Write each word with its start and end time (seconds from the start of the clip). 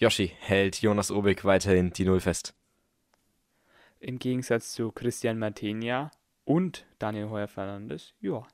Yoshi 0.00 0.32
hält 0.40 0.80
Jonas 0.80 1.10
Obig 1.10 1.44
weiterhin 1.44 1.90
die 1.90 2.06
Null 2.06 2.20
fest. 2.20 2.54
Im 3.98 4.18
Gegensatz 4.18 4.72
zu 4.72 4.92
Christian 4.92 5.38
Martenia 5.38 6.10
und 6.46 6.86
Daniel 6.98 7.28
Heuer-Fernandes, 7.28 8.14
ja. 8.18 8.46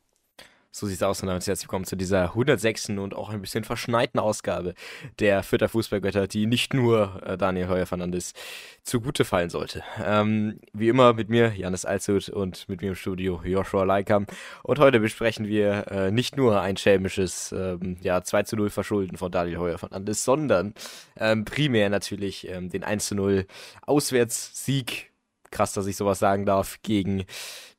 So 0.77 0.87
sieht's 0.87 1.03
aus 1.03 1.23
und 1.23 1.29
damit 1.29 1.47
herzlich 1.47 1.67
willkommen 1.69 1.87
zu 1.87 1.97
dieser 1.97 2.25
106. 2.35 2.91
und 2.91 3.15
auch 3.15 3.31
ein 3.31 3.41
bisschen 3.41 3.65
verschneiten 3.65 4.21
Ausgabe 4.21 4.75
der 5.21 5.43
Vierter 5.43 5.71
Fußballgötter, 5.71 6.27
die 6.27 6.45
nicht 6.45 6.75
nur 6.75 7.23
äh, 7.25 7.39
Daniel 7.39 7.69
Heuer 7.69 7.87
Fernandes 7.87 8.35
zugute 8.83 9.25
fallen 9.25 9.49
sollte. 9.49 9.83
Ähm, 10.05 10.61
wie 10.75 10.91
immer 10.91 11.15
mit 11.15 11.31
mir, 11.31 11.55
Janis 11.57 11.87
Alzut 11.87 12.29
und 12.29 12.69
mit 12.69 12.83
mir 12.83 12.89
im 12.89 12.95
Studio 12.95 13.41
Joshua 13.43 13.85
Leikam. 13.85 14.27
Und 14.65 14.79
heute 14.79 15.01
besprechen 15.01 15.47
wir 15.47 15.91
äh, 15.91 16.11
nicht 16.11 16.37
nur 16.37 16.61
ein 16.61 16.77
schelmisches 16.77 17.53
ähm, 17.53 17.97
ja, 18.03 18.23
2 18.23 18.43
zu 18.43 18.57
0 18.57 18.69
Verschulden 18.69 19.17
von 19.17 19.33
Daniel 19.33 19.57
Heuer 19.57 19.79
Fernandes, 19.79 20.25
sondern 20.25 20.75
ähm, 21.17 21.47
primär 21.47 21.89
natürlich 21.89 22.47
ähm, 22.51 22.69
den 22.69 22.85
1 22.85 23.07
zu 23.07 23.15
0 23.15 23.47
Auswärtssieg 23.87 25.11
krass, 25.51 25.73
dass 25.73 25.87
ich 25.87 25.97
sowas 25.97 26.19
sagen 26.19 26.47
darf, 26.47 26.79
gegen 26.83 27.25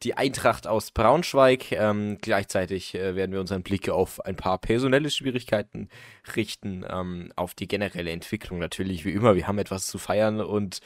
die 0.04 0.16
Eintracht 0.16 0.68
aus 0.68 0.92
Braunschweig. 0.92 1.72
Ähm, 1.72 2.18
gleichzeitig 2.22 2.96
äh, 2.96 3.16
werden 3.16 3.32
wir 3.32 3.40
unseren 3.40 3.64
Blick 3.64 3.90
auf 3.90 4.24
ein 4.26 4.36
paar 4.36 4.58
personelle 4.58 5.10
Schwierigkeiten 5.10 5.90
richten, 6.36 6.86
ähm, 6.90 7.32
auf 7.36 7.54
die 7.54 7.68
generelle 7.68 8.12
Entwicklung 8.12 8.60
natürlich, 8.60 9.06
wie 9.06 9.12
immer. 9.12 9.36
Wir 9.36 9.48
haben 9.48 9.60
etwas 9.60 9.88
zu 9.88 9.98
feiern 9.98 10.42
und 10.42 10.80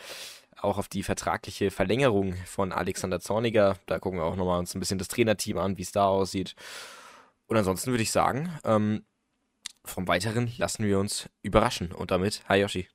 auch 0.57 0.77
auf 0.77 0.87
die 0.87 1.03
vertragliche 1.03 1.71
Verlängerung 1.71 2.35
von 2.45 2.71
Alexander 2.71 3.19
Zorniger. 3.19 3.77
Da 3.87 3.99
gucken 3.99 4.19
wir 4.19 4.25
auch 4.25 4.35
nochmal 4.35 4.59
uns 4.59 4.75
ein 4.75 4.79
bisschen 4.79 4.99
das 4.99 5.07
Trainerteam 5.07 5.57
an, 5.57 5.77
wie 5.77 5.81
es 5.81 5.91
da 5.91 6.05
aussieht. 6.05 6.55
Und 7.47 7.57
ansonsten 7.57 7.91
würde 7.91 8.03
ich 8.03 8.11
sagen, 8.11 8.49
ähm, 8.63 9.03
vom 9.83 10.07
Weiteren 10.07 10.51
lassen 10.57 10.85
wir 10.85 10.99
uns 10.99 11.29
überraschen. 11.41 11.91
Und 11.91 12.11
damit, 12.11 12.43
hi 12.47 12.59
Yoshi. 12.61 12.87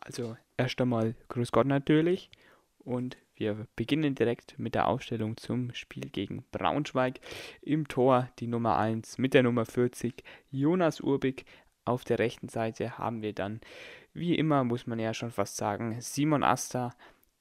Also 0.00 0.36
erst 0.58 0.80
einmal 0.80 1.14
Grüß 1.28 1.52
Gott 1.52 1.66
natürlich 1.66 2.30
und 2.78 3.16
wir 3.34 3.66
beginnen 3.76 4.14
direkt 4.14 4.58
mit 4.58 4.74
der 4.74 4.88
Aufstellung 4.88 5.36
zum 5.36 5.72
Spiel 5.72 6.10
gegen 6.10 6.44
Braunschweig. 6.50 7.20
Im 7.62 7.86
Tor 7.86 8.28
die 8.40 8.48
Nummer 8.48 8.76
1 8.76 9.18
mit 9.18 9.32
der 9.32 9.44
Nummer 9.44 9.64
40 9.64 10.24
Jonas 10.50 11.00
Urbig. 11.00 11.44
Auf 11.84 12.04
der 12.04 12.18
rechten 12.18 12.48
Seite 12.48 12.98
haben 12.98 13.22
wir 13.22 13.32
dann, 13.32 13.60
wie 14.12 14.34
immer 14.34 14.64
muss 14.64 14.86
man 14.86 14.98
ja 14.98 15.14
schon 15.14 15.30
fast 15.30 15.56
sagen, 15.56 16.00
Simon 16.00 16.42
Asta. 16.42 16.90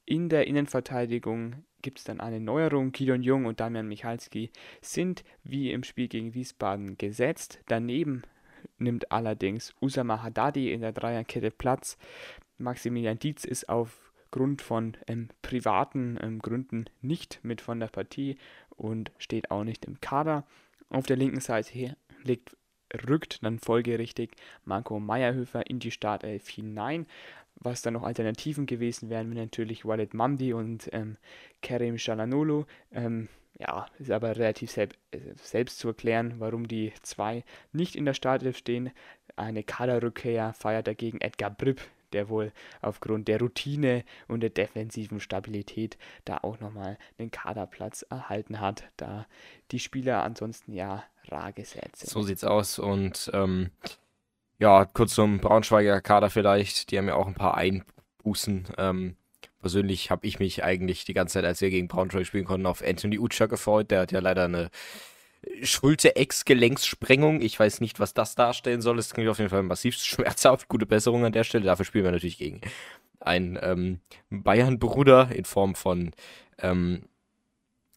In 0.06 0.30
der 0.30 0.48
Innenverteidigung 0.48 1.66
gibt 1.82 1.98
es 1.98 2.04
dann 2.06 2.22
eine 2.22 2.40
Neuerung. 2.40 2.92
Gideon 2.92 3.24
Jung 3.24 3.46
und 3.46 3.60
Damian 3.60 3.88
Michalski 3.88 4.52
sind 4.82 5.24
wie 5.44 5.72
im 5.72 5.84
Spiel 5.84 6.08
gegen 6.08 6.34
Wiesbaden 6.34 6.98
gesetzt. 6.98 7.60
Daneben 7.68 8.22
nimmt 8.78 9.12
allerdings 9.12 9.74
Usama 9.82 10.22
Haddadi 10.22 10.72
in 10.72 10.82
der 10.82 10.94
Dreierkette 10.94 11.52
Platz. 11.52 11.98
Maximilian 12.58 13.20
Dietz 13.20 13.46
ist 13.46 13.70
aufgrund 13.70 14.62
von 14.62 14.98
ähm, 15.08 15.30
privaten 15.42 16.18
ähm, 16.22 16.40
Gründen 16.40 16.86
nicht 17.02 17.40
mit 17.44 17.62
von 17.62 17.80
der 17.80 17.88
Partie 17.88 18.38
und 18.70 19.12
steht 19.18 19.52
auch 19.52 19.64
nicht 19.64 19.86
im 19.86 20.02
Kader. 20.02 20.46
Auf 20.90 21.06
der 21.06 21.18
linken 21.18 21.42
Seite 21.42 21.96
liegt, 22.24 22.56
rückt 23.08 23.44
dann 23.44 23.60
folgerichtig 23.60 24.32
Marco 24.64 25.00
Meyerhöfer 25.00 25.70
in 25.70 25.80
die 25.80 25.92
Startelf 25.92 26.48
hinein. 26.48 27.06
Was 27.56 27.82
dann 27.82 27.94
noch 27.94 28.04
Alternativen 28.04 28.68
gewesen 28.68 29.10
wären, 29.10 29.30
wären 29.34 29.44
natürlich 29.46 29.84
Walid 29.84 30.14
Mamdi 30.14 30.54
und 30.54 30.90
ähm, 30.94 31.18
Kerim 31.62 31.98
Shalanolu. 31.98 32.66
Ähm, 32.92 33.30
ja, 33.60 33.88
ist 33.98 34.12
aber 34.12 34.36
relativ 34.36 34.70
selb 34.70 34.94
äh, 35.12 35.20
selbst 35.36 35.80
zu 35.80 35.88
erklären, 35.88 36.36
warum 36.38 36.68
die 36.68 36.94
zwei 37.02 37.44
nicht 37.72 37.96
in 37.96 38.06
der 38.06 38.14
Startelf 38.14 38.58
stehen. 38.58 38.92
Eine 39.36 39.64
Kaderrückkehr 39.64 40.54
feiert 40.54 40.88
dagegen 40.88 41.20
Edgar 41.22 41.50
Bripp, 41.50 41.82
der 42.14 42.30
wohl 42.30 42.52
aufgrund 42.82 43.28
der 43.28 43.40
Routine 43.40 44.04
und 44.28 44.42
der 44.42 44.50
defensiven 44.50 45.20
Stabilität 45.20 45.98
da 46.26 46.38
auch 46.42 46.60
nochmal 46.60 46.98
einen 47.18 47.32
Kaderplatz 47.32 48.04
erhalten 48.10 48.60
hat, 48.60 48.84
da 48.98 49.26
die 49.72 49.80
Spieler 49.80 50.24
ansonsten 50.24 50.74
ja 50.74 51.04
rar 51.30 51.52
gesät 51.52 51.96
sind. 51.96 52.10
So 52.10 52.22
sieht's 52.22 52.44
aus 52.44 52.80
und 52.80 53.30
ähm, 53.34 53.72
ja, 54.60 54.86
kurz 54.86 55.14
zum 55.14 55.40
Braunschweiger 55.40 56.02
Kader 56.02 56.30
vielleicht, 56.30 56.92
die 56.92 56.98
haben 56.98 57.08
ja 57.08 57.16
auch 57.16 57.28
ein 57.28 57.36
paar 57.36 57.56
Einbußen. 57.56 58.68
Ähm, 58.78 59.16
persönlich 59.60 60.10
habe 60.10 60.26
ich 60.26 60.40
mich 60.40 60.64
eigentlich 60.64 61.06
die 61.06 61.14
ganze 61.14 61.34
Zeit, 61.34 61.46
als 61.46 61.62
wir 61.62 61.70
gegen 61.70 61.88
Braunschweig 61.88 62.26
spielen 62.26 62.46
konnten, 62.46 62.66
auf 62.66 62.84
Anthony 62.84 63.20
Utscher 63.20 63.48
gefreut. 63.48 63.92
Der 63.92 64.02
hat 64.02 64.12
ja 64.12 64.20
leider 64.20 64.46
eine 64.46 64.70
Schulter-Ex-Gelenkssprengung. 65.62 67.42
Ich 67.42 67.60
weiß 67.60 67.82
nicht, 67.82 68.00
was 68.00 68.14
das 68.14 68.36
darstellen 68.36 68.82
soll. 68.82 69.00
Es 69.00 69.14
klingt 69.14 69.30
auf 69.30 69.38
jeden 69.38 69.50
Fall 69.50 69.64
massiv 69.64 69.96
schmerzhaft. 69.98 70.68
Gute 70.68 70.86
Besserung 70.86 71.26
an 71.26 71.32
der 71.32 71.44
Stelle. 71.44 71.66
Dafür 71.66 71.86
spielen 71.86 72.06
wir 72.06 72.12
natürlich 72.12 72.38
gegen 72.38 72.62
einen 73.20 73.58
ähm, 73.62 74.00
Bayern-Bruder 74.30 75.30
in 75.34 75.46
Form 75.46 75.76
von 75.76 76.12
ähm, 76.60 77.04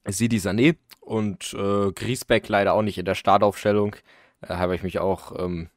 Sidi 0.07 0.39
Sané 0.39 0.77
und 1.01 1.55
äh, 1.55 1.93
Griesbeck 1.93 2.49
leider 2.49 2.73
auch 2.73 2.83
nicht 2.83 2.99
in 2.99 3.05
der 3.05 3.15
Startaufstellung. 3.15 3.97
Da 4.41 4.59
habe 4.59 4.75
ich 4.75 4.83
mich 4.83 4.99
auch 4.99 5.39
ähm, 5.39 5.69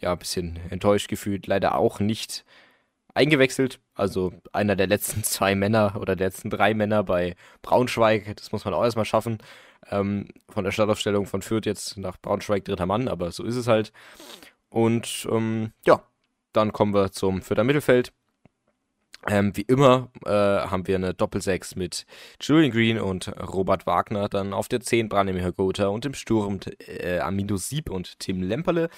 ja, 0.00 0.12
ein 0.12 0.18
bisschen 0.18 0.58
enttäuscht 0.70 1.08
gefühlt. 1.08 1.46
Leider 1.46 1.76
auch 1.76 2.00
nicht 2.00 2.44
eingewechselt. 3.14 3.80
Also 3.94 4.32
einer 4.52 4.76
der 4.76 4.86
letzten 4.86 5.24
zwei 5.24 5.54
Männer 5.54 5.96
oder 6.00 6.16
der 6.16 6.28
letzten 6.28 6.50
drei 6.50 6.74
Männer 6.74 7.02
bei 7.04 7.34
Braunschweig. 7.62 8.36
Das 8.36 8.52
muss 8.52 8.64
man 8.64 8.74
auch 8.74 8.84
erstmal 8.84 9.04
schaffen. 9.04 9.38
Ähm, 9.90 10.28
von 10.48 10.64
der 10.64 10.72
Startaufstellung 10.72 11.26
von 11.26 11.42
Fürth 11.42 11.66
jetzt 11.66 11.96
nach 11.98 12.16
Braunschweig 12.20 12.64
dritter 12.64 12.86
Mann, 12.86 13.08
aber 13.08 13.32
so 13.32 13.44
ist 13.44 13.56
es 13.56 13.66
halt. 13.66 13.92
Und 14.70 15.26
ähm, 15.30 15.72
ja, 15.86 16.02
dann 16.52 16.72
kommen 16.72 16.94
wir 16.94 17.12
zum 17.12 17.42
Fürther 17.42 17.64
Mittelfeld. 17.64 18.12
Ähm, 19.28 19.56
wie 19.56 19.62
immer 19.62 20.10
äh, 20.24 20.30
haben 20.30 20.86
wir 20.88 20.96
eine 20.96 21.14
Doppelsechs 21.14 21.76
mit 21.76 22.06
Julian 22.40 22.72
Green 22.72 22.98
und 22.98 23.28
Robert 23.40 23.86
Wagner. 23.86 24.28
Dann 24.28 24.52
auf 24.52 24.68
der 24.68 24.80
10 24.80 25.08
Branimir 25.08 25.52
Gotha 25.52 25.86
und 25.86 26.04
im 26.04 26.14
Sturm 26.14 26.58
äh, 26.88 27.20
Amino 27.20 27.56
Sieb 27.56 27.88
und 27.88 28.18
Tim 28.18 28.42
Lemperle. 28.42 28.88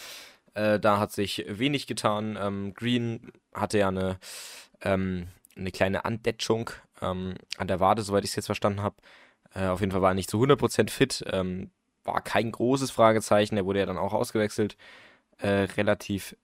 Äh, 0.54 0.80
da 0.80 0.98
hat 0.98 1.12
sich 1.12 1.44
wenig 1.48 1.86
getan. 1.86 2.38
Ähm, 2.40 2.72
Green 2.74 3.32
hatte 3.52 3.78
ja 3.78 3.88
eine, 3.88 4.18
ähm, 4.80 5.28
eine 5.56 5.70
kleine 5.72 6.06
Andetschung 6.06 6.70
ähm, 7.02 7.34
an 7.58 7.68
der 7.68 7.80
Wade, 7.80 8.02
soweit 8.02 8.24
ich 8.24 8.30
es 8.30 8.36
jetzt 8.36 8.46
verstanden 8.46 8.82
habe. 8.82 8.96
Äh, 9.54 9.66
auf 9.66 9.80
jeden 9.80 9.92
Fall 9.92 10.02
war 10.02 10.10
er 10.10 10.14
nicht 10.14 10.30
zu 10.30 10.42
100% 10.42 10.90
fit. 10.90 11.24
Ähm, 11.30 11.70
war 12.04 12.20
kein 12.20 12.52
großes 12.52 12.90
Fragezeichen. 12.90 13.56
Er 13.56 13.64
wurde 13.64 13.80
ja 13.80 13.86
dann 13.86 13.98
auch 13.98 14.12
ausgewechselt. 14.12 14.76
Äh, 15.38 15.66
relativ 15.76 16.36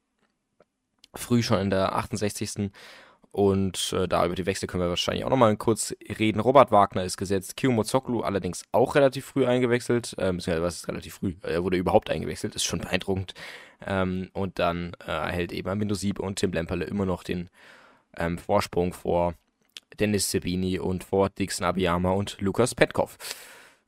früh 1.14 1.42
schon 1.42 1.60
in 1.60 1.70
der 1.70 1.94
68. 1.94 2.70
Und 3.32 3.92
äh, 3.92 4.08
da 4.08 4.26
über 4.26 4.34
die 4.34 4.46
Wechsel 4.46 4.66
können 4.66 4.82
wir 4.82 4.88
wahrscheinlich 4.88 5.24
auch 5.24 5.30
nochmal 5.30 5.56
kurz 5.56 5.94
reden. 6.18 6.40
Robert 6.40 6.72
Wagner 6.72 7.04
ist 7.04 7.16
gesetzt, 7.16 7.56
Kiyomo 7.56 7.84
Zoklu 7.84 8.22
allerdings 8.22 8.64
auch 8.72 8.96
relativ 8.96 9.26
früh 9.26 9.46
eingewechselt. 9.46 10.14
Äh, 10.14 10.32
beziehungsweise 10.32 10.62
was 10.62 10.76
ist 10.76 10.88
relativ 10.88 11.14
früh? 11.14 11.34
Er 11.42 11.62
wurde 11.62 11.76
überhaupt 11.76 12.10
eingewechselt, 12.10 12.56
ist 12.56 12.64
schon 12.64 12.80
beeindruckend. 12.80 13.34
Ähm, 13.86 14.30
und 14.32 14.58
dann 14.58 14.96
äh, 15.06 15.12
erhält 15.12 15.52
eben 15.52 15.68
Amindo 15.68 15.94
Sieb 15.94 16.18
und 16.18 16.40
Tim 16.40 16.52
Lemperle 16.52 16.84
immer 16.84 17.06
noch 17.06 17.22
den 17.22 17.50
ähm, 18.16 18.36
Vorsprung 18.36 18.92
vor 18.92 19.34
Dennis 19.98 20.30
Sebini 20.30 20.78
und 20.78 21.04
vor 21.04 21.30
Dixon 21.30 21.66
Abiyama 21.66 22.12
und 22.12 22.40
Lukas 22.40 22.74
Petkov. 22.74 23.18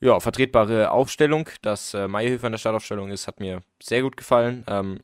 Ja, 0.00 0.18
vertretbare 0.18 0.90
Aufstellung. 0.90 1.48
Dass 1.62 1.94
äh, 1.94 2.08
Meierhöfer 2.08 2.48
in 2.48 2.52
der 2.52 2.58
Startaufstellung 2.58 3.10
ist, 3.10 3.28
hat 3.28 3.40
mir 3.40 3.62
sehr 3.80 4.02
gut 4.02 4.16
gefallen. 4.16 4.64
Ähm, 4.66 5.00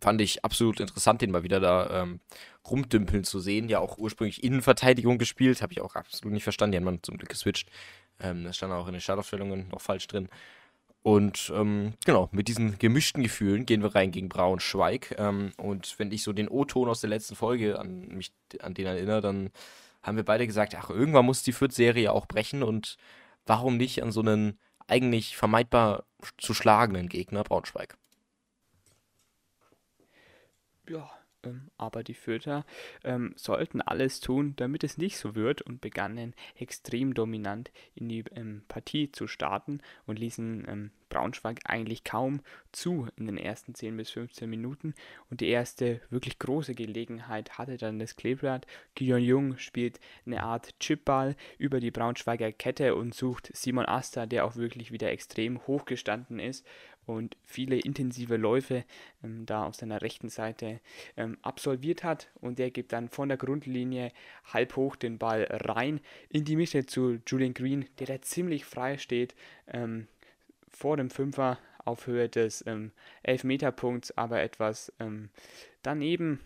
fand 0.00 0.20
ich 0.20 0.44
absolut 0.44 0.80
interessant, 0.80 1.22
den 1.22 1.30
mal 1.30 1.42
wieder 1.42 1.58
da 1.58 2.02
ähm, 2.02 2.20
rumdümpeln 2.68 3.24
zu 3.24 3.40
sehen. 3.40 3.68
Ja, 3.68 3.78
auch 3.78 3.98
ursprünglich 3.98 4.44
Innenverteidigung 4.44 5.18
gespielt, 5.18 5.62
habe 5.62 5.72
ich 5.72 5.80
auch 5.80 5.94
absolut 5.94 6.34
nicht 6.34 6.44
verstanden. 6.44 6.72
Die 6.72 6.76
haben 6.78 6.84
man 6.84 7.02
zum 7.02 7.16
Glück 7.16 7.30
geswitcht. 7.30 7.70
Ähm, 8.20 8.44
das 8.44 8.56
stand 8.56 8.72
auch 8.72 8.86
in 8.86 8.92
den 8.92 9.00
Startaufstellungen 9.00 9.68
noch 9.68 9.80
falsch 9.80 10.06
drin. 10.06 10.28
Und 11.06 11.52
ähm, 11.54 11.92
genau, 12.04 12.28
mit 12.32 12.48
diesen 12.48 12.80
gemischten 12.80 13.22
Gefühlen 13.22 13.64
gehen 13.64 13.80
wir 13.80 13.94
rein 13.94 14.10
gegen 14.10 14.28
Braunschweig. 14.28 15.14
Ähm, 15.18 15.52
und 15.56 15.96
wenn 16.00 16.10
ich 16.10 16.24
so 16.24 16.32
den 16.32 16.48
O-Ton 16.48 16.88
aus 16.88 17.00
der 17.00 17.10
letzten 17.10 17.36
Folge 17.36 17.78
an 17.78 18.08
mich 18.08 18.32
an 18.58 18.74
den 18.74 18.86
erinnere, 18.86 19.20
dann 19.20 19.50
haben 20.02 20.16
wir 20.16 20.24
beide 20.24 20.48
gesagt, 20.48 20.74
ach, 20.74 20.90
irgendwann 20.90 21.24
muss 21.24 21.44
die 21.44 21.52
Fürth-Serie 21.52 22.10
auch 22.10 22.26
brechen 22.26 22.64
und 22.64 22.96
warum 23.44 23.76
nicht 23.76 24.02
an 24.02 24.10
so 24.10 24.18
einen 24.18 24.58
eigentlich 24.88 25.36
vermeidbar 25.36 26.02
zu 26.38 26.54
schlagenden 26.54 27.08
Gegner 27.08 27.44
Braunschweig? 27.44 27.96
Ja, 30.88 31.08
aber 31.78 32.02
die 32.02 32.14
Fürther 32.14 32.64
ähm, 33.04 33.32
sollten 33.36 33.80
alles 33.80 34.20
tun, 34.20 34.54
damit 34.56 34.84
es 34.84 34.98
nicht 34.98 35.18
so 35.18 35.34
wird 35.34 35.62
und 35.62 35.80
begannen 35.80 36.34
extrem 36.56 37.14
dominant 37.14 37.70
in 37.94 38.08
die 38.08 38.24
ähm, 38.34 38.62
Partie 38.68 39.10
zu 39.12 39.26
starten 39.26 39.80
und 40.06 40.18
ließen 40.18 40.66
ähm, 40.68 40.90
Braunschweig 41.08 41.60
eigentlich 41.64 42.04
kaum 42.04 42.40
zu 42.72 43.08
in 43.16 43.26
den 43.26 43.38
ersten 43.38 43.74
10 43.74 43.96
bis 43.96 44.10
15 44.10 44.48
Minuten. 44.48 44.94
Und 45.30 45.40
die 45.40 45.48
erste 45.48 46.00
wirklich 46.10 46.38
große 46.38 46.74
Gelegenheit 46.74 47.58
hatte 47.58 47.76
dann 47.76 47.98
das 47.98 48.16
Kleeblatt. 48.16 48.66
Gideon 48.94 49.22
Jung 49.22 49.58
spielt 49.58 50.00
eine 50.24 50.42
Art 50.42 50.78
Chipball 50.80 51.36
über 51.58 51.80
die 51.80 51.90
Braunschweiger 51.90 52.52
Kette 52.52 52.94
und 52.94 53.14
sucht 53.14 53.50
Simon 53.54 53.86
Asta, 53.86 54.26
der 54.26 54.44
auch 54.44 54.56
wirklich 54.56 54.90
wieder 54.92 55.10
extrem 55.10 55.66
hochgestanden 55.66 56.38
ist 56.38 56.66
und 57.06 57.36
viele 57.44 57.78
intensive 57.78 58.36
Läufe 58.36 58.84
ähm, 59.22 59.46
da 59.46 59.64
auf 59.64 59.76
seiner 59.76 60.02
rechten 60.02 60.28
Seite 60.28 60.80
ähm, 61.16 61.38
absolviert 61.42 62.04
hat. 62.04 62.28
Und 62.40 62.58
der 62.58 62.70
gibt 62.70 62.92
dann 62.92 63.08
von 63.08 63.28
der 63.28 63.38
Grundlinie 63.38 64.12
halb 64.44 64.76
hoch 64.76 64.96
den 64.96 65.18
Ball 65.18 65.46
rein 65.50 66.00
in 66.28 66.44
die 66.44 66.56
Mitte 66.56 66.86
zu 66.86 67.18
Julian 67.26 67.54
Green, 67.54 67.86
der 67.98 68.06
da 68.06 68.20
ziemlich 68.20 68.64
frei 68.64 68.98
steht 68.98 69.34
ähm, 69.68 70.08
vor 70.68 70.96
dem 70.96 71.10
Fünfer 71.10 71.58
auf 71.84 72.06
Höhe 72.06 72.28
des 72.28 72.64
ähm, 72.66 72.92
Elfmeterpunkts, 73.22 74.16
aber 74.18 74.42
etwas 74.42 74.92
ähm, 74.98 75.30
daneben 75.82 76.40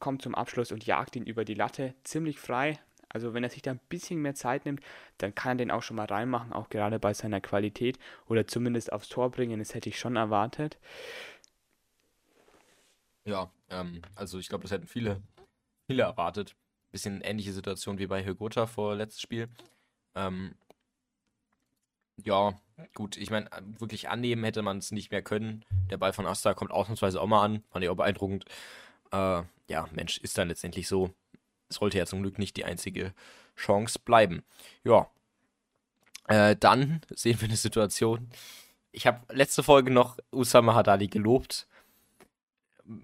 kommt 0.00 0.22
zum 0.22 0.34
Abschluss 0.34 0.72
und 0.72 0.84
jagt 0.84 1.16
ihn 1.16 1.26
über 1.26 1.44
die 1.44 1.54
Latte 1.54 1.94
ziemlich 2.04 2.38
frei. 2.38 2.78
Also 3.12 3.34
wenn 3.34 3.42
er 3.42 3.50
sich 3.50 3.62
da 3.62 3.72
ein 3.72 3.80
bisschen 3.88 4.22
mehr 4.22 4.34
Zeit 4.34 4.64
nimmt, 4.64 4.82
dann 5.18 5.34
kann 5.34 5.52
er 5.52 5.64
den 5.64 5.70
auch 5.70 5.82
schon 5.82 5.96
mal 5.96 6.06
reinmachen, 6.06 6.52
auch 6.52 6.70
gerade 6.70 6.98
bei 6.98 7.12
seiner 7.12 7.40
Qualität 7.40 7.98
oder 8.26 8.46
zumindest 8.46 8.92
aufs 8.92 9.08
Tor 9.08 9.30
bringen. 9.30 9.58
Das 9.58 9.74
hätte 9.74 9.88
ich 9.88 9.98
schon 9.98 10.16
erwartet. 10.16 10.78
Ja, 13.24 13.50
ähm, 13.68 14.00
also 14.14 14.38
ich 14.38 14.48
glaube, 14.48 14.62
das 14.62 14.70
hätten 14.70 14.86
viele, 14.86 15.20
viele 15.86 16.04
erwartet. 16.04 16.54
Bisschen 16.92 17.20
ähnliche 17.20 17.52
Situation 17.52 17.98
wie 17.98 18.06
bei 18.06 18.24
Hygota 18.24 18.66
vor 18.66 18.94
letztes 18.94 19.20
Spiel. 19.20 19.48
Ähm, 20.14 20.54
ja, 22.24 22.54
gut, 22.94 23.16
ich 23.16 23.30
meine, 23.30 23.48
wirklich 23.78 24.08
annehmen 24.08 24.44
hätte 24.44 24.62
man 24.62 24.78
es 24.78 24.90
nicht 24.92 25.10
mehr 25.10 25.22
können. 25.22 25.64
Der 25.90 25.98
Ball 25.98 26.12
von 26.12 26.26
Asta 26.26 26.54
kommt 26.54 26.70
ausnahmsweise 26.70 27.20
auch 27.20 27.26
mal 27.26 27.44
an, 27.44 27.64
fand 27.70 27.84
ich 27.84 27.90
auch 27.90 27.96
beeindruckend. 27.96 28.44
Äh, 29.12 29.42
ja, 29.68 29.88
Mensch, 29.92 30.18
ist 30.18 30.36
dann 30.38 30.48
letztendlich 30.48 30.88
so 30.88 31.14
sollte 31.72 31.98
ja 31.98 32.06
zum 32.06 32.22
Glück 32.22 32.38
nicht 32.38 32.56
die 32.56 32.64
einzige 32.64 33.14
Chance 33.56 33.98
bleiben. 34.04 34.42
Ja. 34.84 35.08
Äh, 36.28 36.56
dann 36.56 37.00
sehen 37.10 37.40
wir 37.40 37.48
eine 37.48 37.56
Situation. 37.56 38.28
Ich 38.92 39.06
habe 39.06 39.20
letzte 39.34 39.62
Folge 39.62 39.90
noch 39.90 40.18
Usama 40.32 40.74
Hadali 40.74 41.08
gelobt. 41.08 41.66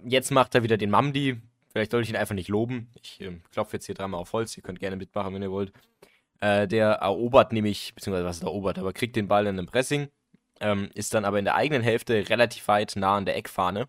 Jetzt 0.04 0.30
macht 0.30 0.54
er 0.54 0.62
wieder 0.62 0.76
den 0.76 0.90
Mamdi. 0.90 1.40
Vielleicht 1.72 1.92
sollte 1.92 2.04
ich 2.04 2.10
ihn 2.10 2.16
einfach 2.16 2.34
nicht 2.34 2.48
loben. 2.48 2.90
Ich 3.02 3.20
äh, 3.20 3.38
klopfe 3.52 3.76
jetzt 3.76 3.86
hier 3.86 3.94
dreimal 3.94 4.20
auf 4.20 4.32
Holz. 4.32 4.56
Ihr 4.56 4.62
könnt 4.62 4.80
gerne 4.80 4.96
mitmachen, 4.96 5.34
wenn 5.34 5.42
ihr 5.42 5.50
wollt. 5.50 5.72
Äh, 6.40 6.66
der 6.68 6.92
erobert 6.92 7.52
nämlich, 7.52 7.94
beziehungsweise 7.94 8.26
was 8.26 8.38
ist 8.38 8.42
erobert, 8.42 8.78
aber 8.78 8.92
kriegt 8.92 9.16
den 9.16 9.28
Ball 9.28 9.46
in 9.46 9.58
einem 9.58 9.66
Pressing. 9.66 10.08
Ähm, 10.60 10.90
ist 10.94 11.12
dann 11.14 11.24
aber 11.24 11.38
in 11.38 11.44
der 11.44 11.54
eigenen 11.54 11.82
Hälfte 11.82 12.28
relativ 12.28 12.66
weit 12.68 12.96
nah 12.96 13.16
an 13.16 13.26
der 13.26 13.36
Eckfahne 13.36 13.88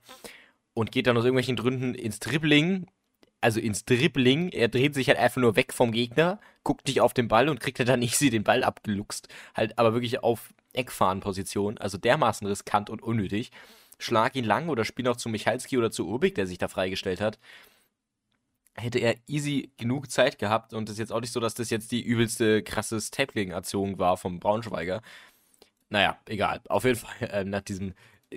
und 0.73 0.91
geht 0.91 1.07
dann 1.07 1.17
aus 1.17 1.23
irgendwelchen 1.23 1.55
Gründen 1.55 1.95
ins 1.95 2.19
Dribbling 2.19 2.87
also 3.41 3.59
ins 3.59 3.85
Dribbling. 3.85 4.49
Er 4.49 4.67
dreht 4.67 4.93
sich 4.95 5.07
halt 5.07 5.19
einfach 5.19 5.41
nur 5.41 5.55
weg 5.55 5.73
vom 5.73 5.91
Gegner, 5.91 6.39
guckt 6.63 6.87
nicht 6.87 7.01
auf 7.01 7.13
den 7.13 7.27
Ball 7.27 7.49
und 7.49 7.59
kriegt 7.59 7.79
dann 7.87 8.01
easy 8.03 8.29
den 8.29 8.43
Ball 8.43 8.63
abgeluchst. 8.63 9.27
Halt 9.55 9.77
aber 9.77 9.93
wirklich 9.93 10.23
auf 10.23 10.53
Eckfahrenposition. 10.73 11.77
Also 11.77 11.97
dermaßen 11.97 12.47
riskant 12.47 12.89
und 12.89 13.01
unnötig. 13.01 13.51
Schlag 13.99 14.35
ihn 14.35 14.45
lang 14.45 14.69
oder 14.69 14.85
spiel 14.85 15.05
noch 15.05 15.17
zu 15.17 15.29
Michalski 15.29 15.77
oder 15.77 15.91
zu 15.91 16.07
Urbik, 16.07 16.35
der 16.35 16.47
sich 16.47 16.57
da 16.57 16.67
freigestellt 16.67 17.21
hat. 17.21 17.39
Hätte 18.75 18.99
er 18.99 19.15
easy 19.25 19.71
genug 19.77 20.11
Zeit 20.11 20.37
gehabt 20.37 20.73
und 20.73 20.87
ist 20.89 20.99
jetzt 20.99 21.11
auch 21.11 21.21
nicht 21.21 21.33
so, 21.33 21.39
dass 21.39 21.55
das 21.55 21.71
jetzt 21.71 21.91
die 21.91 22.01
übelste 22.03 22.61
krasse 22.61 22.99
Tackling-Aktion 23.09 23.97
war 23.97 24.17
vom 24.17 24.39
Braunschweiger. 24.39 25.01
Naja, 25.89 26.17
egal. 26.27 26.61
Auf 26.69 26.83
jeden 26.83 26.97
Fall 26.99 27.29
äh, 27.29 27.43
nach 27.43 27.61
diesem 27.61 27.93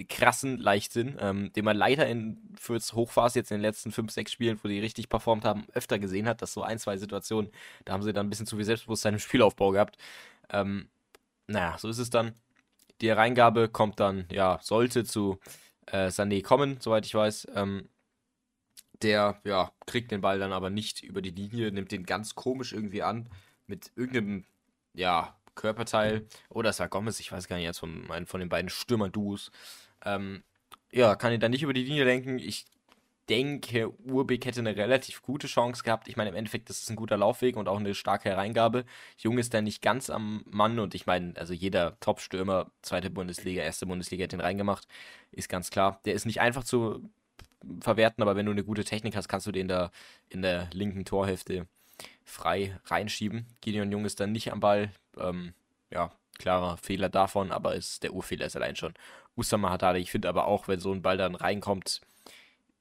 krassen 0.09 0.59
Leichtsinn, 0.59 1.17
ähm, 1.19 1.53
den 1.53 1.65
man 1.65 1.77
leider 1.77 2.07
in 2.07 2.39
Fürths 2.57 2.93
Hochphase 2.93 3.41
jetzt 3.41 3.51
in 3.51 3.59
den 3.59 3.63
letzten 3.63 3.91
fünf, 3.93 4.13
sechs 4.13 4.33
Spielen, 4.33 4.59
wo 4.63 4.69
die 4.69 4.79
richtig 4.79 5.09
performt 5.09 5.45
haben, 5.45 5.67
öfter 5.73 5.99
gesehen 5.99 6.29
hat, 6.29 6.43
dass 6.43 6.53
so 6.53 6.63
ein, 6.63 6.79
zwei 6.79 6.97
Situationen, 6.97 7.51
da 7.85 7.93
haben 7.93 8.03
sie 8.03 8.13
dann 8.13 8.27
ein 8.27 8.31
bisschen 8.31 8.47
zu 8.47 8.57
viel 8.57 8.65
Selbstbewusstsein 8.65 9.15
im 9.15 9.21
Spielaufbau 9.21 9.73
gehabt. 9.73 9.97
Ähm, 10.51 10.89
naja, 11.47 11.77
so 11.79 11.89
ist 11.89 11.99
es 11.99 12.11
dann. 12.11 12.35
Die 13.01 13.09
Hereingabe 13.09 13.69
kommt 13.69 13.99
dann, 13.99 14.27
ja, 14.31 14.59
sollte 14.63 15.05
zu 15.05 15.41
äh, 15.87 16.09
Sané 16.09 16.43
kommen, 16.43 16.79
soweit 16.81 17.07
ich 17.07 17.15
weiß. 17.15 17.49
Ähm, 17.55 17.89
der, 19.03 19.41
ja, 19.45 19.73
kriegt 19.87 20.11
den 20.11 20.21
Ball 20.21 20.39
dann 20.39 20.53
aber 20.53 20.71
nicht 20.71 21.03
über 21.03 21.23
die 21.23 21.31
Linie, 21.31 21.73
nimmt 21.73 21.91
den 21.91 22.05
ganz 22.05 22.35
komisch 22.35 22.73
irgendwie 22.73 23.03
an, 23.03 23.29
mit 23.67 23.91
irgendeinem, 23.97 24.45
ja, 24.95 25.40
Körperteil. 25.61 26.27
Oder 26.49 26.71
es 26.71 26.81
war 26.81 26.89
Gomez, 26.89 27.21
ich 27.21 27.31
weiß 27.31 27.47
gar 27.47 27.57
nicht, 27.57 27.67
jetzt 27.67 27.81
von, 27.81 28.07
von 28.27 28.41
den 28.41 28.49
beiden 28.49 28.71
Stürmer-Duos. 28.71 29.51
Ähm, 30.05 30.43
ja, 30.91 31.15
kann 31.15 31.33
ich 31.33 31.39
da 31.39 31.49
nicht 31.49 31.63
über 31.63 31.75
die 31.75 31.85
Linie 31.85 32.05
denken. 32.05 32.39
Ich 32.39 32.65
denke, 33.29 33.93
Urbeck 34.07 34.45
hätte 34.45 34.61
eine 34.61 34.75
relativ 34.75 35.23
gute 35.23 35.47
Chance 35.47 35.85
gehabt. 35.85 36.09
Ich 36.09 36.17
meine, 36.17 36.31
im 36.31 36.37
Endeffekt, 36.37 36.69
das 36.69 36.83
ist 36.83 36.91
ein 36.91 36.97
guter 36.97 37.17
Laufweg 37.17 37.57
und 37.57 37.69
auch 37.69 37.79
eine 37.79 37.95
starke 37.95 38.29
Hereingabe. 38.31 38.85
Jung 39.19 39.39
ist 39.39 39.55
da 39.55 39.61
nicht 39.61 39.83
ganz 39.83 40.11
am 40.11 40.43
Mann 40.47 40.81
und 40.81 40.95
ich 40.95 41.07
meine, 41.07 41.35
also 41.37 41.53
jeder 41.53 41.99
Top-Stürmer, 42.01 42.73
zweite 42.83 43.11
Bundesliga, 43.11 43.63
erste 43.63 43.87
Bundesliga 43.87 44.25
hat 44.25 44.33
den 44.33 44.41
reingemacht, 44.41 44.89
ist 45.31 45.49
ganz 45.49 45.71
klar. 45.71 46.01
Der 46.07 46.15
ist 46.15 46.27
nicht 46.27 46.41
einfach 46.41 46.65
zu 46.65 47.09
verwerten, 47.81 48.23
aber 48.23 48.35
wenn 48.35 48.47
du 48.47 48.53
eine 48.53 48.65
gute 48.65 48.85
Technik 48.85 49.15
hast, 49.15 49.29
kannst 49.29 49.47
du 49.47 49.53
den 49.53 49.69
da 49.69 49.93
in 50.29 50.43
der 50.43 50.69
linken 50.73 51.05
Torhälfte 51.05 51.69
frei 52.25 52.79
reinschieben. 52.87 53.47
Gideon 53.61 53.91
Jung 53.93 54.05
ist 54.05 54.21
dann 54.21 54.33
nicht 54.33 54.53
am 54.53 54.61
Ball. 54.61 54.91
Ähm, 55.19 55.53
ja, 55.91 56.13
klarer 56.39 56.77
Fehler 56.77 57.09
davon, 57.09 57.53
aber 57.53 57.75
ist, 57.75 58.03
der 58.03 58.15
Urfehler 58.15 58.47
ist 58.47 58.57
allein 58.57 58.77
schon 58.77 58.95
Usama 59.37 59.71
Haddadi. 59.71 60.01
Ich 60.01 60.11
finde 60.11 60.29
aber 60.29 60.47
auch, 60.47 60.69
wenn 60.69 60.81
so 60.81 60.93
ein 60.93 61.03
Ball 61.03 61.17
dann 61.17 61.35
reinkommt, 61.35 62.01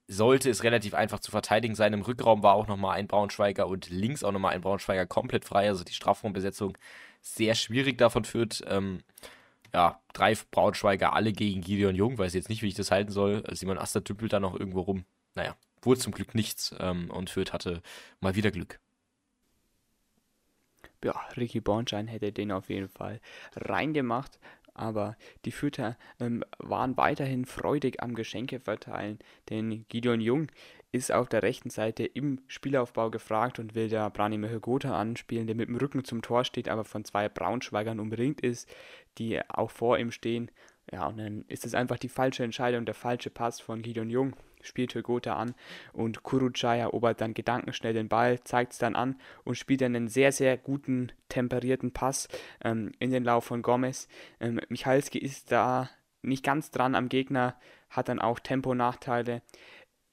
sollte 0.07 0.49
es 0.49 0.63
relativ 0.63 0.93
einfach 0.93 1.19
zu 1.19 1.31
verteidigen 1.31 1.75
sein. 1.75 1.93
Im 1.93 2.01
Rückraum 2.01 2.41
war 2.41 2.55
auch 2.55 2.67
nochmal 2.67 2.97
ein 2.97 3.07
Braunschweiger 3.07 3.67
und 3.67 3.89
links 3.89 4.23
auch 4.23 4.31
nochmal 4.31 4.55
ein 4.55 4.61
Braunschweiger 4.61 5.05
komplett 5.05 5.45
frei. 5.45 5.67
Also 5.67 5.83
die 5.83 5.93
Strafraumbesetzung 5.93 6.77
sehr 7.21 7.53
schwierig 7.55 7.97
davon 7.97 8.25
führt. 8.25 8.63
Ähm, 8.67 9.03
ja, 9.73 10.01
drei 10.13 10.35
Braunschweiger, 10.51 11.13
alle 11.13 11.31
gegen 11.31 11.61
Gideon 11.61 11.95
Jung. 11.95 12.17
Weiß 12.17 12.33
jetzt 12.33 12.49
nicht, 12.49 12.63
wie 12.63 12.69
ich 12.69 12.73
das 12.73 12.91
halten 12.91 13.11
soll. 13.11 13.43
Simon 13.51 13.77
Aster 13.77 14.01
dümpelt 14.01 14.33
da 14.33 14.39
noch 14.39 14.59
irgendwo 14.59 14.81
rum. 14.81 15.05
Naja, 15.35 15.55
wurde 15.83 15.99
zum 15.99 16.13
Glück 16.13 16.33
nichts 16.33 16.73
ähm, 16.79 17.11
und 17.11 17.29
Fürth 17.29 17.53
hatte 17.53 17.83
mal 18.19 18.35
wieder 18.35 18.49
Glück 18.51 18.79
ja, 21.03 21.15
Ricky 21.37 21.61
Bornstein 21.61 22.07
hätte 22.07 22.31
den 22.31 22.51
auf 22.51 22.69
jeden 22.69 22.89
Fall 22.89 23.19
reingemacht. 23.55 24.39
Aber 24.73 25.17
die 25.43 25.51
Fütter 25.51 25.97
ähm, 26.21 26.45
waren 26.57 26.95
weiterhin 26.95 27.43
freudig 27.43 28.01
am 28.01 28.15
Geschenke 28.15 28.61
verteilen, 28.61 29.19
denn 29.49 29.85
Gideon 29.89 30.21
Jung 30.21 30.47
ist 30.93 31.11
auf 31.11 31.27
der 31.27 31.43
rechten 31.43 31.69
Seite 31.69 32.05
im 32.05 32.39
Spielaufbau 32.47 33.11
gefragt 33.11 33.59
und 33.59 33.75
will 33.75 33.89
da 33.89 34.07
Branimir 34.07 34.49
Hegota 34.49 34.97
anspielen, 34.97 35.47
der 35.47 35.55
mit 35.57 35.67
dem 35.67 35.75
Rücken 35.75 36.05
zum 36.05 36.21
Tor 36.21 36.45
steht, 36.45 36.69
aber 36.69 36.85
von 36.85 37.03
zwei 37.03 37.27
Braunschweigern 37.27 37.99
umringt 37.99 38.39
ist, 38.39 38.73
die 39.17 39.41
auch 39.49 39.69
vor 39.69 39.97
ihm 39.99 40.11
stehen. 40.11 40.49
Ja, 40.91 41.07
und 41.07 41.17
dann 41.17 41.43
ist 41.49 41.65
es 41.65 41.75
einfach 41.75 41.99
die 41.99 42.09
falsche 42.09 42.43
Entscheidung, 42.43 42.85
der 42.85 42.95
falsche 42.95 43.29
Pass 43.29 43.59
von 43.59 43.81
Gideon 43.81 44.09
Jung 44.09 44.33
spielt 44.61 44.93
Hygota 44.93 45.35
an 45.35 45.53
und 45.93 46.23
Kurucay 46.23 46.79
erobert 46.79 47.21
dann 47.21 47.33
gedankenschnell 47.33 47.93
den 47.93 48.09
Ball, 48.09 48.43
zeigt 48.43 48.73
es 48.73 48.77
dann 48.77 48.95
an 48.95 49.19
und 49.43 49.55
spielt 49.55 49.81
dann 49.81 49.95
einen 49.95 50.07
sehr, 50.07 50.31
sehr 50.31 50.57
guten, 50.57 51.11
temperierten 51.29 51.91
Pass 51.91 52.27
ähm, 52.63 52.91
in 52.99 53.11
den 53.11 53.23
Lauf 53.23 53.45
von 53.45 53.61
Gomez. 53.61 54.07
Ähm, 54.39 54.59
Michalski 54.69 55.19
ist 55.19 55.51
da 55.51 55.89
nicht 56.21 56.43
ganz 56.43 56.71
dran 56.71 56.95
am 56.95 57.09
Gegner, 57.09 57.55
hat 57.89 58.09
dann 58.09 58.19
auch 58.19 58.39
Temponachteile. 58.39 59.41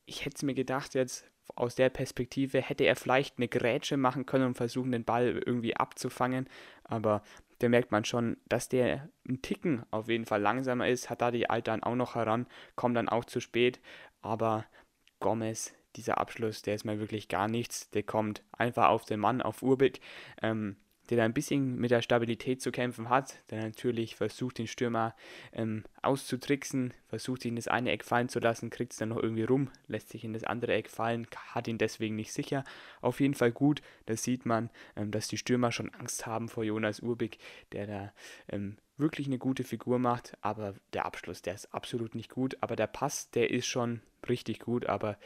Ich 0.06 0.24
hätte 0.24 0.36
es 0.36 0.42
mir 0.42 0.54
gedacht, 0.54 0.94
jetzt 0.94 1.24
aus 1.54 1.74
der 1.74 1.90
Perspektive 1.90 2.60
hätte 2.60 2.84
er 2.84 2.96
vielleicht 2.96 3.38
eine 3.38 3.48
Grätsche 3.48 3.96
machen 3.96 4.26
können 4.26 4.46
und 4.46 4.56
versuchen, 4.56 4.92
den 4.92 5.04
Ball 5.04 5.42
irgendwie 5.44 5.76
abzufangen, 5.76 6.48
aber 6.84 7.22
da 7.58 7.68
merkt 7.68 7.90
man 7.90 8.04
schon, 8.04 8.36
dass 8.46 8.68
der 8.68 9.08
ein 9.26 9.40
Ticken 9.40 9.84
auf 9.90 10.08
jeden 10.08 10.26
Fall 10.26 10.42
langsamer 10.42 10.88
ist, 10.88 11.08
hat 11.08 11.22
da 11.22 11.30
die 11.30 11.48
Altern 11.48 11.82
auch 11.82 11.94
noch 11.94 12.14
heran, 12.14 12.46
kommt 12.74 12.96
dann 12.96 13.08
auch 13.08 13.24
zu 13.24 13.40
spät 13.40 13.80
aber 14.26 14.66
Gomez, 15.20 15.74
dieser 15.96 16.18
Abschluss, 16.18 16.62
der 16.62 16.74
ist 16.74 16.84
mir 16.84 16.98
wirklich 16.98 17.28
gar 17.28 17.48
nichts. 17.48 17.90
Der 17.90 18.02
kommt 18.02 18.42
einfach 18.52 18.88
auf 18.88 19.04
den 19.04 19.20
Mann, 19.20 19.40
auf 19.42 19.62
Urbik, 19.62 20.00
ähm, 20.42 20.76
der 21.10 21.18
da 21.18 21.24
ein 21.24 21.32
bisschen 21.32 21.76
mit 21.76 21.90
der 21.90 22.02
Stabilität 22.02 22.60
zu 22.60 22.72
kämpfen 22.72 23.08
hat, 23.08 23.42
der 23.50 23.62
natürlich 23.62 24.16
versucht, 24.16 24.58
den 24.58 24.66
Stürmer 24.66 25.14
ähm, 25.52 25.84
auszutricksen, 26.02 26.92
versucht, 27.08 27.44
ihn 27.44 27.50
in 27.50 27.56
das 27.56 27.68
eine 27.68 27.90
Eck 27.90 28.04
fallen 28.04 28.28
zu 28.28 28.38
lassen, 28.38 28.70
kriegt 28.70 28.92
es 28.92 28.98
dann 28.98 29.10
noch 29.10 29.22
irgendwie 29.22 29.44
rum, 29.44 29.70
lässt 29.86 30.08
sich 30.10 30.24
in 30.24 30.32
das 30.32 30.44
andere 30.44 30.74
Eck 30.74 30.88
fallen, 30.88 31.26
hat 31.48 31.68
ihn 31.68 31.78
deswegen 31.78 32.16
nicht 32.16 32.32
sicher. 32.32 32.64
Auf 33.00 33.20
jeden 33.20 33.34
Fall 33.34 33.52
gut, 33.52 33.82
da 34.06 34.16
sieht 34.16 34.46
man, 34.46 34.70
ähm, 34.96 35.10
dass 35.10 35.28
die 35.28 35.38
Stürmer 35.38 35.72
schon 35.72 35.92
Angst 35.94 36.26
haben 36.26 36.48
vor 36.48 36.64
Jonas 36.64 37.00
Urbik, 37.00 37.38
der 37.72 37.86
da 37.86 38.12
ähm, 38.48 38.76
wirklich 38.96 39.26
eine 39.26 39.38
gute 39.38 39.64
Figur 39.64 39.98
macht, 39.98 40.36
aber 40.40 40.74
der 40.92 41.06
Abschluss, 41.06 41.42
der 41.42 41.54
ist 41.54 41.72
absolut 41.74 42.14
nicht 42.14 42.30
gut, 42.30 42.56
aber 42.60 42.76
der 42.76 42.86
Pass, 42.86 43.30
der 43.30 43.50
ist 43.50 43.66
schon 43.66 44.00
richtig 44.28 44.60
gut, 44.60 44.86
aber 44.86 45.18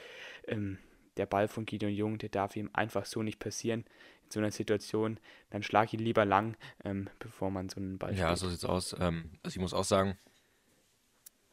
ähm, 0.47 0.79
der 1.21 1.27
Ball 1.27 1.47
von 1.47 1.67
Gideon 1.67 1.93
Jung, 1.93 2.19
der 2.19 2.31
darf 2.31 2.57
ihm 2.57 2.71
einfach 2.73 3.05
so 3.05 3.23
nicht 3.23 3.39
passieren 3.39 3.85
in 4.25 4.31
so 4.31 4.41
einer 4.41 4.51
Situation. 4.51 5.21
Dann 5.51 5.63
schlag 5.63 5.93
ihn 5.93 6.01
lieber 6.01 6.25
lang, 6.25 6.57
ähm, 6.85 7.09
bevor 7.19 7.51
man 7.51 7.69
so 7.69 7.79
einen 7.81 7.99
Ball 7.99 8.17
Ja, 8.17 8.27
spielt. 8.27 8.39
so 8.39 8.49
sieht's 8.49 8.65
aus. 8.65 8.97
Ähm, 8.99 9.31
also 9.43 9.55
ich 9.57 9.61
muss 9.61 9.75
auch 9.75 9.85
sagen, 9.85 10.19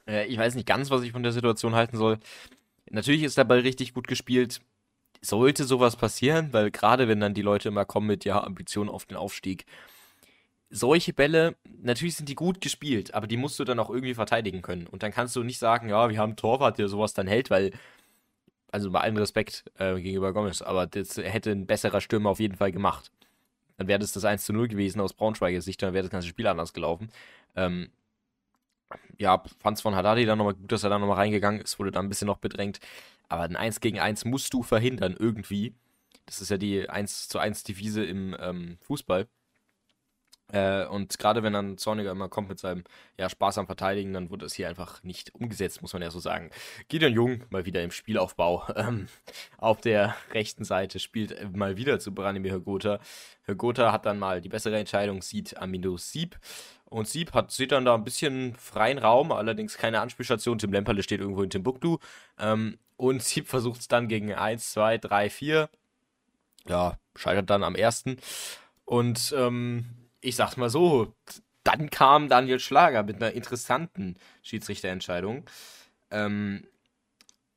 äh, 0.08 0.26
ich 0.28 0.38
weiß 0.38 0.56
nicht 0.56 0.68
ganz, 0.68 0.90
was 0.90 1.04
ich 1.04 1.12
von 1.12 1.24
der 1.24 1.32
Situation 1.32 1.76
halten 1.76 1.98
soll. 1.98 2.18
Natürlich 2.90 3.24
ist 3.24 3.38
der 3.38 3.44
Ball 3.44 3.60
richtig 3.60 3.94
gut 3.94 4.08
gespielt. 4.08 4.62
Sollte 5.22 5.64
sowas 5.66 5.96
passieren, 5.96 6.54
weil 6.54 6.72
gerade 6.72 7.08
wenn 7.08 7.20
dann 7.20 7.34
die 7.34 7.42
Leute 7.42 7.70
immer 7.70 7.86
kommen 7.86 8.08
mit 8.08 8.24
ja 8.24 8.42
Ambitionen 8.44 8.90
auf 8.90 9.06
den 9.06 9.18
Aufstieg, 9.18 9.66
solche 10.70 11.14
Bälle, 11.14 11.56
natürlich 11.82 12.16
sind 12.16 12.30
die 12.30 12.36
gut 12.36 12.62
gespielt, 12.62 13.14
aber 13.14 13.26
die 13.26 13.38
musst 13.38 13.58
du 13.60 13.64
dann 13.64 13.80
auch 13.80 13.90
irgendwie 13.90 14.14
verteidigen 14.14 14.62
können. 14.62 14.86
Und 14.86 15.02
dann 15.02 15.12
kannst 15.12 15.36
du 15.36 15.44
nicht 15.44 15.60
sagen, 15.60 15.90
ja, 15.90 16.10
wir 16.10 16.20
haben 16.20 16.32
einen 16.32 16.38
Torwart, 16.38 16.78
der 16.78 16.88
sowas 16.90 17.14
dann 17.14 17.26
hält, 17.28 17.50
weil, 17.50 17.72
also 18.72 18.92
bei 18.92 19.00
allem 19.02 19.18
Respekt 19.18 19.66
äh, 19.78 19.96
gegenüber 20.00 20.34
Gomez, 20.34 20.62
aber 20.62 20.88
das 20.88 21.18
hätte 21.18 21.52
ein 21.52 21.66
besserer 21.66 22.02
Stürmer 22.02 22.30
auf 22.30 22.40
jeden 22.40 22.56
Fall 22.56 22.72
gemacht. 22.72 23.12
Dann 23.78 23.88
wäre 23.88 24.00
das 24.00 24.12
das 24.12 24.26
1 24.26 24.46
zu 24.46 24.54
0 24.54 24.68
gewesen 24.68 25.02
aus 25.02 25.14
Braunschweiger 25.14 25.62
Sicht, 25.62 25.82
dann 25.82 25.94
wäre 25.94 26.04
das 26.04 26.12
ganze 26.12 26.28
Spiel 26.28 26.48
anders 26.48 26.74
gelaufen. 26.74 27.10
Ähm, 27.56 27.90
ja, 29.18 29.44
fand 29.60 29.78
es 29.78 29.82
von 29.82 29.96
Haddadi 29.96 30.26
dann 30.26 30.38
nochmal 30.38 30.54
gut, 30.56 30.72
dass 30.72 30.84
er 30.84 30.90
da 30.90 31.00
nochmal 31.00 31.18
reingegangen 31.18 31.62
ist, 31.62 31.80
wurde 31.80 31.92
dann 31.92 32.06
ein 32.06 32.10
bisschen 32.10 32.28
noch 32.28 32.38
bedrängt. 32.38 32.80
Aber 33.30 33.44
ein 33.44 33.56
1 33.56 33.82
gegen 33.82 34.00
1 34.00 34.26
musst 34.26 34.54
du 34.54 34.64
verhindern, 34.64 35.16
irgendwie. 35.18 35.74
Das 36.26 36.42
ist 36.42 36.50
ja 36.50 36.58
die 36.58 36.90
1 36.90 37.30
zu 37.30 37.40
1 37.40 37.64
Devise 37.64 38.04
im 38.04 38.36
ähm, 38.40 38.78
Fußball. 38.82 39.28
Äh, 40.52 40.86
und 40.86 41.20
gerade 41.20 41.44
wenn 41.44 41.54
dann 41.54 41.78
Zorniger 41.78 42.12
immer 42.12 42.30
kommt 42.30 42.50
mit 42.50 42.60
seinem 42.60 42.84
ja, 43.18 43.30
Spaß 43.30 43.58
am 43.58 43.66
Verteidigen, 43.66 44.14
dann 44.14 44.30
wurde 44.30 44.46
es 44.46 44.54
hier 44.54 44.70
einfach 44.70 45.04
nicht 45.04 45.36
umgesetzt, 45.36 45.82
muss 45.82 45.94
man 45.94 46.02
ja 46.02 46.10
so 46.10 46.20
sagen. 46.20 46.52
Gideon 46.88 47.14
Jung 47.14 47.44
mal 47.50 47.66
wieder 47.66 47.84
im 47.84 47.92
Spielaufbau 47.92 48.66
ähm, 48.76 49.08
auf 49.58 49.82
der 49.82 50.16
rechten 50.34 50.64
Seite 50.64 51.00
spielt 51.00 51.56
mal 51.56 51.78
wieder 51.78 52.00
zu 52.00 52.14
Branimir 52.14 52.52
Hörgotha. 52.52 53.00
Hörgotha 53.44 53.92
hat 53.92 54.06
dann 54.06 54.20
mal 54.20 54.42
die 54.42 54.50
bessere 54.50 54.78
Entscheidung, 54.78 55.22
sieht 55.22 55.58
Amino 55.58 55.98
Sieb. 55.98 56.40
Und 56.90 57.08
Sieb 57.08 57.34
hat, 57.34 57.52
sieht 57.52 57.74
dann 57.74 57.84
da 57.84 57.96
ein 57.96 58.06
bisschen 58.06 58.56
freien 58.56 58.98
Raum, 58.98 59.34
allerdings 59.34 59.78
keine 59.78 60.00
Anspielstation. 60.00 60.58
Tim 60.58 60.72
Lemperle 60.72 61.04
steht 61.04 61.20
irgendwo 61.20 61.44
in 61.44 61.50
Timbuktu. 61.50 61.98
Ähm, 62.40 62.78
und 62.96 63.22
Sieb 63.22 63.50
versucht 63.50 63.82
es 63.82 63.88
dann 63.90 64.08
gegen 64.08 64.34
1, 64.34 64.72
2, 64.72 64.98
3, 64.98 65.30
4. 65.30 65.70
Ja, 66.68 66.98
scheitert 67.16 67.50
dann 67.50 67.64
am 67.64 67.76
ersten. 67.76 68.18
Und 68.86 69.36
ähm, 69.38 69.86
ich 70.22 70.36
sag's 70.36 70.58
mal 70.58 70.70
so, 70.70 71.16
dann 71.64 71.90
kam 71.90 72.30
Daniel 72.30 72.60
Schlager 72.60 73.04
mit 73.04 73.18
einer 73.18 73.34
interessanten 73.34 74.16
Schiedsrichterentscheidung. 74.42 75.46
Ähm, 76.12 76.66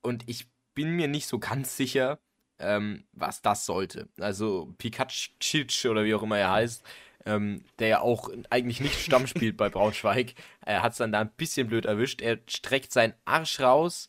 und 0.03 0.29
ich 0.29 0.49
bin 0.75 0.97
mir 0.97 1.09
nicht 1.09 1.27
so 1.27 1.39
ganz 1.39 1.77
sicher, 1.77 2.19
ähm, 2.59 3.05
was 3.13 3.43
das 3.43 3.67
sollte. 3.67 4.09
Also 4.19 4.75
Pikacic 4.79 5.87
oder 5.89 6.05
wie 6.05 6.15
auch 6.15 6.23
immer 6.23 6.39
er 6.39 6.51
heißt, 6.51 6.83
ähm, 7.27 7.65
der 7.79 7.89
ja 7.89 8.01
auch 8.01 8.31
eigentlich 8.51 8.81
nicht 8.81 9.01
Stamm 9.05 9.27
spielt 9.27 9.57
bei 9.57 9.69
Braunschweig, 9.69 10.35
er 10.65 10.83
hat 10.83 10.93
es 10.93 10.99
dann 10.99 11.13
da 11.13 11.21
ein 11.21 11.33
bisschen 11.37 11.69
blöd 11.69 11.87
erwischt. 11.87 12.21
Er 12.21 12.39
streckt 12.49 12.93
seinen 12.93 13.15
Arsch 13.25 13.61
raus, 13.61 14.09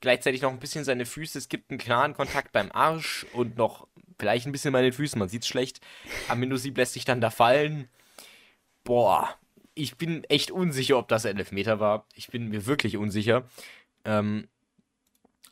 gleichzeitig 0.00 0.42
noch 0.42 0.52
ein 0.52 0.58
bisschen 0.58 0.84
seine 0.84 1.06
Füße. 1.06 1.38
Es 1.38 1.48
gibt 1.48 1.70
einen 1.70 1.78
klaren 1.78 2.14
Kontakt 2.14 2.52
beim 2.52 2.70
Arsch 2.72 3.26
und 3.32 3.56
noch 3.56 3.86
vielleicht 4.18 4.46
ein 4.46 4.52
bisschen 4.52 4.72
bei 4.72 4.82
den 4.82 4.92
Füßen, 4.92 5.18
man 5.18 5.28
sieht 5.28 5.42
es 5.42 5.48
schlecht. 5.48 5.80
Amino 6.28 6.56
Sieb 6.56 6.76
lässt 6.76 6.94
sich 6.94 7.04
dann 7.04 7.20
da 7.20 7.30
fallen. 7.30 7.88
Boah, 8.84 9.36
ich 9.74 9.96
bin 9.96 10.24
echt 10.24 10.50
unsicher, 10.50 10.98
ob 10.98 11.08
das 11.08 11.26
ein 11.26 11.36
Elfmeter 11.36 11.80
war. 11.80 12.06
Ich 12.14 12.28
bin 12.28 12.48
mir 12.48 12.66
wirklich 12.66 12.96
unsicher. 12.96 13.48
Ähm, 14.04 14.48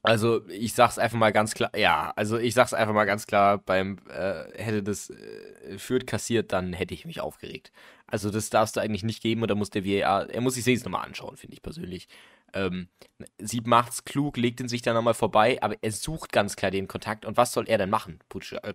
also 0.05 0.47
ich 0.49 0.75
sag's 0.75 0.99
einfach 0.99 1.17
mal 1.17 1.33
ganz 1.33 1.55
klar, 1.55 1.75
ja, 1.75 2.13
also 2.15 2.37
ich 2.37 2.53
sag's 2.53 2.75
einfach 2.75 2.93
mal 2.93 3.07
ganz 3.07 3.27
klar, 3.27 3.57
beim 3.57 3.97
äh, 4.11 4.45
hätte 4.63 4.83
das 4.83 5.09
äh, 5.09 5.79
Fürth 5.79 6.07
kassiert, 6.07 6.53
dann 6.53 6.75
hätte 6.75 6.93
ich 6.93 7.07
mich 7.07 7.21
aufgeregt. 7.21 7.73
Also 8.07 8.31
das 8.31 8.51
darfst 8.51 8.77
du 8.77 8.81
eigentlich 8.81 9.03
nicht 9.03 9.23
geben 9.23 9.47
da 9.47 9.55
muss 9.55 9.71
der 9.71 9.87
VAR, 9.87 10.29
er 10.29 10.41
muss 10.43 10.55
sich 10.57 10.65
das 10.67 10.85
nochmal 10.85 11.07
anschauen, 11.07 11.39
finde 11.39 11.55
ich 11.55 11.63
persönlich. 11.63 12.09
Ähm, 12.55 12.89
Sieb 13.39 13.67
macht's 13.67 14.05
klug, 14.05 14.37
legt 14.37 14.61
ihn 14.61 14.69
sich 14.69 14.83
dann 14.83 14.95
nochmal 14.95 15.15
vorbei, 15.15 15.59
aber 15.61 15.77
er 15.83 15.93
sucht 15.93 16.33
ganz 16.33 16.57
klar 16.57 16.71
den 16.71 16.89
Kontakt. 16.89 17.25
Und 17.25 17.37
was 17.37 17.53
soll 17.53 17.69
er 17.69 17.79
denn 17.79 17.91
machen? 17.91 18.21
Putsch, 18.29 18.53
äh. 18.53 18.73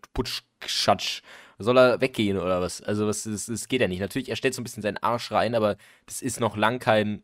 Soll 1.61 1.77
er 1.77 1.99
weggehen 2.01 2.37
oder 2.37 2.61
was? 2.61 2.81
Also, 2.81 3.07
was, 3.07 3.23
das, 3.23 3.47
das 3.47 3.67
geht 3.67 3.81
ja 3.81 3.87
nicht. 3.87 3.99
Natürlich, 3.99 4.29
er 4.29 4.35
stellt 4.35 4.53
so 4.53 4.61
ein 4.61 4.63
bisschen 4.63 4.83
seinen 4.83 4.97
Arsch 4.97 5.31
rein, 5.31 5.55
aber 5.55 5.77
das 6.05 6.21
ist 6.21 6.39
noch 6.39 6.55
lang 6.55 6.79
kein, 6.79 7.23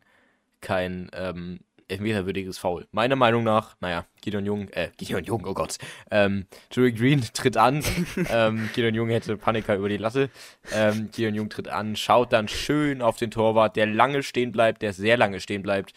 kein 0.60 1.10
ähm, 1.14 1.60
elfmeterwürdiges 1.88 2.58
Foul. 2.58 2.86
Meiner 2.92 3.16
Meinung 3.16 3.44
nach, 3.44 3.76
naja, 3.80 4.06
Gideon 4.20 4.44
Jung, 4.44 4.68
äh, 4.70 4.90
Gideon 4.96 5.24
Jung, 5.24 5.44
oh 5.46 5.54
Gott, 5.54 5.78
ähm, 6.10 6.46
Joey 6.70 6.92
Green 6.92 7.22
tritt 7.32 7.56
an, 7.56 7.82
ähm, 8.30 8.68
Gideon 8.74 8.94
Jung 8.94 9.08
hätte 9.08 9.36
Paniker 9.36 9.76
über 9.76 9.88
die 9.88 9.96
Latte, 9.96 10.30
ähm, 10.72 11.10
Gideon 11.12 11.34
Jung 11.34 11.48
tritt 11.48 11.68
an, 11.68 11.96
schaut 11.96 12.32
dann 12.32 12.48
schön 12.48 13.02
auf 13.02 13.16
den 13.16 13.30
Torwart, 13.30 13.76
der 13.76 13.86
lange 13.86 14.22
stehen 14.22 14.52
bleibt, 14.52 14.82
der 14.82 14.92
sehr 14.92 15.16
lange 15.16 15.40
stehen 15.40 15.62
bleibt, 15.62 15.92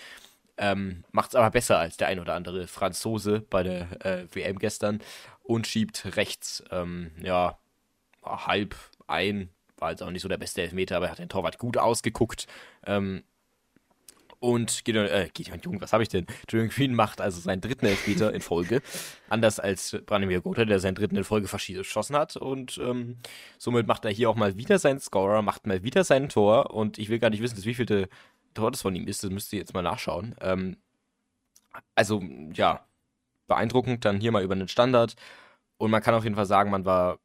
ähm, 0.60 1.06
Macht 1.12 1.30
es 1.30 1.36
aber 1.36 1.50
besser 1.52 1.80
als 1.80 1.96
der 1.98 2.10
ein 2.10 2.20
oder 2.20 2.36
andere 2.36 2.68
Franzose 2.68 3.42
bei 3.50 3.64
der 3.64 4.06
äh, 4.06 4.28
WM 4.34 4.60
gestern 4.60 5.00
und 5.42 5.68
schiebt 5.68 6.18
rechts, 6.18 6.64
ähm, 6.70 7.12
ja, 7.24 7.58
halb 8.24 8.76
ein. 9.08 9.50
War 9.78 9.92
jetzt 9.92 10.04
auch 10.04 10.12
nicht 10.12 10.22
so 10.22 10.28
der 10.28 10.38
beste 10.38 10.62
Elfmeter, 10.62 10.98
aber 10.98 11.08
er 11.08 11.12
hat 11.12 11.20
den 11.20 11.30
Torwart 11.30 11.58
gut 11.58 11.78
ausgeguckt. 11.78 12.46
Ähm, 12.86 13.24
und 14.42 14.86
Gideon, 14.86 15.06
äh, 15.06 15.30
Gideon 15.34 15.60
Jung, 15.62 15.82
was 15.82 15.92
habe 15.94 16.04
ich 16.04 16.10
denn? 16.10 16.26
Julian 16.50 16.70
Green 16.70 16.94
macht 16.94 17.22
also 17.22 17.40
seinen 17.40 17.62
dritten 17.62 17.86
Elfmeter 17.86 18.34
in 18.34 18.42
Folge. 18.42 18.82
Anders 19.30 19.60
als 19.60 19.98
Branimir 20.06 20.42
Gotha, 20.42 20.66
der 20.66 20.80
seinen 20.80 20.96
dritten 20.96 21.16
in 21.16 21.24
Folge 21.24 21.48
verschossen 21.48 22.16
hat. 22.18 22.36
Und 22.36 22.78
ähm, 22.84 23.18
somit 23.58 23.88
macht 23.88 24.04
er 24.04 24.12
hier 24.12 24.30
auch 24.30 24.36
mal 24.36 24.58
wieder 24.58 24.78
seinen 24.78 25.00
Scorer, 25.00 25.42
macht 25.42 25.68
mal 25.68 25.84
wieder 25.84 26.04
sein 26.04 26.30
Tor. 26.30 26.74
Und 26.74 26.98
ich 26.98 27.10
will 27.10 27.20
gar 27.20 27.30
nicht 27.30 27.42
wissen, 27.42 27.56
das 27.56 27.66
wievielte 27.66 28.10
Tor 28.54 28.72
das 28.72 28.82
von 28.82 28.96
ihm 28.96 29.08
ist. 29.08 29.24
Das 29.24 29.32
müsst 29.32 29.54
ihr 29.54 29.60
jetzt 29.60 29.74
mal 29.74 29.82
nachschauen. 29.82 30.36
Ähm, 30.42 30.78
also, 31.96 32.22
ja, 32.54 32.86
beeindruckend. 33.48 34.06
Dann 34.06 34.20
hier 34.20 34.32
mal 34.32 34.44
über 34.44 34.56
einen 34.56 34.68
Standard. 34.68 35.16
Und 35.78 35.92
man 35.92 36.02
kann 36.02 36.14
auf 36.16 36.24
jeden 36.24 36.36
Fall 36.36 36.46
sagen, 36.46 36.72
man 36.72 36.86
war 36.86 37.20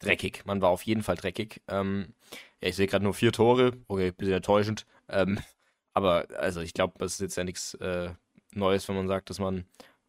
dreckig. 0.00 0.44
Man 0.46 0.60
war 0.62 0.70
auf 0.70 0.82
jeden 0.82 1.02
Fall 1.02 1.16
dreckig. 1.16 1.62
Ähm, 1.68 2.14
ja, 2.60 2.68
ich 2.68 2.76
sehe 2.76 2.86
gerade 2.86 3.04
nur 3.04 3.14
vier 3.14 3.32
Tore. 3.32 3.72
Okay, 3.88 4.12
bisschen 4.12 4.34
enttäuschend. 4.34 4.86
Ähm, 5.08 5.38
aber 5.94 6.26
also 6.38 6.60
ich 6.60 6.74
glaube, 6.74 6.94
das 6.98 7.14
ist 7.14 7.20
jetzt 7.20 7.36
ja 7.36 7.44
nichts 7.44 7.74
äh, 7.74 8.10
Neues, 8.52 8.88
wenn 8.88 8.96
man 8.96 9.08
sagt, 9.08 9.30
dass 9.30 9.38
man 9.38 9.64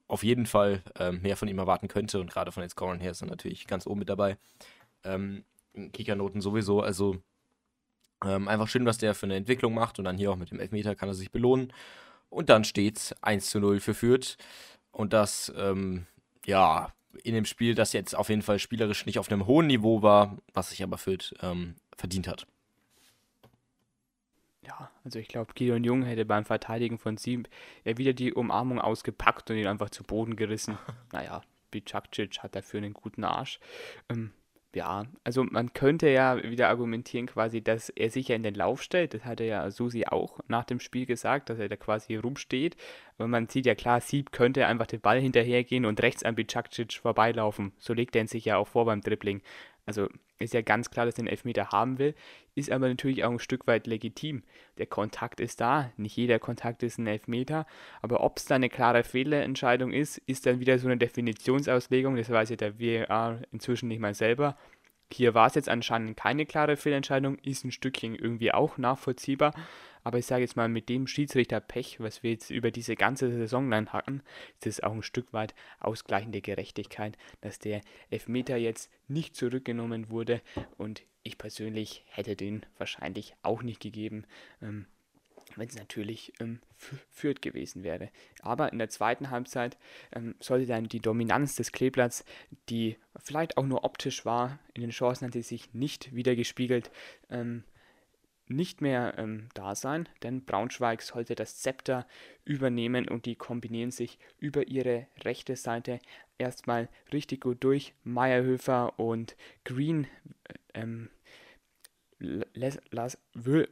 auf 0.08 0.24
jeden 0.24 0.46
Fall 0.46 0.84
ähm, 1.00 1.22
mehr 1.22 1.38
von 1.38 1.48
ihm 1.48 1.60
erwarten 1.60 1.88
könnte. 1.88 2.20
Und 2.20 2.32
gerade 2.32 2.52
von 2.52 2.62
den 2.62 2.70
Scorern 2.70 3.00
her 3.00 3.12
ist 3.12 3.22
er 3.22 3.28
natürlich 3.28 3.68
ganz 3.68 3.88
oben 3.88 4.00
mit 4.00 4.10
dabei. 4.10 4.38
Ähm, 5.04 5.46
Kickernoten 5.94 6.42
sowieso. 6.42 6.82
Also 6.82 7.18
ähm, 8.26 8.48
einfach 8.48 8.68
schön, 8.68 8.86
was 8.86 8.98
der 8.98 9.16
für 9.16 9.26
eine 9.26 9.36
Entwicklung 9.36 9.74
macht 9.74 10.00
und 10.00 10.06
dann 10.06 10.18
hier 10.18 10.32
auch 10.32 10.38
mit 10.38 10.52
dem 10.52 10.60
Elfmeter 10.60 10.96
kann 10.96 11.10
er 11.10 11.14
sich 11.16 11.32
belohnen. 11.32 11.74
Und 12.30 12.50
dann 12.50 12.64
steht's 12.64 13.14
1 13.22 13.50
zu 13.50 13.60
0 13.60 13.80
für 13.80 13.94
Fürth. 13.94 14.38
Und 14.92 15.14
das, 15.14 15.52
ähm, 15.58 16.06
ja, 16.46 16.94
in 17.24 17.34
dem 17.34 17.46
Spiel, 17.46 17.76
das 17.76 17.94
jetzt 17.94 18.16
auf 18.16 18.30
jeden 18.30 18.42
Fall 18.42 18.60
spielerisch 18.60 19.06
nicht 19.06 19.20
auf 19.20 19.32
einem 19.32 19.46
hohen 19.46 19.68
Niveau 19.68 20.02
war, 20.02 20.38
was 20.54 20.70
sich 20.70 20.82
aber 20.82 20.98
Fürth 20.98 21.34
ähm, 21.42 21.76
verdient 21.98 22.28
hat. 22.28 22.48
Ja, 24.66 24.92
also 25.04 25.20
ich 25.20 25.28
glaube, 25.28 25.54
Gideon 25.54 25.84
Jung 25.84 26.04
hätte 26.04 26.24
beim 26.24 26.46
Verteidigen 26.46 27.00
von 27.00 27.18
Sieben 27.18 27.44
ja 27.84 27.98
wieder 27.98 28.14
die 28.14 28.34
Umarmung 28.34 28.80
ausgepackt 28.80 29.50
und 29.50 29.58
ihn 29.58 29.68
einfach 29.68 29.90
zu 29.90 30.04
Boden 30.04 30.36
gerissen. 30.36 30.78
naja, 31.12 31.42
Bicakcic 31.72 32.40
hat 32.44 32.56
dafür 32.56 32.78
einen 32.78 32.94
guten 32.94 33.24
Arsch. 33.24 33.60
Ähm, 34.10 34.32
ja, 34.76 35.06
also 35.24 35.44
man 35.44 35.74
könnte 35.74 36.10
ja 36.10 36.42
wieder 36.44 36.70
argumentieren 36.70 37.28
quasi, 37.28 37.62
dass 37.62 37.90
er 37.90 38.10
sich 38.10 38.30
ja 38.30 38.36
in 38.36 38.44
den 38.44 38.56
Lauf 38.56 38.82
stellt. 38.82 39.14
Das 39.14 39.26
hat 39.26 39.42
er 39.42 39.46
ja 39.46 39.72
Susi 39.72 40.06
auch 40.06 40.40
nach 40.48 40.64
dem 40.64 40.80
Spiel 40.80 41.06
gesagt, 41.06 41.50
dass 41.50 41.60
er 41.60 41.70
da 41.70 41.76
quasi 41.76 42.16
rumsteht. 42.16 42.78
Aber 43.18 43.28
man 43.28 43.48
sieht 43.48 43.66
ja 43.66 43.76
klar, 43.76 44.02
Sieb 44.02 44.32
könnte 44.32 44.66
einfach 44.68 44.88
den 44.88 45.02
Ball 45.02 45.20
hinterhergehen 45.20 45.86
und 45.86 46.02
rechts 46.02 46.24
an 46.24 46.36
Bicakcic 46.36 46.94
vorbeilaufen. 46.94 47.74
So 47.80 47.94
legt 47.94 48.16
er 48.16 48.22
ihn 48.22 48.28
sich 48.28 48.46
ja 48.46 48.58
auch 48.58 48.68
vor 48.68 48.86
beim 48.86 49.02
Dribbling. 49.02 49.42
Also 49.86 50.08
ist 50.40 50.54
ja 50.54 50.62
ganz 50.62 50.90
klar, 50.90 51.06
dass 51.06 51.16
er 51.16 51.24
den 51.24 51.28
Elfmeter 51.28 51.70
haben 51.70 52.00
will, 52.00 52.16
ist 52.56 52.72
aber 52.72 52.88
natürlich 52.88 53.24
auch 53.24 53.32
ein 53.32 53.40
Stück 53.40 53.68
weit 53.68 53.88
legitim. 53.88 54.44
Der 54.78 54.86
Kontakt 54.86 55.40
ist 55.40 55.62
da, 55.62 55.92
nicht 55.98 56.16
jeder 56.16 56.40
Kontakt 56.40 56.84
ist 56.84 56.98
ein 56.98 57.08
Elfmeter, 57.08 57.66
aber 58.02 58.24
ob 58.24 58.38
es 58.38 58.46
da 58.46 58.56
eine 58.56 58.70
klare 58.70 59.04
Fehlentscheidung 59.04 59.92
ist, 59.92 60.18
ist 60.20 60.46
dann 60.46 60.60
wieder 60.60 60.78
so 60.80 60.88
eine 60.88 60.98
Definitionsauslegung, 60.98 62.16
das 62.16 62.30
weiß 62.30 62.50
ja 62.50 62.56
der 62.56 62.80
VAR 62.80 63.42
inzwischen 63.52 63.88
nicht 63.88 64.00
mal 64.00 64.14
selber. 64.14 64.58
Hier 65.12 65.34
war 65.34 65.48
es 65.48 65.56
jetzt 65.56 65.70
anscheinend 65.70 66.16
keine 66.16 66.46
klare 66.46 66.78
Fehlentscheidung, 66.78 67.38
ist 67.40 67.66
ein 67.66 67.72
Stückchen 67.72 68.16
irgendwie 68.16 68.54
auch 68.54 68.78
nachvollziehbar, 68.78 69.54
aber 70.04 70.20
ich 70.20 70.26
sage 70.26 70.42
jetzt 70.42 70.56
mal, 70.56 70.68
mit 70.68 70.90
dem 70.90 71.08
Schiedsrichterpech, 71.08 72.00
was 72.00 72.24
wir 72.24 72.32
jetzt 72.32 72.50
über 72.50 72.72
diese 72.72 72.96
ganze 72.96 73.32
Saison 73.32 73.70
lang 73.70 73.90
hatten, 73.90 74.22
ist 74.60 74.68
es 74.68 74.80
auch 74.82 74.94
ein 74.94 75.04
Stück 75.04 75.34
weit 75.34 75.54
ausgleichende 75.80 76.42
Gerechtigkeit, 76.42 77.18
dass 77.42 77.60
der 77.60 77.82
Elfmeter 78.10 78.58
jetzt 78.58 78.90
nicht 79.08 79.36
zurückgenommen 79.36 80.10
wurde 80.10 80.42
und 80.78 81.04
ich 81.24 81.38
persönlich 81.38 82.04
hätte 82.08 82.36
den 82.36 82.66
wahrscheinlich 82.78 83.36
auch 83.44 83.62
nicht 83.62 83.80
gegeben. 83.80 84.26
Ähm, 84.62 84.88
wenn 85.56 85.68
es 85.68 85.76
natürlich 85.76 86.34
ähm, 86.40 86.60
führt 87.10 87.42
gewesen 87.42 87.84
wäre. 87.84 88.10
Aber 88.42 88.72
in 88.72 88.80
der 88.80 88.90
zweiten 88.90 89.30
Halbzeit 89.30 89.78
ähm, 90.14 90.36
sollte 90.40 90.66
dann 90.66 90.88
die 90.88 91.00
Dominanz 91.00 91.56
des 91.56 91.72
Kleeblatts, 91.72 92.24
die 92.70 92.98
vielleicht 93.18 93.58
auch 93.58 93.66
nur 93.66 93.84
optisch 93.84 94.26
war, 94.26 94.60
in 94.74 94.82
den 94.82 94.92
Chancen 94.92 95.26
hat 95.26 95.34
sie 95.34 95.42
sich 95.42 95.74
nicht 95.74 96.16
wieder 96.16 96.36
gespiegelt, 96.36 96.92
ähm, 97.30 97.64
nicht 98.56 98.82
mehr 98.82 99.16
ähm, 99.18 99.50
da 99.54 99.76
sein, 99.76 100.08
denn 100.24 100.46
Braunschweig 100.46 101.02
sollte 101.02 101.36
das 101.36 101.60
Zepter 101.60 102.06
übernehmen 102.46 103.08
und 103.08 103.26
die 103.26 103.36
kombinieren 103.36 103.92
sich 103.92 104.20
über 104.40 104.68
ihre 104.68 105.08
rechte 105.24 105.56
Seite 105.56 106.00
erstmal 106.38 106.90
richtig 107.12 107.42
gut 107.42 107.64
durch. 107.64 107.94
Meierhöfer 108.04 109.00
und 109.00 109.36
Green 109.64 110.08
äh, 110.74 110.82
ähm, 110.82 111.10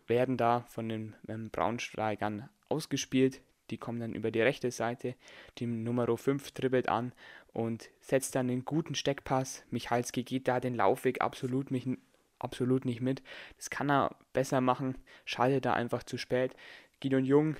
werden 0.07 0.37
da 0.37 0.61
von 0.61 0.89
den 0.89 1.15
ähm, 1.27 1.49
Braunschweigern 1.49 2.49
ausgespielt. 2.69 3.41
Die 3.69 3.77
kommen 3.77 3.99
dann 3.99 4.15
über 4.15 4.31
die 4.31 4.41
rechte 4.41 4.71
Seite. 4.71 5.15
Die 5.59 5.67
Nummer 5.67 6.17
5 6.17 6.51
dribbelt 6.51 6.89
an 6.89 7.13
und 7.53 7.89
setzt 8.01 8.35
dann 8.35 8.49
einen 8.49 8.65
guten 8.65 8.95
Steckpass. 8.95 9.63
Michalski 9.69 10.23
geht 10.23 10.47
da 10.47 10.59
den 10.59 10.75
Laufweg 10.75 11.21
absolut, 11.21 11.69
mich, 11.69 11.87
absolut 12.39 12.85
nicht 12.85 13.01
mit. 13.01 13.21
Das 13.57 13.69
kann 13.69 13.89
er 13.89 14.15
besser 14.33 14.61
machen. 14.61 14.97
Schaltet 15.25 15.65
da 15.65 15.73
einfach 15.73 16.03
zu 16.03 16.17
spät. 16.17 16.55
Gideon 16.99 17.25
Jung 17.25 17.55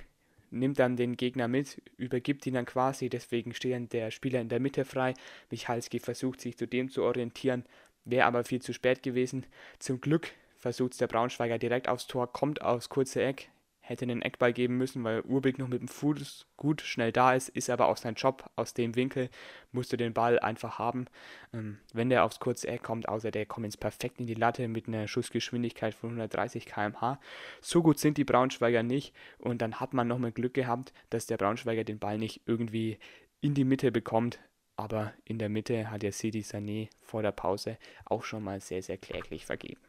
nimmt 0.50 0.78
dann 0.78 0.96
den 0.96 1.16
Gegner 1.16 1.48
mit, 1.48 1.80
übergibt 1.96 2.46
ihn 2.46 2.54
dann 2.54 2.66
quasi, 2.66 3.08
deswegen 3.08 3.54
steht 3.54 3.72
dann 3.72 3.88
der 3.88 4.10
Spieler 4.10 4.40
in 4.40 4.48
der 4.48 4.60
Mitte 4.60 4.84
frei. 4.84 5.14
Michalski 5.50 6.00
versucht 6.00 6.40
sich 6.40 6.56
zu 6.56 6.66
dem 6.66 6.90
zu 6.90 7.02
orientieren, 7.02 7.64
wäre 8.04 8.26
aber 8.26 8.44
viel 8.44 8.60
zu 8.60 8.72
spät 8.72 9.02
gewesen. 9.02 9.46
Zum 9.78 10.00
Glück 10.00 10.32
versucht 10.56 11.00
der 11.00 11.06
Braunschweiger 11.06 11.58
direkt 11.58 11.88
aufs 11.88 12.06
Tor, 12.06 12.32
kommt 12.32 12.62
aufs 12.62 12.88
kurze 12.88 13.22
Eck, 13.22 13.48
hätte 13.90 14.04
einen 14.04 14.22
Eckball 14.22 14.52
geben 14.52 14.76
müssen, 14.76 15.02
weil 15.02 15.20
Urbig 15.22 15.58
noch 15.58 15.66
mit 15.66 15.80
dem 15.80 15.88
Fuß 15.88 16.46
gut 16.56 16.80
schnell 16.80 17.10
da 17.10 17.34
ist, 17.34 17.48
ist 17.48 17.68
aber 17.68 17.88
auch 17.88 17.96
sein 17.96 18.14
Job. 18.14 18.48
Aus 18.54 18.72
dem 18.72 18.94
Winkel 18.94 19.30
musst 19.72 19.92
du 19.92 19.96
den 19.96 20.14
Ball 20.14 20.38
einfach 20.38 20.78
haben. 20.78 21.06
Ähm, 21.52 21.78
wenn 21.92 22.08
der 22.08 22.24
aufs 22.24 22.38
kurze 22.38 22.68
Eck 22.68 22.84
kommt, 22.84 23.08
außer 23.08 23.32
der 23.32 23.46
kommt 23.46 23.66
jetzt 23.66 23.80
perfekt 23.80 24.20
in 24.20 24.26
die 24.26 24.34
Latte 24.34 24.68
mit 24.68 24.86
einer 24.86 25.08
Schussgeschwindigkeit 25.08 25.92
von 25.92 26.10
130 26.10 26.66
km/h. 26.66 27.18
So 27.60 27.82
gut 27.82 27.98
sind 27.98 28.16
die 28.16 28.24
Braunschweiger 28.24 28.84
nicht 28.84 29.12
und 29.38 29.60
dann 29.60 29.80
hat 29.80 29.92
man 29.92 30.06
nochmal 30.06 30.30
Glück 30.30 30.54
gehabt, 30.54 30.92
dass 31.10 31.26
der 31.26 31.36
Braunschweiger 31.36 31.82
den 31.82 31.98
Ball 31.98 32.16
nicht 32.16 32.42
irgendwie 32.46 32.98
in 33.40 33.54
die 33.54 33.64
Mitte 33.64 33.90
bekommt. 33.90 34.38
Aber 34.76 35.12
in 35.24 35.40
der 35.40 35.48
Mitte 35.48 35.90
hat 35.90 36.02
der 36.02 36.12
Sidi 36.12 36.40
Sané 36.40 36.88
vor 37.00 37.22
der 37.22 37.32
Pause 37.32 37.76
auch 38.04 38.22
schon 38.22 38.44
mal 38.44 38.60
sehr, 38.60 38.82
sehr 38.82 38.98
kläglich 38.98 39.46
vergeben. 39.46 39.80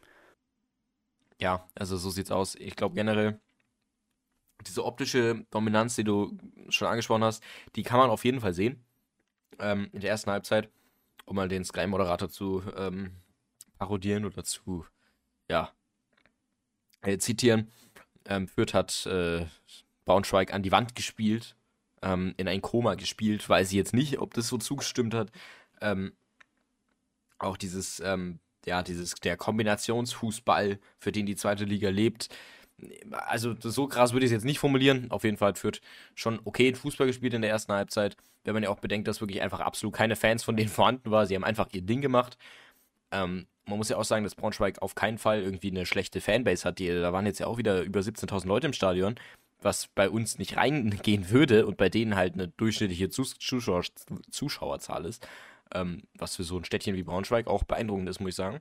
Ja, 1.39 1.67
also 1.75 1.97
so 1.97 2.09
sieht's 2.09 2.31
aus. 2.31 2.55
Ich 2.55 2.75
glaube 2.75 2.95
generell, 2.95 3.39
diese 4.67 4.85
optische 4.85 5.45
Dominanz, 5.51 5.95
die 5.95 6.03
du 6.03 6.37
schon 6.69 6.87
angesprochen 6.87 7.23
hast, 7.23 7.43
die 7.75 7.83
kann 7.83 7.99
man 7.99 8.09
auf 8.09 8.25
jeden 8.25 8.41
Fall 8.41 8.53
sehen. 8.53 8.83
Ähm, 9.59 9.89
in 9.91 10.01
der 10.01 10.09
ersten 10.09 10.31
Halbzeit, 10.31 10.69
um 11.25 11.35
mal 11.35 11.47
den 11.47 11.63
Sky-Moderator 11.63 12.29
zu 12.29 12.63
ähm, 12.75 13.11
parodieren 13.77 14.25
oder 14.25 14.43
zu, 14.43 14.85
ja, 15.49 15.71
äh, 17.01 17.17
zitieren. 17.17 17.71
Ähm, 18.25 18.47
Fürth 18.47 18.73
hat 18.73 19.05
äh, 19.07 19.45
Braunschweig 20.05 20.53
an 20.53 20.63
die 20.63 20.71
Wand 20.71 20.95
gespielt, 20.95 21.55
ähm, 22.01 22.33
in 22.37 22.47
ein 22.47 22.61
Koma 22.61 22.95
gespielt, 22.95 23.47
weiß 23.47 23.69
ich 23.69 23.75
jetzt 23.75 23.93
nicht, 23.93 24.19
ob 24.19 24.33
das 24.33 24.47
so 24.47 24.57
zugestimmt 24.57 25.13
hat. 25.13 25.31
Ähm, 25.81 26.13
auch 27.39 27.57
dieses, 27.57 27.99
ähm, 28.01 28.39
ja, 28.65 28.83
dieses, 28.83 29.15
der 29.15 29.37
Kombinationsfußball, 29.37 30.79
für 30.99 31.11
den 31.11 31.25
die 31.25 31.35
zweite 31.35 31.65
Liga 31.65 31.89
lebt, 31.89 32.29
also 33.11 33.55
so 33.59 33.87
krass 33.87 34.13
würde 34.13 34.25
ich 34.25 34.31
es 34.31 34.35
jetzt 34.35 34.45
nicht 34.45 34.59
formulieren. 34.59 35.09
Auf 35.11 35.23
jeden 35.23 35.37
Fall 35.37 35.49
hat 35.49 35.59
Fürth 35.59 35.81
schon 36.15 36.39
okay 36.45 36.73
Fußball 36.73 37.07
gespielt 37.07 37.33
in 37.33 37.41
der 37.41 37.51
ersten 37.51 37.73
Halbzeit. 37.73 38.15
Wenn 38.43 38.53
man 38.53 38.63
ja 38.63 38.69
auch 38.69 38.79
bedenkt, 38.79 39.07
dass 39.07 39.21
wirklich 39.21 39.41
einfach 39.41 39.59
absolut 39.59 39.95
keine 39.95 40.15
Fans 40.15 40.43
von 40.43 40.55
denen 40.55 40.69
vorhanden 40.69 41.11
waren. 41.11 41.27
Sie 41.27 41.35
haben 41.35 41.43
einfach 41.43 41.69
ihr 41.71 41.81
Ding 41.81 42.01
gemacht. 42.01 42.37
Ähm, 43.11 43.47
man 43.65 43.77
muss 43.77 43.89
ja 43.89 43.97
auch 43.97 44.03
sagen, 44.03 44.23
dass 44.23 44.35
Braunschweig 44.35 44.81
auf 44.81 44.95
keinen 44.95 45.17
Fall 45.17 45.41
irgendwie 45.41 45.69
eine 45.69 45.85
schlechte 45.85 46.21
Fanbase 46.21 46.65
hat. 46.65 46.79
Die, 46.79 46.87
da 46.87 47.13
waren 47.13 47.25
jetzt 47.25 47.39
ja 47.39 47.47
auch 47.47 47.57
wieder 47.57 47.81
über 47.81 47.99
17.000 47.99 48.47
Leute 48.47 48.67
im 48.67 48.73
Stadion, 48.73 49.15
was 49.61 49.87
bei 49.87 50.09
uns 50.09 50.39
nicht 50.39 50.57
reingehen 50.57 51.29
würde 51.29 51.65
und 51.65 51.77
bei 51.77 51.89
denen 51.89 52.15
halt 52.15 52.33
eine 52.33 52.47
durchschnittliche 52.47 53.09
Zuschauer, 53.09 53.83
Zuschauerzahl 54.31 55.05
ist. 55.05 55.27
Ähm, 55.73 56.03
was 56.17 56.35
für 56.35 56.43
so 56.43 56.57
ein 56.57 56.65
Städtchen 56.65 56.95
wie 56.95 57.03
Braunschweig 57.03 57.47
auch 57.47 57.63
beeindruckend 57.63 58.09
ist, 58.09 58.19
muss 58.19 58.29
ich 58.29 58.35
sagen. 58.35 58.59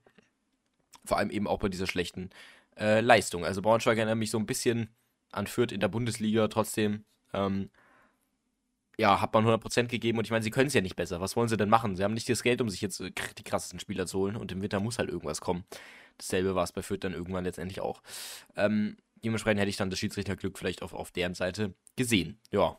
Vor 1.04 1.16
allem 1.16 1.30
eben 1.30 1.48
auch 1.48 1.58
bei 1.58 1.68
dieser 1.68 1.86
schlechten 1.86 2.30
äh, 2.76 3.00
Leistung. 3.00 3.44
Also 3.44 3.62
Braunschweig 3.62 3.98
erinnert 3.98 4.18
mich 4.18 4.30
so 4.30 4.38
ein 4.38 4.46
bisschen 4.46 4.94
an 5.32 5.46
Fürth 5.46 5.72
in 5.72 5.80
der 5.80 5.88
Bundesliga, 5.88 6.48
trotzdem, 6.48 7.04
ähm, 7.32 7.70
ja, 8.98 9.20
hat 9.20 9.32
man 9.32 9.46
100% 9.46 9.86
gegeben 9.86 10.18
und 10.18 10.26
ich 10.26 10.30
meine, 10.30 10.42
sie 10.42 10.50
können 10.50 10.66
es 10.66 10.74
ja 10.74 10.80
nicht 10.80 10.96
besser. 10.96 11.20
Was 11.20 11.36
wollen 11.36 11.48
sie 11.48 11.56
denn 11.56 11.70
machen? 11.70 11.96
Sie 11.96 12.04
haben 12.04 12.14
nicht 12.14 12.28
das 12.28 12.42
Geld, 12.42 12.60
um 12.60 12.68
sich 12.68 12.80
jetzt 12.80 13.00
äh, 13.00 13.10
die 13.38 13.44
krassesten 13.44 13.80
Spieler 13.80 14.06
zu 14.06 14.18
holen 14.18 14.36
und 14.36 14.52
im 14.52 14.60
Winter 14.60 14.80
muss 14.80 14.98
halt 14.98 15.08
irgendwas 15.08 15.40
kommen. 15.40 15.64
Dasselbe 16.18 16.54
war 16.54 16.64
es 16.64 16.72
bei 16.72 16.82
Fürth 16.82 17.04
dann 17.04 17.14
irgendwann 17.14 17.44
letztendlich 17.44 17.80
auch. 17.80 18.02
Ähm, 18.56 18.96
dementsprechend 19.24 19.60
hätte 19.60 19.70
ich 19.70 19.76
dann 19.76 19.90
das 19.90 19.98
Schiedsrichterglück 19.98 20.58
vielleicht 20.58 20.82
auf, 20.82 20.92
auf 20.92 21.10
deren 21.12 21.34
Seite 21.34 21.74
gesehen. 21.96 22.38
Ja, 22.50 22.78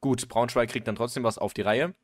gut, 0.00 0.28
Braunschweig 0.28 0.68
kriegt 0.68 0.86
dann 0.86 0.96
trotzdem 0.96 1.24
was 1.24 1.38
auf 1.38 1.54
die 1.54 1.62
Reihe, 1.62 1.94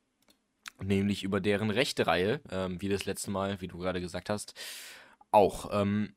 nämlich 0.81 1.23
über 1.23 1.39
deren 1.39 1.69
rechte 1.69 2.07
Reihe, 2.07 2.41
ähm, 2.49 2.81
wie 2.81 2.89
das 2.89 3.05
letzte 3.05 3.29
Mal, 3.29 3.61
wie 3.61 3.67
du 3.67 3.77
gerade 3.77 4.01
gesagt 4.01 4.29
hast, 4.29 4.53
auch. 5.31 5.69
Ähm, 5.71 6.15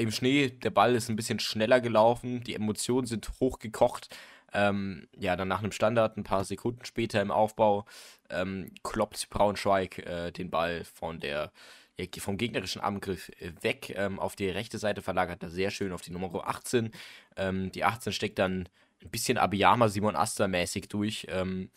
im 0.00 0.10
Schnee, 0.10 0.48
der 0.50 0.70
Ball 0.70 0.94
ist 0.94 1.08
ein 1.08 1.16
bisschen 1.16 1.40
schneller 1.40 1.80
gelaufen, 1.80 2.42
die 2.42 2.54
Emotionen 2.54 3.06
sind 3.06 3.30
hochgekocht. 3.40 4.08
Ähm, 4.52 5.06
ja, 5.16 5.36
dann 5.36 5.48
nach 5.48 5.60
einem 5.60 5.72
Standard, 5.72 6.16
ein 6.16 6.24
paar 6.24 6.44
Sekunden 6.44 6.84
später 6.84 7.22
im 7.22 7.30
Aufbau, 7.30 7.84
ähm, 8.30 8.72
kloppt 8.82 9.30
Braunschweig 9.30 9.98
äh, 9.98 10.32
den 10.32 10.50
Ball 10.50 10.84
von 10.84 11.20
der, 11.20 11.52
vom 12.18 12.36
gegnerischen 12.36 12.80
Angriff 12.80 13.30
äh, 13.40 13.52
weg. 13.62 13.94
Ähm, 13.96 14.18
auf 14.18 14.34
die 14.34 14.48
rechte 14.48 14.78
Seite 14.78 15.02
verlagert 15.02 15.42
er 15.42 15.50
sehr 15.50 15.70
schön 15.70 15.92
auf 15.92 16.02
die 16.02 16.10
Nummer 16.10 16.32
18. 16.48 16.90
Ähm, 17.36 17.70
die 17.72 17.84
18 17.84 18.12
steckt 18.12 18.38
dann 18.38 18.68
ein 19.02 19.10
bisschen 19.10 19.38
Abiyama 19.38 19.88
Simon 19.88 20.16
Aster 20.16 20.48
mäßig 20.48 20.88
durch 20.88 21.26
ähm, 21.30 21.70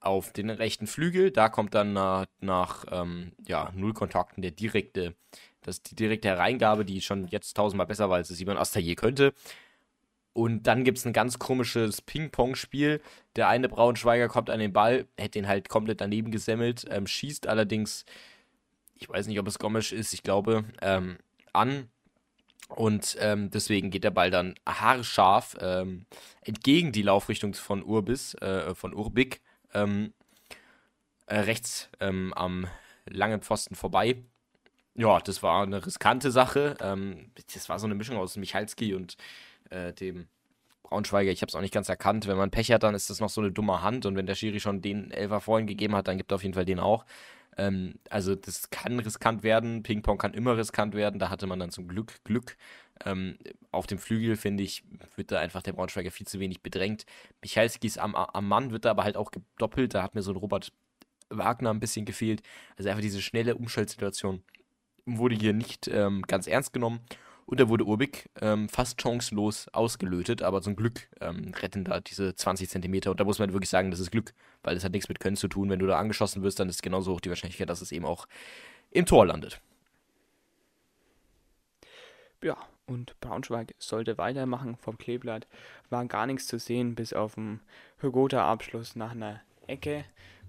auf 0.00 0.32
den 0.32 0.50
rechten 0.50 0.86
Flügel. 0.86 1.30
Da 1.30 1.48
kommt 1.48 1.74
dann 1.74 1.94
nach, 1.94 2.26
nach 2.40 2.84
ähm, 2.90 3.32
ja, 3.46 3.72
Nullkontakten 3.74 4.42
der 4.42 4.50
direkte 4.50 5.14
das 5.64 5.76
ist 5.76 5.90
die 5.90 5.96
direkte 5.96 6.28
Hereingabe, 6.28 6.84
die 6.84 7.00
schon 7.00 7.26
jetzt 7.28 7.54
tausendmal 7.54 7.86
besser 7.86 8.08
war, 8.08 8.16
als 8.16 8.30
es 8.30 8.38
Simon 8.38 8.58
je 8.74 8.94
könnte. 8.94 9.34
Und 10.32 10.64
dann 10.64 10.84
gibt 10.84 10.98
es 10.98 11.06
ein 11.06 11.12
ganz 11.12 11.38
komisches 11.38 12.02
Ping-Pong-Spiel. 12.02 13.00
Der 13.36 13.48
eine 13.48 13.68
Braunschweiger 13.68 14.28
kommt 14.28 14.50
an 14.50 14.58
den 14.58 14.72
Ball, 14.72 15.06
hätte 15.16 15.38
ihn 15.38 15.46
halt 15.46 15.68
komplett 15.68 16.00
daneben 16.00 16.30
gesemmelt, 16.32 16.84
ähm, 16.90 17.06
schießt 17.06 17.46
allerdings, 17.46 18.04
ich 18.94 19.08
weiß 19.08 19.26
nicht, 19.28 19.38
ob 19.38 19.46
es 19.46 19.58
Gomisch 19.58 19.92
ist, 19.92 20.12
ich 20.12 20.22
glaube, 20.22 20.64
ähm, 20.82 21.18
an. 21.52 21.88
Und 22.68 23.16
ähm, 23.20 23.50
deswegen 23.50 23.90
geht 23.90 24.04
der 24.04 24.10
Ball 24.10 24.30
dann 24.30 24.54
haarscharf 24.66 25.56
ähm, 25.60 26.06
entgegen 26.40 26.92
die 26.92 27.02
Laufrichtung 27.02 27.54
von 27.54 27.84
Urbis, 27.84 28.34
äh, 28.34 28.74
von 28.74 28.94
Urbik, 28.94 29.40
ähm, 29.72 30.14
äh, 31.26 31.40
rechts 31.40 31.90
ähm, 32.00 32.32
am 32.34 32.66
langen 33.06 33.42
Pfosten 33.42 33.76
vorbei. 33.76 34.16
Ja, 34.96 35.18
das 35.18 35.42
war 35.42 35.62
eine 35.64 35.84
riskante 35.84 36.30
Sache. 36.30 36.76
Ähm, 36.80 37.30
das 37.52 37.68
war 37.68 37.78
so 37.78 37.86
eine 37.86 37.96
Mischung 37.96 38.16
aus 38.16 38.36
Michalski 38.36 38.94
und 38.94 39.16
äh, 39.70 39.92
dem 39.92 40.28
Braunschweiger. 40.84 41.32
Ich 41.32 41.42
habe 41.42 41.48
es 41.50 41.56
auch 41.56 41.60
nicht 41.60 41.74
ganz 41.74 41.88
erkannt. 41.88 42.28
Wenn 42.28 42.36
man 42.36 42.50
Pech 42.52 42.70
hat, 42.70 42.84
dann 42.84 42.94
ist 42.94 43.10
das 43.10 43.18
noch 43.20 43.30
so 43.30 43.40
eine 43.40 43.50
dumme 43.50 43.82
Hand. 43.82 44.06
Und 44.06 44.16
wenn 44.16 44.26
der 44.26 44.36
Schiri 44.36 44.60
schon 44.60 44.82
den 44.82 45.10
Elfer 45.10 45.40
vorhin 45.40 45.66
gegeben 45.66 45.96
hat, 45.96 46.06
dann 46.06 46.16
gibt 46.16 46.30
er 46.30 46.36
auf 46.36 46.42
jeden 46.42 46.54
Fall 46.54 46.64
den 46.64 46.78
auch. 46.78 47.04
Ähm, 47.56 47.94
also 48.08 48.36
das 48.36 48.70
kann 48.70 49.00
riskant 49.00 49.42
werden. 49.42 49.82
Ping-Pong 49.82 50.18
kann 50.18 50.34
immer 50.34 50.56
riskant 50.56 50.94
werden. 50.94 51.18
Da 51.18 51.28
hatte 51.30 51.48
man 51.48 51.58
dann 51.58 51.70
zum 51.70 51.88
Glück 51.88 52.22
Glück. 52.24 52.56
Ähm, 53.04 53.36
auf 53.72 53.88
dem 53.88 53.98
Flügel, 53.98 54.36
finde 54.36 54.62
ich, 54.62 54.84
wird 55.16 55.32
da 55.32 55.40
einfach 55.40 55.62
der 55.62 55.72
Braunschweiger 55.72 56.12
viel 56.12 56.28
zu 56.28 56.38
wenig 56.38 56.62
bedrängt. 56.62 57.06
Michalski 57.42 57.88
ist 57.88 57.98
am, 57.98 58.14
am 58.14 58.46
Mann, 58.46 58.70
wird 58.70 58.84
da 58.84 58.90
aber 58.90 59.02
halt 59.02 59.16
auch 59.16 59.32
gedoppelt. 59.32 59.94
Da 59.94 60.02
hat 60.04 60.14
mir 60.14 60.22
so 60.22 60.30
ein 60.30 60.36
Robert 60.36 60.72
Wagner 61.30 61.70
ein 61.70 61.80
bisschen 61.80 62.04
gefehlt. 62.04 62.42
Also 62.76 62.88
einfach 62.90 63.02
diese 63.02 63.20
schnelle 63.20 63.56
Umschaltsituation 63.56 64.44
wurde 65.06 65.34
hier 65.34 65.52
nicht 65.52 65.88
ähm, 65.88 66.22
ganz 66.22 66.46
ernst 66.46 66.72
genommen. 66.72 67.00
Und 67.46 67.60
da 67.60 67.68
wurde 67.68 67.84
Urbik 67.84 68.30
ähm, 68.40 68.68
fast 68.70 69.00
chancenlos 69.00 69.68
ausgelötet, 69.68 70.42
aber 70.42 70.62
zum 70.62 70.76
Glück 70.76 71.08
ähm, 71.20 71.52
retten 71.54 71.84
da 71.84 72.00
diese 72.00 72.34
20 72.34 72.70
Zentimeter. 72.70 73.10
Und 73.10 73.20
da 73.20 73.24
muss 73.24 73.38
man 73.38 73.52
wirklich 73.52 73.68
sagen, 73.68 73.90
das 73.90 74.00
ist 74.00 74.10
Glück, 74.10 74.32
weil 74.62 74.74
das 74.74 74.84
hat 74.84 74.92
nichts 74.92 75.08
mit 75.08 75.20
Können 75.20 75.36
zu 75.36 75.48
tun. 75.48 75.68
Wenn 75.68 75.78
du 75.78 75.86
da 75.86 75.98
angeschossen 75.98 76.42
wirst, 76.42 76.58
dann 76.58 76.70
ist 76.70 76.82
genauso 76.82 77.12
hoch 77.12 77.20
die 77.20 77.28
Wahrscheinlichkeit, 77.28 77.68
dass 77.68 77.82
es 77.82 77.92
eben 77.92 78.06
auch 78.06 78.26
im 78.90 79.04
Tor 79.04 79.26
landet. 79.26 79.60
Ja, 82.42 82.56
und 82.86 83.18
Braunschweig 83.20 83.74
sollte 83.78 84.16
weitermachen. 84.16 84.76
Vom 84.76 84.96
Kleeblatt 84.96 85.46
war 85.90 86.04
gar 86.06 86.26
nichts 86.26 86.46
zu 86.46 86.58
sehen, 86.58 86.94
bis 86.94 87.12
auf 87.12 87.34
den 87.34 87.60
Hygota-Abschluss 88.00 88.96
nach 88.96 89.12
einer 89.12 89.40
Ecke. 89.66 90.04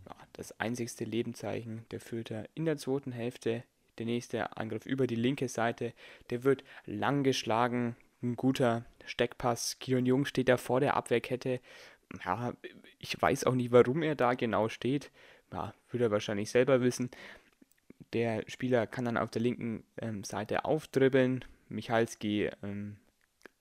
Ja, 0.06 0.16
das 0.34 0.58
einzigste 0.60 1.04
Lebenzeichen 1.04 1.86
der 1.92 2.00
Fürther 2.00 2.46
in 2.54 2.66
der 2.66 2.78
zweiten 2.78 3.12
Hälfte 3.12 3.64
der 3.98 4.06
nächste 4.06 4.58
Angriff 4.58 4.86
über 4.86 5.08
die 5.08 5.16
linke 5.16 5.48
Seite, 5.48 5.94
der 6.30 6.44
wird 6.44 6.64
lang 6.86 7.24
geschlagen. 7.24 7.96
Ein 8.22 8.36
guter 8.36 8.86
Steckpass. 9.06 9.78
Gion 9.80 10.06
Jung 10.06 10.26
steht 10.26 10.50
da 10.50 10.58
vor 10.58 10.80
der 10.80 10.96
Abwehrkette. 10.96 11.60
Ja, 12.24 12.54
ich 13.00 13.22
weiß 13.22 13.46
auch 13.46 13.56
nicht, 13.56 13.72
warum 13.72 14.02
er 14.02 14.16
da 14.16 14.34
genau 14.34 14.70
steht. 14.70 15.12
Ja, 15.52 15.74
würde 15.90 16.06
er 16.06 16.12
wahrscheinlich 16.12 16.50
selber 16.50 16.82
wissen. 16.82 17.10
Der 18.14 18.44
Spieler 18.48 18.88
kann 18.88 19.06
dann 19.06 19.18
auf 19.18 19.32
der 19.32 19.42
linken 19.42 19.84
ähm, 19.98 20.24
Seite 20.24 20.66
aufdribbeln. 20.66 21.44
Michalski 21.70 22.50
ähm, 22.64 22.98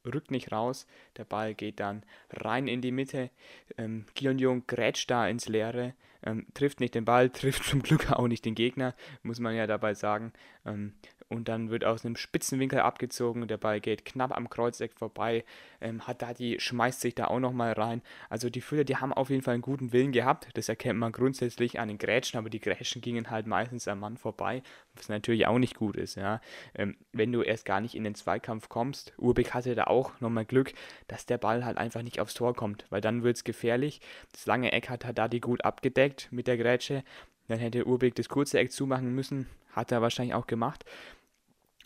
rückt 0.05 0.31
nicht 0.31 0.53
raus. 0.53 0.87
Der 1.17 1.25
Ball 1.25 1.55
geht 1.55 1.81
dann 1.81 2.05
rein 2.31 2.69
in 2.69 2.81
die 2.81 2.93
Mitte. 2.93 3.31
Ähm, 3.77 4.07
Gion 4.15 4.39
Jung 4.39 4.67
grätscht 4.67 5.11
da 5.11 5.27
ins 5.29 5.49
Leere. 5.49 5.95
Ähm, 6.25 6.47
trifft 6.55 6.81
nicht 6.81 6.95
den 6.95 7.05
Ball, 7.05 7.31
trifft 7.31 7.65
zum 7.65 7.83
Glück 7.83 8.11
auch 8.13 8.29
nicht 8.29 8.45
den 8.45 8.55
Gegner, 8.55 8.95
muss 9.23 9.41
man 9.41 9.55
ja 9.55 9.67
dabei 9.67 9.95
sagen. 9.95 10.33
Ähm, 10.67 10.95
und 11.29 11.49
dann 11.49 11.71
wird 11.71 11.85
aus 11.85 12.05
einem 12.05 12.17
Spitzenwinkel 12.17 12.81
abgezogen, 12.81 13.49
der 13.49 13.57
Ball 13.57 13.81
geht 13.81 14.05
knapp 14.05 14.37
am 14.37 14.51
Kreuzeck 14.51 14.93
vorbei. 14.93 15.45
Ähm, 15.81 16.07
Haddadi 16.07 16.61
schmeißt 16.61 17.01
sich 17.01 17.15
da 17.15 17.27
auch 17.27 17.41
nochmal 17.41 17.73
rein. 17.73 18.03
Also 18.29 18.51
die 18.51 18.61
Füller, 18.61 18.85
die 18.85 18.97
haben 18.97 19.13
auf 19.13 19.31
jeden 19.31 19.43
Fall 19.43 19.55
einen 19.55 19.63
guten 19.63 19.93
Willen 19.93 20.13
gehabt. 20.13 20.49
Das 20.55 20.69
erkennt 20.69 20.99
man 20.99 21.13
grundsätzlich 21.13 21.81
an 21.81 21.89
den 21.89 21.99
Grätschen, 21.99 22.39
aber 22.39 22.51
die 22.51 22.61
Grätschen 22.61 23.01
gingen 23.01 23.31
halt 23.31 23.47
meistens 23.47 23.89
am 23.89 24.01
Mann 24.01 24.17
vorbei, 24.17 24.63
was 24.95 25.09
natürlich 25.09 25.47
auch 25.47 25.59
nicht 25.59 25.77
gut 25.77 25.97
ist. 25.97 26.17
Ja. 26.17 26.41
Ähm, 26.75 26.97
wenn 27.13 27.33
du 27.33 27.43
erst 27.43 27.65
gar 27.65 27.81
nicht 27.81 27.95
in 27.95 28.05
den 28.05 28.15
Zweikampf 28.15 28.69
kommst, 28.69 29.13
Urbeck 29.17 29.55
hatte 29.55 29.75
da 29.75 29.85
auch 29.85 30.21
nochmal 30.21 30.45
Glück, 30.45 30.75
dass 31.09 31.27
der 31.27 31.39
Ball 31.39 31.65
halt 31.65 31.79
einfach 31.79 32.03
nicht 32.03 32.21
aufs 32.21 32.35
Tor 32.35 32.55
kommt, 32.55 32.85
weil 32.91 33.01
dann 33.01 33.23
wird 33.23 33.37
es 33.37 33.45
gefährlich. 33.45 34.01
Das 34.33 34.47
lange 34.47 34.73
Eck 34.73 34.91
hat 34.91 35.05
Haddadi 35.05 35.41
gut 35.41 35.65
abgedeckt 35.65 36.14
mit 36.31 36.47
der 36.47 36.57
Grätsche. 36.57 37.05
Dann 37.49 37.59
hätte 37.59 37.87
Urbeck 37.87 38.15
das 38.15 38.29
kurze 38.29 38.59
Eck 38.59 38.73
zumachen 38.73 39.15
müssen, 39.15 39.47
hat 39.73 39.93
er 39.93 40.03
wahrscheinlich 40.03 40.35
auch 40.35 40.47
gemacht. 40.47 40.85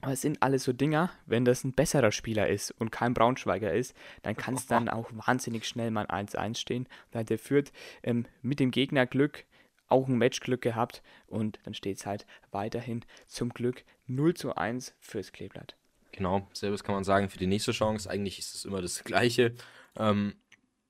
Aber 0.01 0.13
es 0.13 0.21
sind 0.21 0.43
alles 0.43 0.63
so 0.63 0.73
Dinger, 0.73 1.11
wenn 1.27 1.45
das 1.45 1.65
ein 1.65 1.73
besserer 1.73 2.13
Spieler 2.13 2.49
ist 2.49 2.71
und 2.71 2.93
kein 2.93 3.15
Braunschweiger 3.15 3.73
ist, 3.73 3.97
dann 4.23 4.37
kann 4.37 4.55
es 4.55 4.67
dann 4.67 4.89
auch 4.89 5.11
wahnsinnig 5.13 5.67
schnell 5.67 5.91
mal 5.91 6.07
1-1 6.07 6.57
stehen. 6.57 6.89
Dann 7.11 7.21
hat 7.21 7.31
der 7.31 7.39
Fürth 7.39 7.73
ähm, 8.05 8.27
mit 8.41 8.61
dem 8.61 8.71
Gegner 8.71 9.07
Glück 9.07 9.45
auch 9.89 10.07
ein 10.07 10.19
Matchglück 10.19 10.61
gehabt 10.61 11.03
und 11.27 11.59
dann 11.65 11.75
steht 11.75 11.97
es 11.97 12.07
halt 12.07 12.27
weiterhin 12.53 13.05
zum 13.27 13.49
Glück 13.49 13.85
0 14.07 14.35
zu 14.35 14.55
1 14.55 14.95
fürs 15.01 15.33
Kleeblatt. 15.33 15.77
Genau, 16.13 16.47
selbes 16.53 16.85
kann 16.85 16.95
man 16.95 17.05
sagen 17.05 17.29
für 17.29 17.39
die 17.39 17.47
nächste 17.47 17.73
Chance. 17.73 18.09
Eigentlich 18.09 18.39
ist 18.39 18.55
es 18.55 18.65
immer 18.65 18.83
das 18.83 19.03
Gleiche. 19.05 19.55
Ähm, 19.97 20.35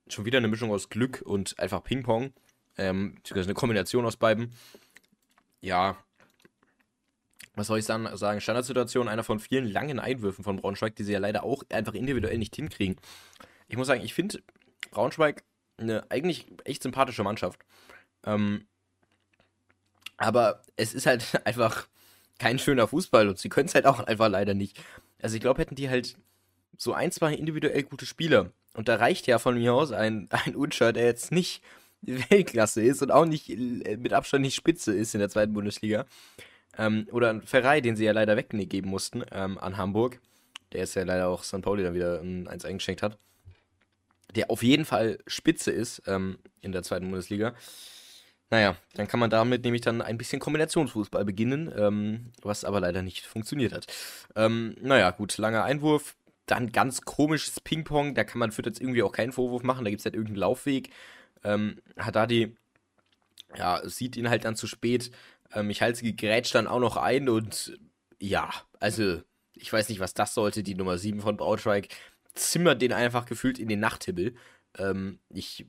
schon 0.07 0.25
wieder 0.25 0.37
eine 0.37 0.47
Mischung 0.47 0.71
aus 0.71 0.89
Glück 0.89 1.21
und 1.25 1.57
einfach 1.59 1.83
Ping-Pong. 1.83 2.33
Ähm, 2.79 3.15
eine 3.31 3.53
Kombination 3.53 4.05
aus 4.05 4.17
beiden. 4.17 4.53
Ja, 5.61 5.97
was 7.55 7.67
soll 7.67 7.79
ich 7.79 7.85
sagen, 7.85 8.07
Standardsituation, 8.41 9.09
einer 9.09 9.23
von 9.23 9.39
vielen 9.39 9.65
langen 9.65 9.99
Einwürfen 9.99 10.43
von 10.43 10.57
Braunschweig, 10.57 10.95
die 10.95 11.03
sie 11.03 11.11
ja 11.11 11.19
leider 11.19 11.43
auch 11.43 11.63
einfach 11.69 11.93
individuell 11.93 12.37
nicht 12.37 12.55
hinkriegen. 12.55 12.95
Ich 13.67 13.75
muss 13.75 13.87
sagen, 13.87 14.01
ich 14.01 14.13
finde 14.13 14.41
Braunschweig 14.91 15.43
eine 15.77 16.09
eigentlich 16.09 16.47
echt 16.63 16.83
sympathische 16.83 17.23
Mannschaft. 17.23 17.59
Ähm, 18.25 18.65
aber 20.17 20.61
es 20.77 20.93
ist 20.93 21.05
halt 21.05 21.23
einfach 21.45 21.87
kein 22.37 22.59
schöner 22.59 22.87
Fußball 22.87 23.27
und 23.27 23.37
sie 23.37 23.49
können 23.49 23.67
es 23.67 23.75
halt 23.75 23.85
auch 23.85 23.99
einfach 23.99 24.29
leider 24.29 24.53
nicht. 24.53 24.81
Also 25.21 25.35
ich 25.35 25.41
glaube, 25.41 25.61
hätten 25.61 25.75
die 25.75 25.89
halt 25.89 26.17
so 26.77 26.93
ein, 26.93 27.11
zwei 27.11 27.33
individuell 27.33 27.83
gute 27.83 28.05
Spieler. 28.05 28.51
Und 28.73 28.87
da 28.87 28.95
reicht 28.95 29.27
ja 29.27 29.39
von 29.39 29.55
mir 29.55 29.73
aus 29.73 29.91
ein, 29.91 30.29
ein 30.45 30.55
Unscher, 30.55 30.93
der 30.93 31.05
jetzt 31.05 31.31
nicht 31.31 31.61
Weltklasse 32.01 32.81
ist 32.81 33.01
und 33.01 33.11
auch 33.11 33.25
nicht 33.25 33.49
äh, 33.49 33.97
mit 33.97 34.13
Abstand 34.13 34.43
nicht 34.43 34.55
Spitze 34.55 34.93
ist 34.93 35.13
in 35.13 35.19
der 35.19 35.29
zweiten 35.29 35.53
Bundesliga. 35.53 36.05
Ähm, 36.77 37.07
oder 37.11 37.29
ein 37.31 37.41
Ferrei, 37.41 37.81
den 37.81 37.95
sie 37.95 38.05
ja 38.05 38.11
leider 38.11 38.37
weggeben 38.37 38.89
mussten 38.89 39.23
ähm, 39.31 39.57
an 39.57 39.77
Hamburg. 39.77 40.19
Der 40.71 40.83
ist 40.83 40.95
ja 40.95 41.03
leider 41.03 41.27
auch 41.27 41.43
St. 41.43 41.61
Pauli 41.61 41.83
dann 41.83 41.95
wieder 41.95 42.21
ein, 42.21 42.47
eins 42.47 42.65
eingeschenkt 42.65 43.01
hat. 43.01 43.17
Der 44.35 44.51
auf 44.51 44.61
jeden 44.61 44.85
Fall 44.85 45.17
Spitze 45.25 45.71
ist 45.71 46.03
ähm, 46.05 46.37
in 46.61 46.71
der 46.71 46.83
zweiten 46.83 47.09
Bundesliga. 47.09 47.55
Naja, 48.51 48.77
dann 48.95 49.07
kann 49.07 49.19
man 49.19 49.29
damit 49.29 49.63
nämlich 49.63 49.81
dann 49.81 50.01
ein 50.01 50.17
bisschen 50.17 50.39
Kombinationsfußball 50.39 51.23
beginnen, 51.23 51.71
ähm, 51.75 52.31
was 52.41 52.63
aber 52.63 52.79
leider 52.79 53.03
nicht 53.03 53.25
funktioniert 53.25 53.73
hat. 53.73 53.87
Ähm, 54.35 54.75
naja, 54.81 55.11
gut, 55.11 55.37
langer 55.37 55.63
Einwurf. 55.63 56.15
Dann 56.47 56.71
ganz 56.71 57.01
komisches 57.01 57.59
Ping-Pong, 57.59 58.15
da 58.15 58.23
kann 58.23 58.39
man 58.39 58.51
für 58.51 58.63
jetzt 58.63 58.81
irgendwie 58.81 59.03
auch 59.03 59.11
keinen 59.11 59.31
Vorwurf 59.31 59.61
machen, 59.61 59.85
da 59.85 59.91
gibt 59.91 59.99
es 59.99 60.05
halt 60.05 60.15
irgendeinen 60.15 60.39
Laufweg. 60.39 60.89
Ähm, 61.43 61.81
Haddadi, 61.97 62.55
ja, 63.55 63.81
sieht 63.87 64.15
ihn 64.17 64.29
halt 64.29 64.45
dann 64.45 64.55
zu 64.55 64.67
spät, 64.67 65.11
ähm, 65.53 65.67
Michalski 65.67 66.13
grätscht 66.13 66.55
dann 66.55 66.67
auch 66.67 66.79
noch 66.79 66.97
ein 66.97 67.29
und 67.29 67.77
ja, 68.19 68.49
also 68.79 69.21
ich 69.53 69.71
weiß 69.71 69.89
nicht, 69.89 69.99
was 69.99 70.13
das 70.13 70.33
sollte. 70.33 70.63
Die 70.63 70.75
Nummer 70.75 70.97
7 70.97 71.21
von 71.21 71.37
Braunschweig 71.37 71.89
zimmert 72.33 72.81
den 72.81 72.93
einfach 72.93 73.25
gefühlt 73.25 73.59
in 73.59 73.67
den 73.67 73.79
Nachthimmel. 73.79 74.35
Ähm, 74.77 75.19
ich, 75.29 75.65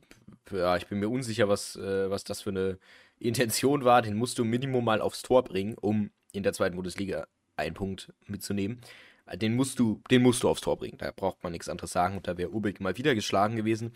ja, 0.50 0.76
ich 0.76 0.86
bin 0.86 0.98
mir 1.00 1.08
unsicher, 1.08 1.48
was, 1.48 1.76
äh, 1.76 2.10
was 2.10 2.24
das 2.24 2.42
für 2.42 2.50
eine 2.50 2.78
Intention 3.18 3.84
war. 3.84 4.02
Den 4.02 4.16
musst 4.16 4.38
du 4.38 4.44
Minimum 4.44 4.84
mal 4.84 5.00
aufs 5.00 5.22
Tor 5.22 5.44
bringen, 5.44 5.76
um 5.80 6.10
in 6.32 6.42
der 6.42 6.52
zweiten 6.52 6.76
Bundesliga 6.76 7.26
einen 7.56 7.74
Punkt 7.74 8.12
mitzunehmen. 8.26 8.80
Äh, 9.26 9.38
den 9.38 9.54
musst 9.54 9.78
du, 9.78 10.02
den 10.10 10.22
musst 10.22 10.42
du 10.42 10.48
aufs 10.48 10.60
Tor 10.60 10.76
bringen. 10.76 10.98
Da 10.98 11.10
braucht 11.12 11.42
man 11.42 11.52
nichts 11.52 11.68
anderes 11.68 11.92
sagen. 11.92 12.16
Und 12.16 12.28
da 12.28 12.36
wäre 12.36 12.50
Ubik 12.50 12.80
mal 12.80 12.96
wieder 12.96 13.14
geschlagen 13.14 13.56
gewesen. 13.56 13.92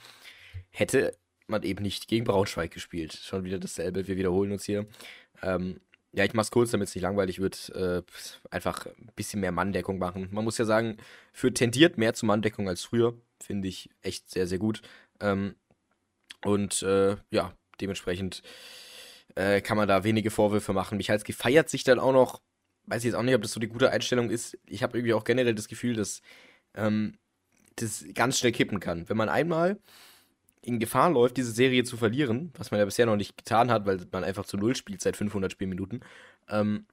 Hätte 0.70 1.16
man 1.46 1.62
eben 1.62 1.83
nicht 1.83 2.09
gegen 2.09 2.24
Braunschweig 2.24 2.70
gespielt. 2.70 3.12
Schon 3.12 3.44
wieder 3.44 3.59
dasselbe. 3.59 4.07
Wir 4.07 4.16
wiederholen 4.16 4.52
uns 4.52 4.64
hier. 4.64 4.87
Ähm, 5.42 5.80
ja, 6.12 6.24
ich 6.24 6.35
mach's 6.35 6.50
kurz, 6.50 6.70
damit 6.70 6.88
es 6.88 6.94
nicht 6.94 7.02
langweilig 7.02 7.40
wird. 7.40 7.70
Äh, 7.70 8.02
einfach 8.50 8.87
ein 8.87 9.11
bisschen 9.16 9.40
mehr 9.40 9.52
Manndeckung 9.52 9.98
machen. 9.98 10.28
Man 10.30 10.44
muss 10.44 10.59
ja 10.59 10.64
sagen, 10.64 10.96
für 11.33 11.52
tendiert 11.52 11.98
mehr 11.98 12.14
zu 12.14 12.24
Manndeckung 12.26 12.68
als 12.68 12.85
früher. 12.85 13.14
Finde 13.40 13.68
ich 13.68 13.90
echt 14.02 14.30
sehr, 14.30 14.46
sehr 14.46 14.59
gut. 14.59 14.83
Ähm, 15.20 15.57
und 16.44 16.83
äh, 16.83 17.16
ja, 17.30 17.52
dementsprechend 17.80 18.42
äh, 19.35 19.61
kann 19.61 19.76
man 19.76 19.88
da 19.88 20.04
wenige 20.04 20.30
Vorwürfe 20.30 20.72
machen. 20.72 20.98
Michalski 20.98 21.33
feiert 21.33 21.68
sich 21.68 21.85
dann 21.85 21.98
auch 21.98 22.12
noch. 22.12 22.40
Weiß 22.87 23.02
ich 23.02 23.07
jetzt 23.07 23.14
auch 23.14 23.22
nicht, 23.22 23.35
ob 23.35 23.42
das 23.42 23.52
so 23.52 23.61
die 23.61 23.68
gute 23.68 23.90
Einstellung 23.90 24.30
ist. 24.30 24.59
Ich 24.66 24.83
habe 24.83 24.98
irgendwie 24.98 25.14
auch 25.14 25.24
generell 25.24 25.54
das 25.54 25.68
Gefühl, 25.68 25.94
dass 25.94 26.20
ähm, 26.74 27.16
das 27.76 28.04
ganz 28.14 28.38
schnell 28.38 28.52
kippen 28.52 28.78
kann. 28.78 29.09
Wenn 29.09 29.16
man 29.16 29.30
einmal 29.30 29.78
in 30.64 30.79
Gefahr 30.79 31.11
läuft, 31.11 31.37
diese 31.37 31.53
Serie 31.53 31.85
zu 31.85 31.96
verlieren, 31.96 32.53
was 32.57 32.70
man 32.70 32.81
ja 32.81 32.85
bisher 32.85 33.07
noch 33.07 33.16
nicht 33.16 33.37
getan 33.37 33.70
hat, 33.70 33.87
weil 33.87 34.00
man 34.11 34.24
einfach 34.24 34.46
zu 34.46 34.57
Null 34.57 34.74
spielt 34.74 35.00
seit 35.00 35.16
500 35.16 35.53
Spielminuten, 35.53 36.00
ähm, 36.48 36.87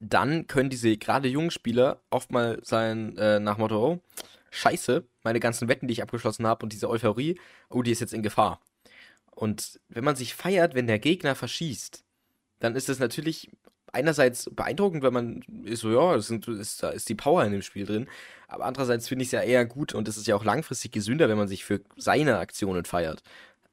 dann 0.00 0.46
können 0.46 0.70
diese 0.70 0.96
gerade 0.96 1.28
jungen 1.28 1.50
Spieler 1.50 2.00
oft 2.10 2.32
mal 2.32 2.58
sein 2.62 3.16
äh, 3.16 3.38
nach 3.40 3.58
Motto, 3.58 3.92
oh, 3.92 4.00
scheiße, 4.50 5.04
meine 5.22 5.40
ganzen 5.40 5.68
Wetten, 5.68 5.86
die 5.86 5.92
ich 5.92 6.02
abgeschlossen 6.02 6.46
habe 6.46 6.64
und 6.64 6.72
diese 6.72 6.88
Euphorie, 6.90 7.38
oh, 7.70 7.82
die 7.82 7.90
ist 7.90 8.00
jetzt 8.00 8.14
in 8.14 8.22
Gefahr. 8.22 8.60
Und 9.30 9.80
wenn 9.88 10.04
man 10.04 10.16
sich 10.16 10.34
feiert, 10.34 10.74
wenn 10.74 10.86
der 10.86 10.98
Gegner 10.98 11.34
verschießt, 11.34 12.04
dann 12.60 12.76
ist 12.76 12.88
das 12.88 12.98
natürlich 12.98 13.50
einerseits 13.94 14.50
beeindruckend, 14.50 15.02
weil 15.02 15.10
man 15.10 15.42
ist 15.64 15.80
so, 15.80 15.90
ja, 15.90 16.18
sind, 16.20 16.46
ist, 16.48 16.82
da 16.82 16.90
ist 16.90 17.08
die 17.08 17.14
Power 17.14 17.44
in 17.44 17.52
dem 17.52 17.62
Spiel 17.62 17.86
drin. 17.86 18.08
Aber 18.48 18.64
andererseits 18.66 19.08
finde 19.08 19.22
ich 19.22 19.28
es 19.28 19.32
ja 19.32 19.40
eher 19.40 19.64
gut 19.64 19.94
und 19.94 20.08
es 20.08 20.16
ist 20.16 20.26
ja 20.26 20.36
auch 20.36 20.44
langfristig 20.44 20.92
gesünder, 20.92 21.28
wenn 21.28 21.38
man 21.38 21.48
sich 21.48 21.64
für 21.64 21.80
seine 21.96 22.38
Aktionen 22.38 22.84
feiert. 22.84 23.22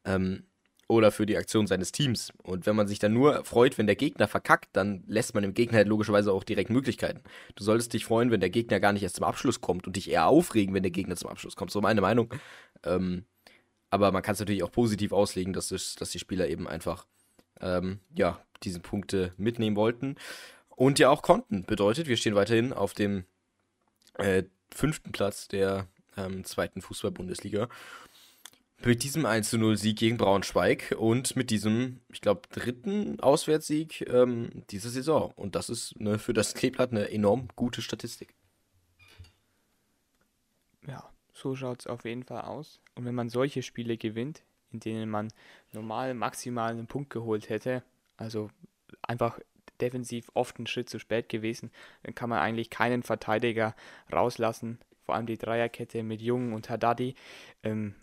Ähm, 0.06 0.44
oder 0.92 1.12
für 1.12 1.26
die 1.26 1.38
Aktion 1.38 1.68
seines 1.68 1.94
Teams. 1.94 2.34
Und 2.44 2.66
wenn 2.66 2.76
man 2.76 2.88
sich 2.88 3.00
dann 3.00 3.14
nur 3.14 3.46
freut, 3.46 3.78
wenn 3.78 3.88
der 3.88 3.96
Gegner 3.96 4.28
verkackt, 4.28 4.70
dann 4.74 5.04
lässt 5.08 5.34
man 5.34 5.42
dem 5.42 5.54
Gegner 5.54 5.78
halt 5.78 5.88
logischerweise 5.88 6.34
auch 6.34 6.44
direkt 6.44 6.70
Möglichkeiten. 6.70 7.22
Du 7.56 7.64
solltest 7.64 7.94
dich 7.94 8.04
freuen, 8.04 8.30
wenn 8.30 8.42
der 8.42 8.50
Gegner 8.50 8.82
gar 8.82 8.92
nicht 8.92 9.04
erst 9.04 9.16
zum 9.16 9.24
Abschluss 9.24 9.62
kommt 9.62 9.88
und 9.88 9.96
dich 9.96 10.12
eher 10.12 10.28
aufregen, 10.28 10.76
wenn 10.76 10.84
der 10.84 10.92
Gegner 10.92 11.16
zum 11.16 11.30
Abschluss 11.30 11.56
kommt. 11.56 11.72
So 11.72 11.80
meine 11.80 12.02
Meinung. 12.02 12.34
Ähm, 12.84 13.24
aber 13.90 14.12
man 14.12 14.22
kann 14.22 14.34
es 14.34 14.40
natürlich 14.40 14.64
auch 14.64 14.72
positiv 14.72 15.14
auslegen, 15.14 15.54
dass, 15.54 15.72
es, 15.72 15.96
dass 15.96 16.12
die 16.12 16.20
Spieler 16.20 16.50
eben 16.50 16.68
einfach 16.68 17.06
ähm, 17.62 18.00
ja, 18.14 18.42
diese 18.64 18.80
Punkte 18.80 19.34
mitnehmen 19.38 19.76
wollten 19.76 20.16
und 20.70 21.00
ja 21.00 21.10
auch 21.10 21.22
konnten. 21.22 21.64
Bedeutet, 21.64 22.08
wir 22.08 22.18
stehen 22.18 22.36
weiterhin 22.36 22.74
auf 22.74 22.94
dem 22.94 23.26
äh, 24.16 24.44
fünften 24.74 25.12
Platz 25.12 25.48
der 25.48 25.88
ähm, 26.18 26.44
zweiten 26.44 26.82
Fußball-Bundesliga. 26.82 27.70
Mit 28.84 29.04
diesem 29.04 29.28
1-0-Sieg 29.28 29.96
gegen 29.98 30.18
Braunschweig 30.18 30.96
und 30.98 31.36
mit 31.36 31.52
diesem, 31.52 32.02
ich 32.12 32.20
glaube, 32.20 32.42
dritten 32.50 33.20
Auswärtssieg 33.20 34.08
ähm, 34.10 34.50
dieser 34.72 34.90
Saison. 34.90 35.32
Und 35.36 35.54
das 35.54 35.70
ist 35.70 36.00
ne, 36.00 36.18
für 36.18 36.34
das 36.34 36.56
Kleeblatt 36.56 36.92
eine 36.92 37.12
enorm 37.12 37.48
gute 37.56 37.84
Statistik. 37.84 38.34
Ja, 40.88 41.12
so 41.32 41.56
schaut 41.56 41.82
es 41.82 41.88
auf 41.88 42.06
jeden 42.06 42.24
Fall 42.24 42.42
aus. 42.42 42.82
Und 42.96 43.06
wenn 43.06 43.14
man 43.14 43.30
solche 43.30 43.62
Spiele 43.62 43.98
gewinnt, 43.98 44.42
in 44.72 44.80
denen 44.80 45.12
man 45.12 45.28
normal 45.74 46.16
maximal 46.16 46.72
einen 46.72 46.88
Punkt 46.88 47.12
geholt 47.12 47.50
hätte, 47.50 47.84
also 48.22 48.50
einfach 49.02 49.40
defensiv 49.80 50.30
oft 50.34 50.58
einen 50.58 50.68
Schritt 50.68 50.90
zu 50.90 51.00
spät 51.00 51.28
gewesen, 51.28 51.72
dann 52.04 52.16
kann 52.16 52.30
man 52.30 52.40
eigentlich 52.40 52.70
keinen 52.70 53.04
Verteidiger 53.04 53.76
rauslassen. 54.14 54.80
Vor 55.04 55.16
allem 55.16 55.26
die 55.26 55.38
Dreierkette 55.38 56.04
mit 56.04 56.22
Jung 56.22 56.54
und 56.54 56.70
Haddadi, 56.70 57.16
ähm, 57.64 57.96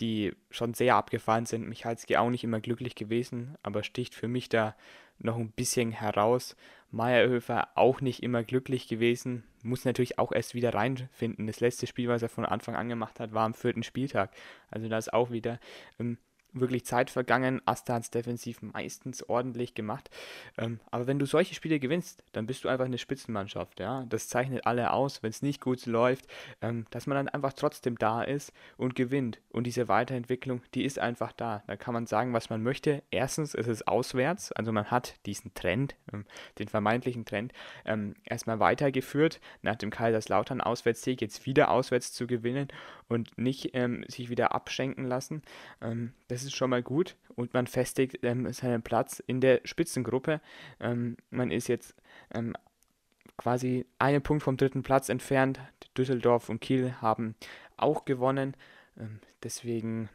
die 0.00 0.32
schon 0.50 0.74
sehr 0.74 0.96
abgefallen 0.96 1.46
sind. 1.46 1.68
Michalski 1.68 2.16
auch 2.16 2.28
nicht 2.28 2.44
immer 2.44 2.60
glücklich 2.60 2.94
gewesen, 2.94 3.56
aber 3.62 3.84
sticht 3.84 4.14
für 4.14 4.28
mich 4.28 4.48
da 4.48 4.76
noch 5.18 5.36
ein 5.38 5.52
bisschen 5.52 5.92
heraus. 5.92 6.56
Meyerhöfer 6.90 7.68
auch 7.76 8.00
nicht 8.00 8.22
immer 8.22 8.42
glücklich 8.42 8.86
gewesen, 8.86 9.44
muss 9.62 9.84
natürlich 9.84 10.18
auch 10.18 10.32
erst 10.32 10.54
wieder 10.54 10.74
reinfinden. 10.74 11.46
Das 11.46 11.60
letzte 11.60 11.86
Spiel, 11.86 12.08
was 12.08 12.22
er 12.22 12.28
von 12.28 12.44
Anfang 12.44 12.74
an 12.74 12.88
gemacht 12.88 13.18
hat, 13.20 13.32
war 13.32 13.46
am 13.46 13.54
vierten 13.54 13.82
Spieltag. 13.82 14.30
Also 14.70 14.88
da 14.88 14.98
ist 14.98 15.12
auch 15.12 15.30
wieder 15.30 15.58
ähm, 15.98 16.18
wirklich 16.52 16.84
Zeit 16.84 17.10
vergangen. 17.10 17.60
Asta 17.64 17.94
hat 17.94 18.02
es 18.02 18.10
defensiv 18.10 18.62
meistens 18.62 19.28
ordentlich 19.28 19.74
gemacht. 19.74 20.10
Ähm, 20.58 20.80
aber 20.90 21.06
wenn 21.06 21.18
du 21.18 21.26
solche 21.26 21.54
Spiele 21.54 21.80
gewinnst, 21.80 22.22
dann 22.32 22.46
bist 22.46 22.64
du 22.64 22.68
einfach 22.68 22.84
eine 22.84 22.98
Spitzenmannschaft. 22.98 23.80
Ja? 23.80 24.04
Das 24.08 24.28
zeichnet 24.28 24.66
alle 24.66 24.92
aus, 24.92 25.22
wenn 25.22 25.30
es 25.30 25.42
nicht 25.42 25.60
gut 25.60 25.86
läuft, 25.86 26.26
ähm, 26.60 26.86
dass 26.90 27.06
man 27.06 27.16
dann 27.16 27.28
einfach 27.28 27.52
trotzdem 27.52 27.98
da 27.98 28.22
ist 28.22 28.52
und 28.76 28.94
gewinnt. 28.94 29.40
Und 29.50 29.66
diese 29.66 29.88
Weiterentwicklung, 29.88 30.62
die 30.74 30.84
ist 30.84 30.98
einfach 30.98 31.32
da. 31.32 31.62
Da 31.66 31.76
kann 31.76 31.94
man 31.94 32.06
sagen, 32.06 32.32
was 32.32 32.50
man 32.50 32.62
möchte. 32.62 33.02
Erstens 33.10 33.54
ist 33.54 33.68
es 33.68 33.86
auswärts, 33.86 34.52
also 34.52 34.72
man 34.72 34.90
hat 34.90 35.14
diesen 35.26 35.54
Trend, 35.54 35.96
ähm, 36.12 36.26
den 36.58 36.68
vermeintlichen 36.68 37.24
Trend, 37.24 37.52
ähm, 37.84 38.14
erstmal 38.24 38.60
weitergeführt. 38.60 39.40
Nach 39.62 39.76
dem 39.76 39.90
Kaiserslautern 39.90 40.60
Auswärtssieg 40.60 41.20
jetzt 41.20 41.46
wieder 41.46 41.70
auswärts 41.70 42.12
zu 42.12 42.26
gewinnen 42.26 42.68
und 43.12 43.36
nicht 43.38 43.70
ähm, 43.74 44.04
sich 44.08 44.30
wieder 44.30 44.54
abschenken 44.54 45.04
lassen. 45.04 45.42
Ähm, 45.80 46.12
das 46.28 46.42
ist 46.42 46.54
schon 46.54 46.70
mal 46.70 46.82
gut 46.82 47.16
und 47.34 47.54
man 47.54 47.66
festigt 47.66 48.18
ähm, 48.22 48.52
seinen 48.52 48.82
Platz 48.82 49.22
in 49.26 49.40
der 49.40 49.60
Spitzengruppe. 49.64 50.40
Ähm, 50.80 51.16
man 51.30 51.50
ist 51.50 51.68
jetzt 51.68 51.94
ähm, 52.34 52.54
quasi 53.36 53.86
einen 53.98 54.22
Punkt 54.22 54.42
vom 54.42 54.56
dritten 54.56 54.82
Platz 54.82 55.08
entfernt. 55.08 55.60
Düsseldorf 55.96 56.48
und 56.48 56.60
Kiel 56.60 56.94
haben 57.00 57.34
auch 57.76 58.04
gewonnen. 58.04 58.56
Deswegen 59.42 60.08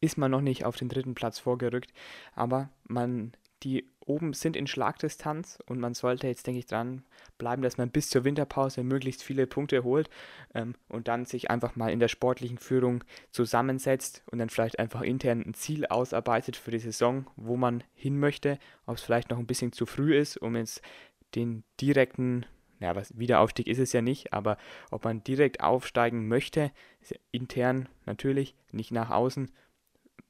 ist 0.00 0.18
man 0.18 0.30
noch 0.30 0.40
nicht 0.40 0.64
auf 0.64 0.76
den 0.76 0.88
dritten 0.88 1.14
Platz 1.14 1.38
vorgerückt, 1.38 1.92
aber 2.34 2.70
man 2.84 3.32
die 3.62 3.86
oben 4.08 4.32
sind 4.32 4.56
in 4.56 4.66
Schlagdistanz 4.66 5.58
und 5.66 5.78
man 5.78 5.94
sollte 5.94 6.26
jetzt, 6.26 6.46
denke 6.46 6.60
ich, 6.60 6.66
dran 6.66 7.04
bleiben, 7.36 7.62
dass 7.62 7.78
man 7.78 7.90
bis 7.90 8.10
zur 8.10 8.24
Winterpause 8.24 8.82
möglichst 8.82 9.22
viele 9.22 9.46
Punkte 9.46 9.84
holt 9.84 10.08
ähm, 10.54 10.74
und 10.88 11.08
dann 11.08 11.24
sich 11.24 11.50
einfach 11.50 11.76
mal 11.76 11.90
in 11.90 12.00
der 12.00 12.08
sportlichen 12.08 12.58
Führung 12.58 13.04
zusammensetzt 13.30 14.22
und 14.30 14.38
dann 14.38 14.50
vielleicht 14.50 14.78
einfach 14.78 15.02
intern 15.02 15.42
ein 15.46 15.54
Ziel 15.54 15.86
ausarbeitet 15.86 16.56
für 16.56 16.70
die 16.70 16.78
Saison, 16.78 17.26
wo 17.36 17.56
man 17.56 17.84
hin 17.94 18.18
möchte, 18.18 18.58
ob 18.86 18.96
es 18.96 19.02
vielleicht 19.02 19.30
noch 19.30 19.38
ein 19.38 19.46
bisschen 19.46 19.72
zu 19.72 19.86
früh 19.86 20.16
ist, 20.16 20.36
um 20.38 20.56
jetzt 20.56 20.82
den 21.34 21.62
direkten 21.80 22.46
ja, 22.80 22.94
was 22.94 23.18
Wiederaufstieg 23.18 23.66
ist 23.66 23.78
es 23.78 23.92
ja 23.92 24.02
nicht, 24.02 24.32
aber 24.32 24.56
ob 24.90 25.04
man 25.04 25.24
direkt 25.24 25.60
aufsteigen 25.62 26.28
möchte, 26.28 26.70
intern 27.32 27.88
natürlich, 28.06 28.54
nicht 28.70 28.92
nach 28.92 29.10
außen, 29.10 29.50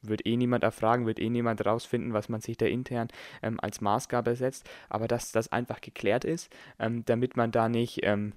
wird 0.03 0.27
eh 0.27 0.37
niemand 0.37 0.65
erfragen, 0.65 1.07
wird 1.07 1.19
eh 1.19 1.31
niemand 1.31 1.65
rausfinden, 1.65 2.13
was 2.13 2.29
man 2.29 2.41
sich 2.41 2.57
da 2.57 2.67
intern 2.67 3.09
ähm, 3.43 3.59
als 3.61 3.81
Maßgabe 3.81 4.37
setzt, 4.37 4.69
aber 4.89 5.09
dass 5.09 5.33
das 5.33 5.51
einfach 5.53 5.81
geklärt 5.81 6.25
ist, 6.25 6.55
ähm, 6.79 7.05
damit 7.05 7.37
man 7.37 7.51
da 7.51 7.69
nicht 7.69 8.01
ähm, 8.03 8.33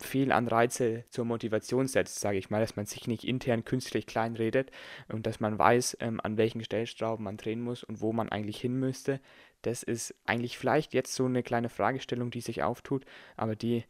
Fehlanreize 0.00 1.04
zur 1.08 1.24
Motivation 1.24 1.86
setzt, 1.86 2.20
sage 2.20 2.38
ich 2.38 2.50
mal, 2.50 2.60
dass 2.60 2.76
man 2.76 2.86
sich 2.86 3.06
nicht 3.06 3.24
intern 3.24 3.64
künstlich 3.64 4.06
kleinredet 4.06 4.70
und 5.08 5.26
dass 5.26 5.40
man 5.40 5.58
weiß, 5.58 5.96
ähm, 6.00 6.20
an 6.22 6.36
welchen 6.36 6.62
Stellschrauben 6.62 7.24
man 7.24 7.36
drehen 7.36 7.60
muss 7.60 7.82
und 7.84 8.00
wo 8.00 8.12
man 8.12 8.28
eigentlich 8.28 8.60
hin 8.60 8.78
müsste. 8.78 9.20
Das 9.62 9.82
ist 9.82 10.14
eigentlich 10.26 10.58
vielleicht 10.58 10.92
jetzt 10.92 11.14
so 11.14 11.24
eine 11.24 11.42
kleine 11.42 11.68
Fragestellung, 11.68 12.30
die 12.30 12.40
sich 12.40 12.62
auftut, 12.62 13.04
aber 13.36 13.56
die 13.56 13.84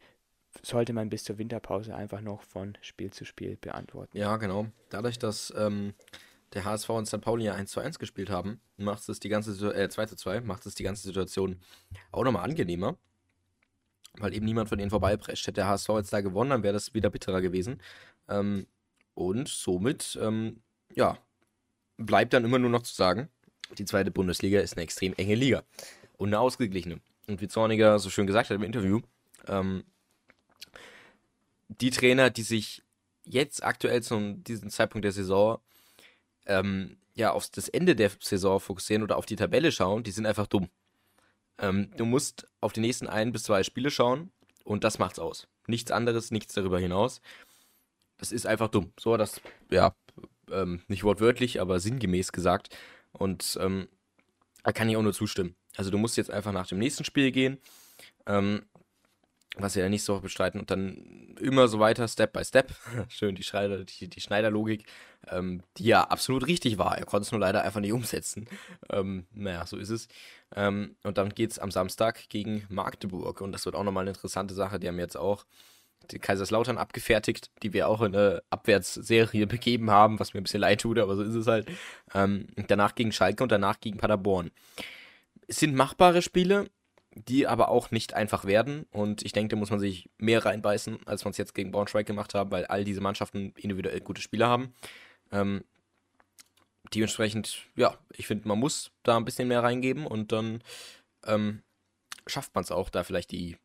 sollte 0.61 0.93
man 0.93 1.09
bis 1.09 1.23
zur 1.23 1.37
Winterpause 1.37 1.95
einfach 1.95 2.21
noch 2.21 2.43
von 2.43 2.77
Spiel 2.81 3.11
zu 3.11 3.25
Spiel 3.25 3.57
beantworten. 3.57 4.15
Ja, 4.15 4.37
genau. 4.37 4.67
Dadurch, 4.89 5.17
dass 5.17 5.51
ähm, 5.57 5.93
der 6.53 6.65
HSV 6.65 6.89
und 6.89 7.05
St. 7.05 7.21
Pauli 7.21 7.45
ja 7.45 7.55
1 7.55 7.71
zu 7.71 7.79
1 7.79 7.99
gespielt 7.99 8.29
haben, 8.29 8.59
macht 8.77 9.07
es 9.09 9.19
die 9.19 9.29
ganze, 9.29 9.51
äh, 9.73 9.89
2 9.89 10.05
zu 10.05 10.15
2, 10.15 10.41
macht 10.41 10.65
es 10.65 10.75
die 10.75 10.83
ganze 10.83 11.03
Situation 11.03 11.59
auch 12.11 12.23
nochmal 12.23 12.43
angenehmer, 12.43 12.97
weil 14.17 14.33
eben 14.33 14.45
niemand 14.45 14.69
von 14.69 14.77
denen 14.77 14.91
vorbeiprescht. 14.91 15.47
Hätte 15.47 15.61
der 15.61 15.67
HSV 15.67 15.89
jetzt 15.89 16.13
da 16.13 16.21
gewonnen, 16.21 16.51
dann 16.51 16.63
wäre 16.63 16.73
das 16.73 16.93
wieder 16.93 17.09
bitterer 17.09 17.41
gewesen. 17.41 17.81
Ähm, 18.27 18.67
und 19.15 19.47
somit, 19.47 20.17
ähm, 20.21 20.61
ja, 20.93 21.17
bleibt 21.97 22.33
dann 22.33 22.45
immer 22.45 22.59
nur 22.59 22.69
noch 22.69 22.83
zu 22.83 22.93
sagen, 22.93 23.29
die 23.77 23.85
zweite 23.85 24.11
Bundesliga 24.11 24.59
ist 24.59 24.75
eine 24.75 24.83
extrem 24.83 25.13
enge 25.13 25.35
Liga 25.35 25.63
und 26.17 26.29
eine 26.29 26.39
ausgeglichene. 26.39 26.99
Und 27.27 27.41
wie 27.41 27.47
Zorniger 27.47 27.99
so 27.99 28.09
schön 28.09 28.27
gesagt 28.27 28.49
hat 28.49 28.55
im 28.55 28.63
Interview, 28.63 29.01
ähm, 29.47 29.83
die 31.67 31.89
Trainer, 31.89 32.29
die 32.29 32.43
sich 32.43 32.83
jetzt 33.25 33.63
aktuell 33.63 34.03
zu 34.03 34.33
diesem 34.33 34.69
Zeitpunkt 34.69 35.05
der 35.05 35.11
Saison 35.11 35.59
ähm, 36.45 36.97
ja, 37.15 37.31
auf 37.31 37.49
das 37.49 37.69
Ende 37.69 37.95
der 37.95 38.11
Saison 38.19 38.59
fokussieren 38.59 39.03
oder 39.03 39.17
auf 39.17 39.25
die 39.25 39.35
Tabelle 39.35 39.71
schauen, 39.71 40.03
die 40.03 40.11
sind 40.11 40.25
einfach 40.25 40.47
dumm. 40.47 40.69
Ähm, 41.59 41.91
du 41.97 42.05
musst 42.05 42.47
auf 42.59 42.73
die 42.73 42.79
nächsten 42.79 43.07
ein 43.07 43.31
bis 43.31 43.43
zwei 43.43 43.63
Spiele 43.63 43.91
schauen 43.91 44.31
und 44.63 44.83
das 44.83 44.99
macht's 44.99 45.19
aus. 45.19 45.47
Nichts 45.67 45.91
anderes, 45.91 46.31
nichts 46.31 46.53
darüber 46.53 46.79
hinaus. 46.79 47.21
Das 48.17 48.31
ist 48.31 48.47
einfach 48.47 48.69
dumm. 48.69 48.91
So 48.99 49.17
das, 49.17 49.41
ja, 49.69 49.95
ähm, 50.51 50.81
nicht 50.87 51.03
wortwörtlich, 51.03 51.61
aber 51.61 51.79
sinngemäß 51.79 52.31
gesagt. 52.31 52.75
Und 53.11 53.57
ähm, 53.61 53.87
da 54.63 54.71
kann 54.71 54.89
ich 54.89 54.97
auch 54.97 55.01
nur 55.01 55.13
zustimmen. 55.13 55.55
Also 55.75 55.91
du 55.91 55.97
musst 55.97 56.17
jetzt 56.17 56.31
einfach 56.31 56.51
nach 56.51 56.67
dem 56.67 56.79
nächsten 56.79 57.03
Spiel 57.03 57.31
gehen. 57.31 57.59
Ähm, 58.25 58.65
was 59.55 59.75
wir 59.75 59.83
ja 59.83 59.89
nicht 59.89 60.03
so 60.03 60.19
bestreiten 60.19 60.59
und 60.59 60.71
dann 60.71 61.35
immer 61.39 61.67
so 61.67 61.79
weiter, 61.79 62.07
Step 62.07 62.33
by 62.33 62.43
Step. 62.43 62.73
Schön 63.09 63.35
die, 63.35 63.43
Schneider, 63.43 63.83
die, 63.83 64.07
die 64.07 64.21
Schneiderlogik, 64.21 64.85
ähm, 65.29 65.61
die 65.77 65.85
ja 65.85 66.03
absolut 66.03 66.47
richtig 66.47 66.77
war. 66.77 66.97
Er 66.97 67.05
konnte 67.05 67.25
es 67.25 67.31
nur 67.31 67.39
leider 67.41 67.63
einfach 67.63 67.79
nicht 67.79 67.93
umsetzen. 67.93 68.47
Ähm, 68.89 69.27
naja, 69.33 69.65
so 69.65 69.77
ist 69.77 69.89
es. 69.89 70.07
Ähm, 70.55 70.95
und 71.03 71.17
dann 71.17 71.29
geht 71.29 71.51
es 71.51 71.59
am 71.59 71.71
Samstag 71.71 72.29
gegen 72.29 72.65
Magdeburg 72.69 73.41
und 73.41 73.51
das 73.51 73.65
wird 73.65 73.75
auch 73.75 73.83
nochmal 73.83 74.03
eine 74.03 74.11
interessante 74.11 74.53
Sache. 74.53 74.79
Die 74.79 74.87
haben 74.87 74.99
jetzt 74.99 75.17
auch 75.17 75.45
die 76.11 76.19
Kaiserslautern 76.19 76.77
abgefertigt, 76.77 77.49
die 77.61 77.73
wir 77.73 77.87
auch 77.87 78.01
in 78.01 78.15
eine 78.15 78.43
Abwärtsserie 78.49 79.47
begeben 79.47 79.91
haben, 79.91 80.19
was 80.19 80.33
mir 80.33 80.41
ein 80.41 80.43
bisschen 80.43 80.61
leid 80.61 80.81
tut, 80.81 80.99
aber 80.99 81.15
so 81.15 81.23
ist 81.23 81.35
es 81.35 81.47
halt. 81.47 81.67
Ähm, 82.13 82.47
danach 82.67 82.95
gegen 82.95 83.11
Schalke 83.11 83.43
und 83.43 83.51
danach 83.51 83.79
gegen 83.79 83.97
Paderborn. 83.97 84.51
Es 85.47 85.59
sind 85.59 85.75
machbare 85.75 86.21
Spiele, 86.21 86.65
die 87.15 87.47
aber 87.47 87.69
auch 87.69 87.91
nicht 87.91 88.13
einfach 88.13 88.45
werden. 88.45 88.85
Und 88.91 89.23
ich 89.23 89.31
denke, 89.31 89.55
da 89.55 89.59
muss 89.59 89.69
man 89.69 89.79
sich 89.79 90.09
mehr 90.17 90.45
reinbeißen, 90.45 91.05
als 91.05 91.23
man 91.23 91.31
es 91.31 91.37
jetzt 91.37 91.53
gegen 91.53 91.71
Braunschweig 91.71 92.05
gemacht 92.05 92.33
hat, 92.33 92.51
weil 92.51 92.65
all 92.65 92.83
diese 92.83 93.01
Mannschaften 93.01 93.53
individuell 93.57 93.99
gute 94.01 94.21
Spieler 94.21 94.47
haben. 94.47 94.73
Ähm, 95.31 95.63
dementsprechend, 96.93 97.65
ja, 97.75 97.97
ich 98.11 98.27
finde, 98.27 98.47
man 98.47 98.59
muss 98.59 98.91
da 99.03 99.17
ein 99.17 99.25
bisschen 99.25 99.47
mehr 99.47 99.63
reingeben 99.63 100.05
und 100.05 100.31
dann 100.31 100.61
ähm, 101.25 101.61
schafft 102.27 102.55
man 102.55 102.63
es 102.63 102.71
auch, 102.71 102.89
da 102.89 103.03
vielleicht 103.03 103.31
die 103.31 103.57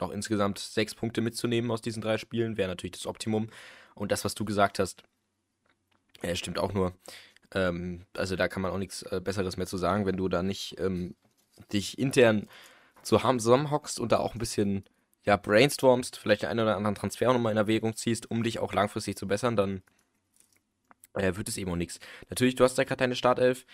noch 0.00 0.10
insgesamt 0.10 0.58
sechs 0.58 0.94
Punkte 0.94 1.20
mitzunehmen 1.20 1.70
aus 1.70 1.82
diesen 1.82 2.02
drei 2.02 2.16
Spielen, 2.18 2.56
wäre 2.56 2.68
natürlich 2.68 2.92
das 2.92 3.06
Optimum. 3.06 3.50
Und 3.94 4.12
das, 4.12 4.24
was 4.24 4.34
du 4.34 4.44
gesagt 4.44 4.78
hast, 4.78 5.02
äh, 6.22 6.34
stimmt 6.36 6.58
auch 6.58 6.72
nur. 6.72 6.94
Ähm, 7.52 8.06
also 8.16 8.36
da 8.36 8.48
kann 8.48 8.62
man 8.62 8.72
auch 8.72 8.78
nichts 8.78 9.02
äh, 9.02 9.20
Besseres 9.22 9.56
mehr 9.56 9.66
zu 9.66 9.76
sagen, 9.76 10.06
wenn 10.06 10.16
du 10.16 10.28
da 10.28 10.42
nicht 10.42 10.78
ähm, 10.78 11.16
dich 11.72 11.98
intern 11.98 12.48
zusammenhockst 13.02 14.00
und 14.00 14.12
da 14.12 14.18
auch 14.18 14.34
ein 14.34 14.38
bisschen 14.38 14.84
ja, 15.24 15.36
brainstormst, 15.36 16.16
vielleicht 16.16 16.44
einen 16.44 16.60
oder 16.60 16.76
anderen 16.76 16.94
Transfer 16.94 17.32
nochmal 17.32 17.52
in 17.52 17.58
Erwägung 17.58 17.94
ziehst, 17.94 18.30
um 18.30 18.42
dich 18.42 18.58
auch 18.58 18.72
langfristig 18.72 19.16
zu 19.16 19.26
bessern, 19.26 19.56
dann 19.56 19.82
äh, 21.14 21.36
wird 21.36 21.48
es 21.48 21.56
eben 21.56 21.70
auch 21.70 21.76
nichts. 21.76 22.00
Natürlich, 22.28 22.54
du 22.54 22.64
hast 22.64 22.78
ja 22.78 22.84
gerade 22.84 23.00
deine 23.00 23.16
Startelf, 23.16 23.66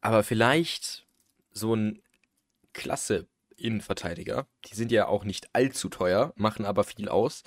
aber 0.00 0.22
vielleicht 0.22 1.06
so 1.52 1.74
ein 1.74 2.02
klasse 2.72 3.26
Innenverteidiger, 3.56 4.46
die 4.66 4.74
sind 4.74 4.90
ja 4.90 5.06
auch 5.06 5.24
nicht 5.24 5.54
allzu 5.54 5.88
teuer, 5.88 6.32
machen 6.36 6.64
aber 6.64 6.84
viel 6.84 7.08
aus, 7.08 7.42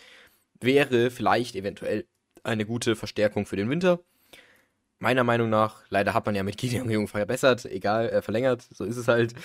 wäre 0.60 1.12
vielleicht 1.12 1.56
eventuell 1.56 2.08
eine 2.44 2.66
gute 2.66 2.96
Verstärkung 2.96 3.46
für 3.46 3.56
den 3.56 3.70
Winter 3.70 4.00
meiner 5.04 5.24
Meinung 5.24 5.50
nach, 5.50 5.84
leider 5.90 6.14
hat 6.14 6.26
man 6.26 6.34
ja 6.34 6.44
mit 6.44 6.58
Gideon 6.58 6.90
Jung 6.90 7.08
verbessert, 7.08 7.66
egal, 7.66 8.10
äh, 8.10 8.22
verlängert, 8.22 8.66
so 8.74 8.86
ist 8.86 8.98
es 8.98 9.08
halt. 9.08 9.36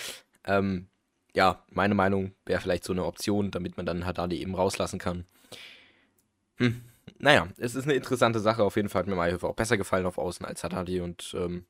Ähm, 0.45 0.87
ja, 1.35 1.63
meine 1.69 1.95
Meinung 1.95 2.33
wäre 2.45 2.61
vielleicht 2.61 2.85
so 2.85 2.93
eine 2.93 3.05
Option, 3.05 3.51
damit 3.51 3.77
man 3.77 3.85
dann 3.85 4.05
Haddadi 4.05 4.41
eben 4.41 4.55
rauslassen 4.55 4.99
kann. 4.99 5.25
Hm. 6.57 6.81
Naja, 7.19 7.49
es 7.57 7.75
ist 7.75 7.83
eine 7.83 7.93
interessante 7.93 8.39
Sache. 8.39 8.63
Auf 8.63 8.77
jeden 8.77 8.87
Fall 8.87 9.01
hat 9.01 9.07
mir 9.07 9.15
Mayhöfer 9.15 9.49
auch 9.49 9.55
besser 9.55 9.77
gefallen 9.77 10.05
auf 10.05 10.17
Außen 10.17 10.45
als 10.45 10.63
Haddadi 10.63 11.01
und 11.01 11.35
ähm, 11.37 11.65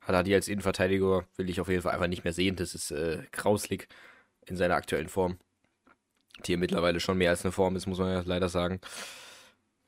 Haddadi 0.00 0.34
als 0.34 0.46
Innenverteidiger 0.48 1.26
will 1.36 1.50
ich 1.50 1.60
auf 1.60 1.68
jeden 1.68 1.82
Fall 1.82 1.92
einfach 1.92 2.06
nicht 2.06 2.22
mehr 2.22 2.32
sehen. 2.32 2.54
Das 2.56 2.74
ist 2.74 2.92
äh, 2.92 3.24
grauslig 3.32 3.88
in 4.46 4.56
seiner 4.56 4.76
aktuellen 4.76 5.08
Form. 5.08 5.38
Die 6.46 6.56
mittlerweile 6.56 7.00
schon 7.00 7.18
mehr 7.18 7.30
als 7.30 7.44
eine 7.44 7.52
Form 7.52 7.74
ist, 7.74 7.86
muss 7.86 7.98
man 7.98 8.12
ja 8.12 8.22
leider 8.24 8.48
sagen. 8.48 8.80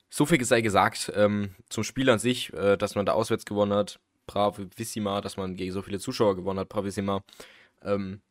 So 0.09 0.25
viel 0.25 0.43
sei 0.43 0.61
gesagt 0.61 1.11
ähm, 1.15 1.55
zum 1.69 1.83
Spiel 1.83 2.09
an 2.09 2.19
sich, 2.19 2.51
äh, 2.53 2.77
dass 2.77 2.95
man 2.95 3.05
da 3.05 3.13
auswärts 3.13 3.45
gewonnen 3.45 3.73
hat. 3.73 3.99
Bravissima, 4.25 5.21
dass 5.21 5.37
man 5.37 5.55
gegen 5.55 5.71
so 5.71 5.81
viele 5.81 5.99
Zuschauer 5.99 6.35
gewonnen 6.35 6.59
hat. 6.59 6.69
Bravissima. 6.69 7.23
Ähm, 7.83 8.21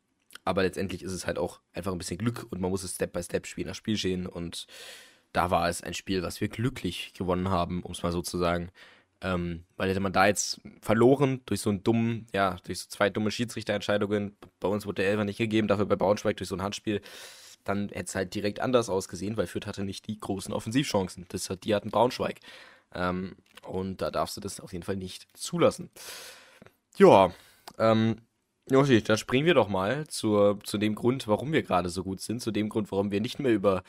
aber 0.45 0.63
letztendlich 0.63 1.03
ist 1.03 1.11
es 1.11 1.25
halt 1.25 1.37
auch 1.37 1.61
einfach 1.73 1.91
ein 1.91 1.97
bisschen 1.97 2.17
Glück 2.17 2.47
und 2.49 2.61
man 2.61 2.71
muss 2.71 2.83
es 2.83 2.95
Step 2.95 3.13
by 3.13 3.23
Step 3.23 3.47
Spiel 3.47 3.65
nach 3.65 3.75
Spiel 3.75 3.97
stehen. 3.97 4.27
Und 4.27 4.67
da 5.33 5.51
war 5.51 5.69
es 5.69 5.81
ein 5.81 5.93
Spiel, 5.93 6.21
was 6.23 6.41
wir 6.41 6.49
glücklich 6.49 7.13
gewonnen 7.13 7.49
haben, 7.49 7.83
um 7.83 7.91
es 7.91 8.03
mal 8.03 8.11
so 8.11 8.21
zu 8.21 8.37
sagen. 8.37 8.71
Ähm, 9.21 9.65
weil 9.75 9.89
hätte 9.89 9.99
man 9.99 10.13
da 10.13 10.27
jetzt 10.27 10.61
verloren 10.81 11.41
durch 11.45 11.61
so 11.61 11.69
einen 11.69 11.83
dummen, 11.83 12.27
ja, 12.33 12.57
durch 12.63 12.79
so 12.79 12.87
zwei 12.89 13.09
dumme 13.09 13.31
Schiedsrichterentscheidungen, 13.31 14.37
bei 14.61 14.69
uns 14.69 14.85
wurde 14.85 15.01
der 15.01 15.11
Elfer 15.11 15.25
nicht 15.25 15.37
gegeben, 15.37 15.67
dafür 15.67 15.85
bei 15.85 15.97
Braunschweig 15.97 16.37
durch 16.37 16.47
so 16.47 16.55
ein 16.55 16.61
Handspiel, 16.61 17.01
dann 17.69 17.89
hätte 17.89 18.05
es 18.05 18.15
halt 18.15 18.33
direkt 18.33 18.59
anders 18.59 18.89
ausgesehen, 18.89 19.37
weil 19.37 19.47
Fürth 19.47 19.67
hatte 19.67 19.83
nicht 19.83 20.07
die 20.07 20.19
großen 20.19 20.53
Offensivchancen. 20.53 21.25
Das 21.29 21.49
hat, 21.49 21.63
die 21.63 21.75
hatten 21.75 21.91
Braunschweig. 21.91 22.39
Ähm, 22.93 23.35
und 23.65 24.01
da 24.01 24.11
darfst 24.11 24.35
du 24.37 24.41
das 24.41 24.59
auf 24.59 24.73
jeden 24.73 24.83
Fall 24.83 24.97
nicht 24.97 25.27
zulassen. 25.33 25.89
Ja, 26.97 27.31
ähm, 27.77 28.17
Joshi, 28.69 29.01
dann 29.01 29.17
springen 29.17 29.45
wir 29.45 29.53
doch 29.53 29.67
mal 29.67 30.07
zur, 30.07 30.59
zu 30.63 30.77
dem 30.77 30.95
Grund, 30.95 31.27
warum 31.27 31.51
wir 31.51 31.63
gerade 31.63 31.89
so 31.89 32.03
gut 32.03 32.21
sind, 32.21 32.41
zu 32.41 32.51
dem 32.51 32.69
Grund, 32.69 32.91
warum 32.91 33.11
wir 33.11 33.21
nicht 33.21 33.39
mehr 33.39 33.53
über 33.53 33.83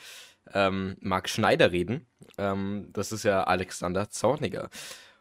ähm, 0.52 0.96
Marc 1.00 1.28
Schneider 1.28 1.72
reden. 1.72 2.06
Ähm, 2.38 2.88
das 2.92 3.12
ist 3.12 3.24
ja 3.24 3.44
Alexander 3.44 4.10
Zorniger. 4.10 4.70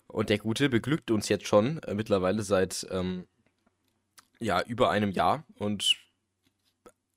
Und 0.07 0.29
der 0.29 0.39
Gute 0.39 0.69
beglückt 0.69 1.11
uns 1.11 1.29
jetzt 1.29 1.47
schon 1.47 1.81
äh, 1.83 1.93
mittlerweile 1.93 2.41
seit 2.43 2.87
ähm, 2.91 3.27
ja, 4.39 4.61
über 4.61 4.89
einem 4.89 5.11
Jahr 5.11 5.43
und 5.55 5.97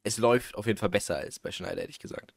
es 0.05 0.19
läuft 0.19 0.55
auf 0.55 0.67
jeden 0.67 0.79
Fall 0.79 0.89
besser 0.89 1.17
als 1.17 1.39
bei 1.39 1.51
Schneider, 1.51 1.83
hätte 1.83 1.91
ich 1.91 1.99
gesagt. 1.99 2.35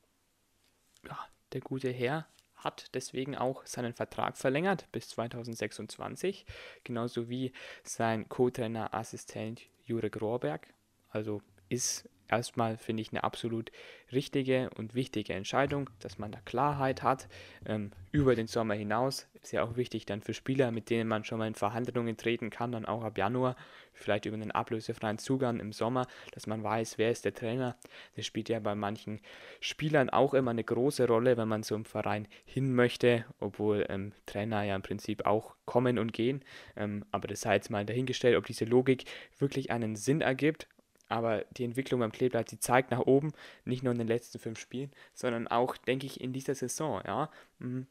Ja, 1.07 1.17
der 1.53 1.61
gute 1.61 1.89
Herr 1.89 2.27
hat 2.55 2.89
deswegen 2.93 3.35
auch 3.35 3.65
seinen 3.65 3.93
Vertrag 3.93 4.37
verlängert 4.37 4.91
bis 4.91 5.09
2026, 5.09 6.45
genauso 6.83 7.29
wie 7.29 7.53
sein 7.83 8.27
Co-Trainer 8.27 8.93
Assistent 8.93 9.61
Jurek 9.83 10.19
Rohrberg. 10.19 10.73
Also 11.09 11.41
ist 11.69 12.09
erstmal, 12.29 12.77
finde 12.77 13.01
ich, 13.01 13.11
eine 13.11 13.23
absolut 13.23 13.71
richtige 14.11 14.69
und 14.77 14.95
wichtige 14.95 15.33
Entscheidung, 15.33 15.89
dass 15.99 16.17
man 16.17 16.31
da 16.31 16.39
Klarheit 16.45 17.03
hat. 17.03 17.27
Ähm, 17.65 17.91
über 18.11 18.35
den 18.35 18.47
Sommer 18.47 18.75
hinaus 18.75 19.27
ist 19.41 19.51
ja 19.51 19.63
auch 19.63 19.75
wichtig 19.75 20.05
dann 20.05 20.21
für 20.21 20.33
Spieler, 20.33 20.71
mit 20.71 20.89
denen 20.89 21.07
man 21.07 21.23
schon 21.23 21.37
mal 21.37 21.47
in 21.47 21.55
Verhandlungen 21.55 22.17
treten 22.17 22.49
kann, 22.49 22.71
dann 22.71 22.85
auch 22.85 23.03
ab 23.03 23.17
Januar, 23.17 23.55
vielleicht 23.93 24.25
über 24.25 24.35
einen 24.35 24.51
ablösefreien 24.51 25.17
Zugang 25.17 25.59
im 25.59 25.71
Sommer, 25.71 26.07
dass 26.31 26.47
man 26.47 26.63
weiß, 26.63 26.97
wer 26.97 27.11
ist 27.11 27.25
der 27.25 27.33
Trainer. 27.33 27.77
Das 28.15 28.25
spielt 28.25 28.49
ja 28.49 28.59
bei 28.59 28.75
manchen 28.75 29.21
Spielern 29.59 30.09
auch 30.09 30.33
immer 30.33 30.51
eine 30.51 30.63
große 30.63 31.07
Rolle, 31.07 31.37
wenn 31.37 31.47
man 31.47 31.63
zum 31.63 31.85
Verein 31.85 32.27
hin 32.45 32.73
möchte, 32.73 33.25
obwohl 33.39 33.85
ähm, 33.89 34.11
Trainer 34.25 34.63
ja 34.63 34.75
im 34.75 34.81
Prinzip 34.81 35.25
auch 35.25 35.55
kommen 35.65 35.97
und 35.97 36.13
gehen. 36.13 36.43
Ähm, 36.75 37.05
aber 37.11 37.27
das 37.27 37.41
sei 37.41 37.55
jetzt 37.55 37.69
mal 37.69 37.85
dahingestellt, 37.85 38.37
ob 38.37 38.45
diese 38.45 38.65
Logik 38.65 39.05
wirklich 39.37 39.71
einen 39.71 39.95
Sinn 39.95 40.21
ergibt 40.21 40.67
aber 41.09 41.45
die 41.51 41.63
Entwicklung 41.63 41.99
beim 41.99 42.11
Kleeblatt, 42.11 42.51
die 42.51 42.59
zeigt 42.59 42.91
nach 42.91 42.99
oben, 42.99 43.33
nicht 43.63 43.83
nur 43.83 43.91
in 43.91 43.99
den 43.99 44.07
letzten 44.07 44.39
fünf 44.39 44.59
Spielen, 44.59 44.91
sondern 45.13 45.47
auch, 45.47 45.77
denke 45.77 46.05
ich, 46.05 46.21
in 46.21 46.33
dieser 46.33 46.55
Saison. 46.55 47.01
Ja. 47.05 47.29
Mhm. 47.59 47.87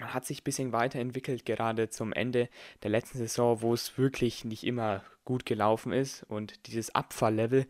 Hat 0.00 0.26
sich 0.26 0.42
ein 0.42 0.44
bisschen 0.44 0.72
weiterentwickelt, 0.72 1.46
gerade 1.46 1.88
zum 1.88 2.12
Ende 2.12 2.50
der 2.82 2.90
letzten 2.90 3.16
Saison, 3.18 3.62
wo 3.62 3.72
es 3.72 3.96
wirklich 3.96 4.44
nicht 4.44 4.64
immer 4.64 5.02
gut 5.24 5.46
gelaufen 5.46 5.92
ist. 5.92 6.22
Und 6.24 6.66
dieses 6.66 6.94
Abfalllevel 6.94 7.66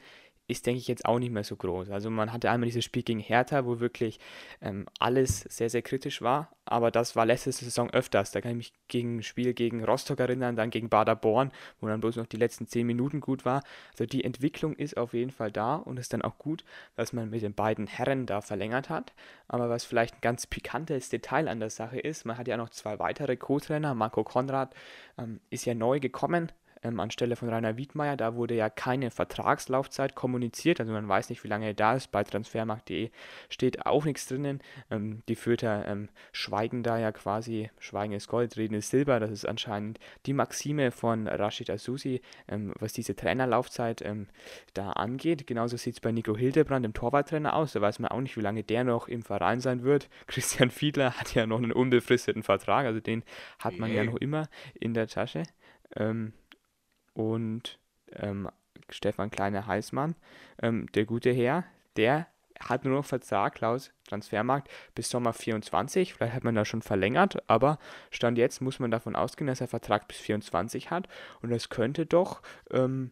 ist, 0.49 0.67
denke 0.67 0.79
ich, 0.79 0.89
jetzt 0.89 1.05
auch 1.05 1.19
nicht 1.19 1.33
mehr 1.33 1.45
so 1.45 1.57
groß. 1.57 1.91
Also 1.91 2.11
man 2.11 2.33
hatte 2.33 2.51
einmal 2.51 2.67
dieses 2.67 2.85
Spiel 2.85 3.03
gegen 3.03 3.21
Hertha, 3.21 3.67
wo 3.67 3.81
wirklich 3.81 4.21
ähm, 4.61 4.87
alles 4.99 5.41
sehr, 5.41 5.71
sehr 5.71 5.83
kritisch 5.83 6.23
war, 6.23 6.51
aber 6.65 6.91
das 6.91 7.17
war 7.17 7.27
letzte 7.27 7.53
Saison 7.53 7.91
öfters. 7.91 8.31
Da 8.31 8.41
kann 8.41 8.53
ich 8.53 8.57
mich 8.57 8.73
gegen 8.89 9.19
ein 9.19 9.23
Spiel 9.23 9.55
gegen 9.55 9.85
Rostock 9.85 10.21
erinnern, 10.21 10.57
dann 10.57 10.71
gegen 10.71 10.89
Baderborn, 10.89 11.53
wo 11.81 11.89
dann 11.89 12.01
bloß 12.01 12.17
noch 12.17 12.27
die 12.27 12.37
letzten 12.37 12.67
zehn 12.67 12.87
Minuten 12.87 13.21
gut 13.21 13.45
war. 13.45 13.63
Also 13.93 14.07
die 14.07 14.25
Entwicklung 14.25 14.75
ist 14.75 14.97
auf 14.97 15.15
jeden 15.15 15.31
Fall 15.31 15.51
da 15.51 15.77
und 15.77 15.99
ist 15.99 16.13
dann 16.13 16.23
auch 16.23 16.39
gut, 16.39 16.65
dass 16.95 17.13
man 17.13 17.31
mit 17.31 17.43
den 17.43 17.55
beiden 17.55 17.87
Herren 17.87 18.27
da 18.27 18.41
verlängert 18.41 18.89
hat. 18.89 19.15
Aber 19.49 19.69
was 19.69 19.85
vielleicht 19.85 20.15
ein 20.15 20.21
ganz 20.21 20.47
pikantes 20.47 21.09
Detail 21.09 21.49
an 21.49 21.61
der 21.61 21.71
Sache 21.71 21.99
ist, 21.99 22.25
man 22.25 22.39
hat 22.39 22.49
ja 22.49 22.57
noch 22.57 22.71
zwei 22.71 22.99
weitere 22.99 23.37
Co-Trainer, 23.37 23.95
Marco 23.95 24.25
Konrad 24.25 24.75
ähm, 25.19 25.41
ist 25.51 25.65
ja 25.65 25.75
neu 25.75 26.01
gekommen, 26.01 26.53
ähm, 26.83 27.01
anstelle 27.01 27.37
von 27.37 27.49
Rainer 27.49 27.77
Wiedmeier. 27.77 28.17
Da 28.17 28.35
wurde 28.35 28.55
ja 28.55 28.71
keine 28.71 29.11
Vertragslaufzeit 29.11 30.15
kommuniziert, 30.15 30.81
also 30.81 30.93
man 30.93 31.09
weiß 31.09 31.31
nicht, 31.31 31.45
wie 31.45 31.49
lange 31.49 31.67
er 31.67 31.75
da 31.75 31.95
ist. 31.95 32.11
Bei 32.13 32.25
transfermarkt.de 32.25 33.11
steht 33.49 33.87
auch 33.87 34.05
nichts 34.05 34.27
drinnen. 34.27 34.61
Ähm, 34.91 35.23
die 35.29 35.37
Fürther 35.37 35.87
ähm, 35.87 36.09
schweigen 36.33 36.83
da 36.83 36.99
ja 36.99 37.13
quasi, 37.13 37.71
Schweigen 37.79 38.13
ist 38.13 38.29
Gold, 38.29 38.57
Reden 38.57 38.75
ist 38.75 38.91
Silber. 38.91 39.21
Das 39.21 39.31
ist 39.31 39.47
anscheinend 39.47 39.99
die 40.27 40.33
Maxime 40.33 40.91
von 40.91 41.27
Rashid 41.27 41.71
Asusi, 41.71 42.21
ähm, 42.49 42.75
was 42.79 42.93
diese 42.93 43.17
Trainerlaufzeit 43.17 44.03
ähm, 44.03 44.29
da 44.75 44.93
angeht. 44.93 45.47
Genauso 45.47 45.77
sieht 45.77 45.95
es 45.95 46.01
bei 46.01 46.13
Nico 46.13 46.37
Hildebrand, 46.37 46.85
dem 46.85 46.95
Torwarttrainer, 46.95 47.55
aus. 47.55 47.73
Da 47.73 47.81
weiß 47.81 47.99
man 47.99 48.11
auch 48.11 48.21
nicht, 48.21 48.37
wie 48.37 48.43
lange 48.43 48.63
der 48.63 48.85
noch 48.85 49.09
im 49.09 49.23
Verein 49.23 49.61
sein 49.61 49.83
wird. 49.83 50.09
Christian 50.27 50.71
Fiedler 50.71 51.13
hat 51.13 51.35
ja 51.35 51.47
noch 51.47 51.59
einen 51.59 51.73
unbefristeten 51.73 52.43
Vertrag, 52.43 52.87
also 52.87 53.01
den 53.01 53.23
hat 53.59 53.79
man 53.79 53.93
ja 53.93 54.05
noch 54.05 54.17
immer 54.17 54.49
in 54.75 54.95
der 54.95 55.09
Tasche. 55.09 55.45
Ähm, 55.95 56.33
und 57.17 57.79
ähm, 58.13 58.49
Stefan 58.91 59.31
Kleine-Heißmann, 59.31 60.15
ähm, 60.63 60.87
der 60.95 61.07
gute 61.07 61.33
Herr, 61.33 61.65
der 61.97 62.27
hat 62.61 62.85
nur 62.85 62.95
noch 62.95 63.05
Vertrag 63.05 63.61
laut 63.61 63.93
Transfermarkt 64.09 64.71
bis 64.95 65.11
Sommer 65.11 65.33
24. 65.33 66.15
Vielleicht 66.15 66.35
hat 66.35 66.45
man 66.45 66.55
da 66.55 66.65
schon 66.65 66.83
verlängert, 66.83 67.43
aber 67.49 67.79
Stand 68.11 68.39
jetzt 68.39 68.61
muss 68.61 68.79
man 68.79 68.91
davon 68.91 69.17
ausgehen, 69.17 69.47
dass 69.47 69.61
er 69.61 69.69
Vertrag 69.69 70.09
bis 70.09 70.19
24 70.19 70.91
hat. 70.91 71.09
Und 71.43 71.53
es 71.53 71.69
könnte 71.69 72.07
doch 72.07 72.43
ähm, 72.71 73.11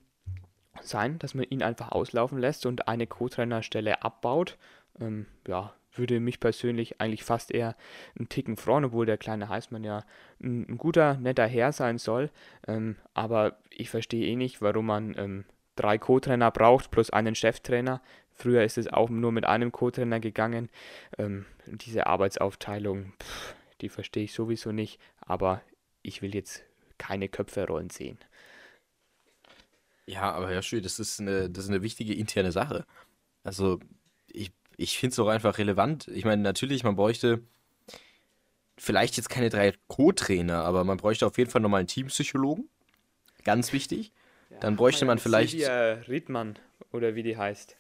sein, 0.81 1.19
dass 1.19 1.35
man 1.35 1.45
ihn 1.45 1.63
einfach 1.63 1.93
auslaufen 1.93 2.39
lässt 2.39 2.67
und 2.67 2.89
eine 2.89 3.07
Co-Trainerstelle 3.07 4.03
abbaut. 4.03 4.57
Ähm, 5.01 5.27
ja, 5.47 5.75
würde 5.97 6.21
mich 6.21 6.41
persönlich 6.41 7.01
eigentlich 7.01 7.25
fast 7.25 7.51
eher 7.53 7.77
einen 8.19 8.29
Ticken 8.29 8.57
freuen, 8.57 8.85
obwohl 8.85 9.07
der 9.07 9.19
kleine 9.19 9.49
Heißmann 9.49 9.85
ja 9.85 10.05
ein, 10.43 10.67
ein 10.69 10.79
guter, 10.79 11.15
netter 11.15 11.47
Herr 11.47 11.73
sein 11.73 11.99
soll. 11.99 12.31
Ähm, 12.67 12.97
aber 13.15 13.59
ich 13.71 13.91
verstehe 13.91 14.27
eh 14.27 14.37
nicht, 14.37 14.63
warum 14.63 14.87
man 14.87 15.15
ähm, 15.17 15.45
drei 15.77 15.99
Co-Trainer 15.99 16.51
braucht 16.51 16.91
plus 16.91 17.11
einen 17.11 17.35
Cheftrainer. 17.35 18.03
Früher 18.33 18.65
ist 18.65 18.79
es 18.79 18.93
auch 18.93 19.11
nur 19.11 19.33
mit 19.33 19.45
einem 19.45 19.73
Co-Trainer 19.73 20.21
gegangen. 20.21 20.69
Ähm, 21.19 21.47
diese 21.67 22.07
Arbeitsaufteilung, 22.07 23.13
pff, 23.21 23.55
die 23.81 23.89
verstehe 23.89 24.25
ich 24.25 24.33
sowieso 24.33 24.73
nicht, 24.73 25.01
aber 25.21 25.63
ich 26.03 26.23
will 26.23 26.35
jetzt 26.35 26.65
keine 26.99 27.29
Köpfe 27.29 27.67
rollen 27.67 27.91
sehen. 27.91 28.19
Ja, 30.07 30.33
aber 30.33 30.51
Herr 30.51 30.63
Schü, 30.63 30.81
das 30.81 30.99
ist 30.99 31.21
eine, 31.21 31.49
das 31.49 31.65
ist 31.65 31.71
eine 31.71 31.83
wichtige 31.83 32.15
interne 32.15 32.53
Sache. 32.53 32.85
Also 33.43 33.81
ich 34.77 34.99
finde 34.99 35.13
es 35.13 35.19
auch 35.19 35.29
einfach 35.29 35.59
relevant. 35.59 36.09
Ich 36.09 36.25
meine, 36.25 36.43
natürlich, 36.43 36.85
man 36.85 36.97
bräuchte 36.97 37.43
vielleicht 38.77 39.17
jetzt 39.17 39.29
keine 39.29 39.51
drei 39.51 39.73
Co-Trainer, 39.89 40.65
aber 40.65 40.85
man 40.85 40.97
bräuchte 40.97 41.27
auf 41.27 41.39
jeden 41.39 41.51
Fall 41.51 41.61
nochmal 41.61 41.81
einen 41.81 41.89
Teampsychologen. 41.89 42.69
Ganz 43.45 43.73
wichtig. 43.73 44.13
Ja, 44.51 44.59
Dann 44.61 44.77
bräuchte 44.77 45.05
man 45.05 45.19
vielleicht. 45.19 45.53
Silvia 45.53 45.93
Riedmann 46.09 46.59
oder 46.93 47.15
wie 47.15 47.23
die 47.23 47.37
heißt. 47.37 47.77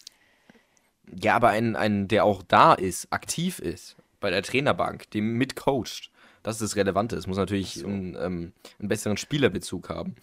Ja, 1.20 1.36
aber 1.36 1.48
einen, 1.48 1.76
einen, 1.76 2.08
der 2.08 2.24
auch 2.24 2.42
da 2.42 2.74
ist, 2.74 3.12
aktiv 3.12 3.58
ist, 3.58 3.96
bei 4.20 4.30
der 4.30 4.42
Trainerbank, 4.42 5.10
dem 5.10 5.34
mitcoacht. 5.34 6.10
Das 6.42 6.56
ist 6.56 6.62
das 6.62 6.76
Relevante. 6.76 7.16
Es 7.16 7.26
muss 7.26 7.36
natürlich 7.36 7.74
so. 7.74 7.86
einen, 7.86 8.14
ähm, 8.16 8.52
einen 8.78 8.88
besseren 8.88 9.16
Spielerbezug 9.16 9.88
haben. 9.88 10.14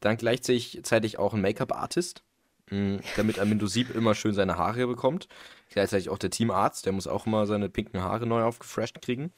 Dann 0.00 0.16
gleichzeitig 0.16 1.18
auch 1.18 1.34
ein 1.34 1.40
Make-up-Artist, 1.40 2.23
damit 2.70 3.38
Amindo 3.38 3.66
Sieb 3.66 3.94
immer 3.94 4.14
schön 4.14 4.34
seine 4.34 4.56
Haare 4.56 4.86
bekommt. 4.86 5.28
Gleichzeitig 5.70 6.08
auch 6.08 6.18
der 6.18 6.30
Teamarzt, 6.30 6.86
der 6.86 6.92
muss 6.92 7.06
auch 7.06 7.26
immer 7.26 7.46
seine 7.46 7.68
pinken 7.68 8.02
Haare 8.02 8.26
neu 8.26 8.42
aufgefresht 8.42 9.00
kriegen. 9.02 9.32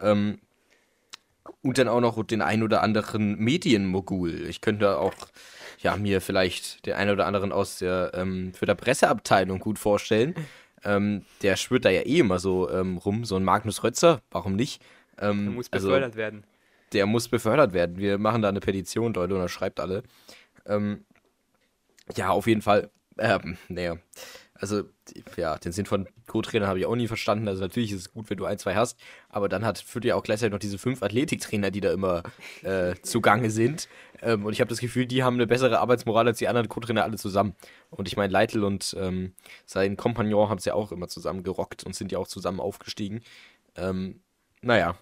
Ähm, 0.00 0.38
und 1.62 1.78
dann 1.78 1.88
auch 1.88 2.00
noch 2.00 2.22
den 2.24 2.42
ein 2.42 2.62
oder 2.62 2.82
anderen 2.82 3.38
Medienmogul. 3.38 4.46
Ich 4.48 4.60
könnte 4.60 4.98
auch 4.98 5.14
ja, 5.80 5.96
mir 5.96 6.20
vielleicht 6.20 6.86
den 6.86 6.94
einen 6.94 7.10
oder 7.10 7.26
anderen 7.26 7.52
aus 7.52 7.78
der, 7.78 8.12
ähm, 8.14 8.52
für 8.54 8.66
der 8.66 8.74
Presseabteilung 8.74 9.58
gut 9.58 9.78
vorstellen. 9.78 10.34
Ähm, 10.84 11.24
der 11.42 11.56
schwört 11.56 11.84
da 11.84 11.90
ja 11.90 12.02
eh 12.02 12.20
immer 12.20 12.38
so 12.38 12.70
ähm, 12.70 12.98
rum, 12.98 13.24
so 13.24 13.36
ein 13.36 13.44
Magnus 13.44 13.82
Rötzer, 13.82 14.22
warum 14.30 14.56
nicht? 14.56 14.82
Ähm, 15.18 15.46
der 15.46 15.54
muss 15.54 15.72
also 15.72 15.88
befördert 15.88 16.10
also, 16.10 16.18
werden. 16.18 16.44
Der 16.92 17.06
muss 17.06 17.28
befördert 17.28 17.72
werden. 17.72 17.98
Wir 17.98 18.18
machen 18.18 18.42
da 18.42 18.48
eine 18.48 18.60
Petition, 18.60 19.12
Leute, 19.12 19.34
und 19.34 19.40
er 19.40 19.48
schreibt 19.48 19.80
alle. 19.80 20.02
Ähm, 20.66 21.04
ja, 22.16 22.30
auf 22.30 22.46
jeden 22.46 22.62
Fall. 22.62 22.90
Ähm, 23.18 23.56
naja. 23.68 23.96
Also, 24.54 24.82
ja, 25.38 25.56
den 25.56 25.72
Sinn 25.72 25.86
von 25.86 26.06
Co-Trainer 26.26 26.66
habe 26.66 26.78
ich 26.78 26.84
auch 26.84 26.94
nie 26.94 27.08
verstanden. 27.08 27.48
Also, 27.48 27.62
natürlich 27.62 27.92
ist 27.92 28.00
es 28.00 28.12
gut, 28.12 28.28
wenn 28.28 28.36
du 28.36 28.44
ein, 28.44 28.58
zwei 28.58 28.74
hast, 28.74 29.00
aber 29.30 29.48
dann 29.48 29.64
hat 29.64 29.78
führt 29.78 30.04
ja 30.04 30.16
auch 30.16 30.22
gleichzeitig 30.22 30.52
noch 30.52 30.58
diese 30.58 30.76
fünf 30.76 31.02
Athletiktrainer, 31.02 31.70
die 31.70 31.80
da 31.80 31.92
immer 31.92 32.22
äh, 32.62 32.94
zugange 33.02 33.50
sind. 33.50 33.88
Ähm, 34.20 34.44
und 34.44 34.52
ich 34.52 34.60
habe 34.60 34.68
das 34.68 34.80
Gefühl, 34.80 35.06
die 35.06 35.22
haben 35.22 35.34
eine 35.34 35.46
bessere 35.46 35.80
Arbeitsmoral 35.80 36.26
als 36.28 36.38
die 36.38 36.48
anderen 36.48 36.68
Co-Trainer 36.68 37.04
alle 37.04 37.16
zusammen. 37.16 37.54
Und 37.88 38.06
ich 38.06 38.18
meine, 38.18 38.32
Leitl 38.32 38.62
und 38.62 38.94
ähm, 38.98 39.34
sein 39.64 39.96
Kompagnon 39.96 40.50
haben 40.50 40.58
es 40.58 40.66
ja 40.66 40.74
auch 40.74 40.92
immer 40.92 41.08
zusammen 41.08 41.42
gerockt 41.42 41.84
und 41.84 41.94
sind 41.94 42.12
ja 42.12 42.18
auch 42.18 42.28
zusammen 42.28 42.60
aufgestiegen. 42.60 43.22
Ähm, 43.76 44.20
naja, 44.60 44.94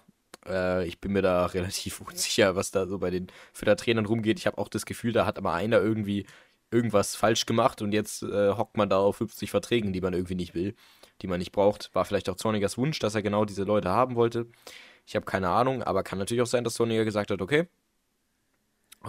äh, 0.47 0.87
ich 0.87 0.99
bin 0.99 1.11
mir 1.11 1.21
da 1.21 1.45
relativ 1.47 2.01
unsicher, 2.01 2.55
was 2.55 2.71
da 2.71 2.87
so 2.87 2.99
bei 2.99 3.09
den 3.09 3.27
Trainern 3.53 4.05
rumgeht. 4.05 4.39
Ich 4.39 4.47
habe 4.47 4.57
auch 4.57 4.69
das 4.69 4.85
Gefühl, 4.85 5.11
da 5.11 5.25
hat 5.25 5.37
aber 5.37 5.53
einer 5.53 5.79
irgendwie 5.79 6.25
irgendwas 6.71 7.15
falsch 7.15 7.45
gemacht 7.45 7.81
und 7.81 7.91
jetzt 7.93 8.23
äh, 8.23 8.53
hockt 8.53 8.77
man 8.77 8.89
da 8.89 8.97
auf 8.99 9.17
50 9.17 9.49
Verträgen, 9.49 9.93
die 9.93 10.01
man 10.01 10.13
irgendwie 10.13 10.35
nicht 10.35 10.53
will, 10.53 10.75
die 11.21 11.27
man 11.27 11.39
nicht 11.39 11.51
braucht. 11.51 11.89
War 11.93 12.05
vielleicht 12.05 12.29
auch 12.29 12.35
Zornigers 12.35 12.77
Wunsch, 12.77 12.99
dass 12.99 13.15
er 13.15 13.21
genau 13.21 13.45
diese 13.45 13.63
Leute 13.63 13.89
haben 13.89 14.15
wollte. 14.15 14.47
Ich 15.05 15.15
habe 15.15 15.25
keine 15.25 15.49
Ahnung, 15.49 15.81
aber 15.83 16.03
kann 16.03 16.19
natürlich 16.19 16.41
auch 16.41 16.47
sein, 16.47 16.63
dass 16.63 16.75
Zorniger 16.75 17.05
gesagt 17.05 17.31
hat, 17.31 17.41
okay, 17.41 17.67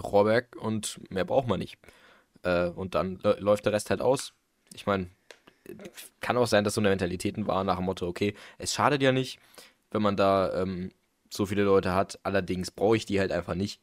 Rohrberg 0.01 0.55
und 0.55 0.99
mehr 1.11 1.25
braucht 1.25 1.47
man 1.47 1.59
nicht. 1.59 1.77
Äh, 2.43 2.69
und 2.69 2.95
dann 2.95 3.19
läuft 3.39 3.65
der 3.65 3.73
Rest 3.73 3.89
halt 3.89 4.01
aus. 4.01 4.33
Ich 4.73 4.85
meine, 4.85 5.09
kann 6.19 6.37
auch 6.37 6.47
sein, 6.47 6.63
dass 6.63 6.75
so 6.75 6.81
eine 6.81 6.89
Mentalitäten 6.89 7.47
war 7.47 7.63
nach 7.63 7.77
dem 7.77 7.85
Motto, 7.85 8.07
okay, 8.07 8.33
es 8.57 8.73
schadet 8.73 9.01
ja 9.01 9.11
nicht, 9.11 9.39
wenn 9.91 10.01
man 10.01 10.15
da 10.15 10.61
ähm, 10.61 10.91
so 11.29 11.45
viele 11.45 11.63
Leute 11.63 11.93
hat. 11.93 12.19
Allerdings 12.23 12.71
brauche 12.71 12.97
ich 12.97 13.05
die 13.05 13.19
halt 13.19 13.31
einfach 13.31 13.55
nicht. 13.55 13.81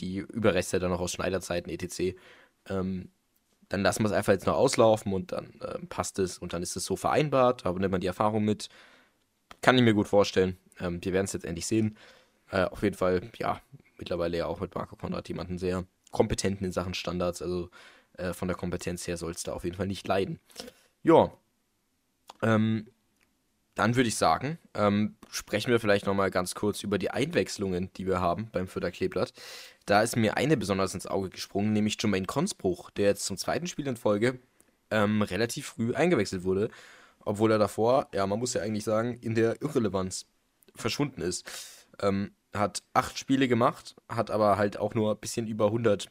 Die 0.00 0.18
Überreste 0.18 0.78
dann 0.78 0.90
noch 0.90 1.00
aus 1.00 1.12
Schneiderzeiten 1.12 1.70
etc. 1.70 2.16
Ähm, 2.68 3.10
dann 3.70 3.82
lassen 3.82 4.02
wir 4.02 4.08
es 4.08 4.12
einfach 4.12 4.32
jetzt 4.32 4.46
noch 4.46 4.56
auslaufen 4.56 5.12
und 5.14 5.32
dann 5.32 5.54
äh, 5.60 5.78
passt 5.86 6.18
es 6.18 6.38
und 6.38 6.52
dann 6.52 6.62
ist 6.62 6.76
es 6.76 6.84
so 6.84 6.96
vereinbart. 6.96 7.64
Da 7.64 7.72
nimmt 7.72 7.92
man 7.92 8.00
die 8.00 8.08
Erfahrung 8.08 8.44
mit. 8.44 8.68
Kann 9.62 9.78
ich 9.78 9.82
mir 9.82 9.94
gut 9.94 10.08
vorstellen. 10.08 10.58
Ähm, 10.80 11.02
wir 11.02 11.12
werden 11.12 11.24
es 11.24 11.32
jetzt 11.32 11.44
endlich 11.44 11.66
sehen. 11.66 11.96
Äh, 12.50 12.64
auf 12.64 12.82
jeden 12.82 12.96
Fall, 12.96 13.30
ja, 13.38 13.60
mittlerweile 13.96 14.36
ja 14.38 14.46
auch 14.46 14.60
mit 14.60 14.74
Marco 14.74 14.96
Konrad 14.96 15.28
jemanden 15.28 15.56
sehr 15.56 15.84
kompetenten 16.10 16.66
in 16.66 16.72
Sachen 16.72 16.94
Standards. 16.94 17.42
Also 17.42 17.70
äh, 18.14 18.32
von 18.32 18.48
der 18.48 18.56
Kompetenz 18.56 19.06
her 19.06 19.16
soll 19.16 19.30
es 19.30 19.44
da 19.44 19.52
auf 19.52 19.62
jeden 19.62 19.76
Fall 19.76 19.86
nicht 19.86 20.06
leiden. 20.06 20.40
Ja. 21.04 21.32
Ähm, 22.42 22.88
dann 23.76 23.94
würde 23.94 24.08
ich 24.08 24.16
sagen, 24.16 24.58
ähm, 24.74 25.14
sprechen 25.30 25.70
wir 25.70 25.78
vielleicht 25.78 26.06
nochmal 26.06 26.30
ganz 26.30 26.56
kurz 26.56 26.82
über 26.82 26.98
die 26.98 27.12
Einwechslungen, 27.12 27.90
die 27.96 28.06
wir 28.06 28.20
haben 28.20 28.48
beim 28.50 28.66
Fürther 28.66 28.90
Kleeblatt. 28.90 29.32
Da 29.90 30.02
ist 30.02 30.14
mir 30.14 30.36
eine 30.36 30.56
besonders 30.56 30.94
ins 30.94 31.08
Auge 31.08 31.30
gesprungen, 31.30 31.72
nämlich 31.72 32.00
Jermaine 32.00 32.24
Konsbruch, 32.24 32.90
der 32.90 33.06
jetzt 33.06 33.24
zum 33.24 33.36
zweiten 33.36 33.66
Spiel 33.66 33.88
in 33.88 33.96
Folge 33.96 34.38
ähm, 34.92 35.22
relativ 35.22 35.66
früh 35.66 35.92
eingewechselt 35.94 36.44
wurde, 36.44 36.70
obwohl 37.24 37.50
er 37.50 37.58
davor, 37.58 38.06
ja, 38.14 38.24
man 38.24 38.38
muss 38.38 38.54
ja 38.54 38.62
eigentlich 38.62 38.84
sagen, 38.84 39.18
in 39.20 39.34
der 39.34 39.60
Irrelevanz 39.60 40.26
verschwunden 40.76 41.22
ist. 41.22 41.44
Ähm, 42.00 42.30
hat 42.54 42.84
acht 42.94 43.18
Spiele 43.18 43.48
gemacht, 43.48 43.96
hat 44.08 44.30
aber 44.30 44.58
halt 44.58 44.76
auch 44.76 44.94
nur 44.94 45.10
ein 45.10 45.18
bisschen 45.18 45.48
über 45.48 45.66
100 45.66 46.06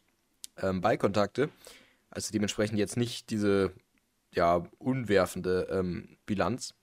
ähm, 0.58 0.82
Ballkontakte. 0.82 1.50
Also 2.10 2.34
dementsprechend 2.34 2.80
jetzt 2.80 2.98
nicht 2.98 3.30
diese, 3.30 3.72
ja, 4.36 4.68
unwerfende 4.80 5.70
ähm, 5.72 6.18
Bilanz 6.26 6.74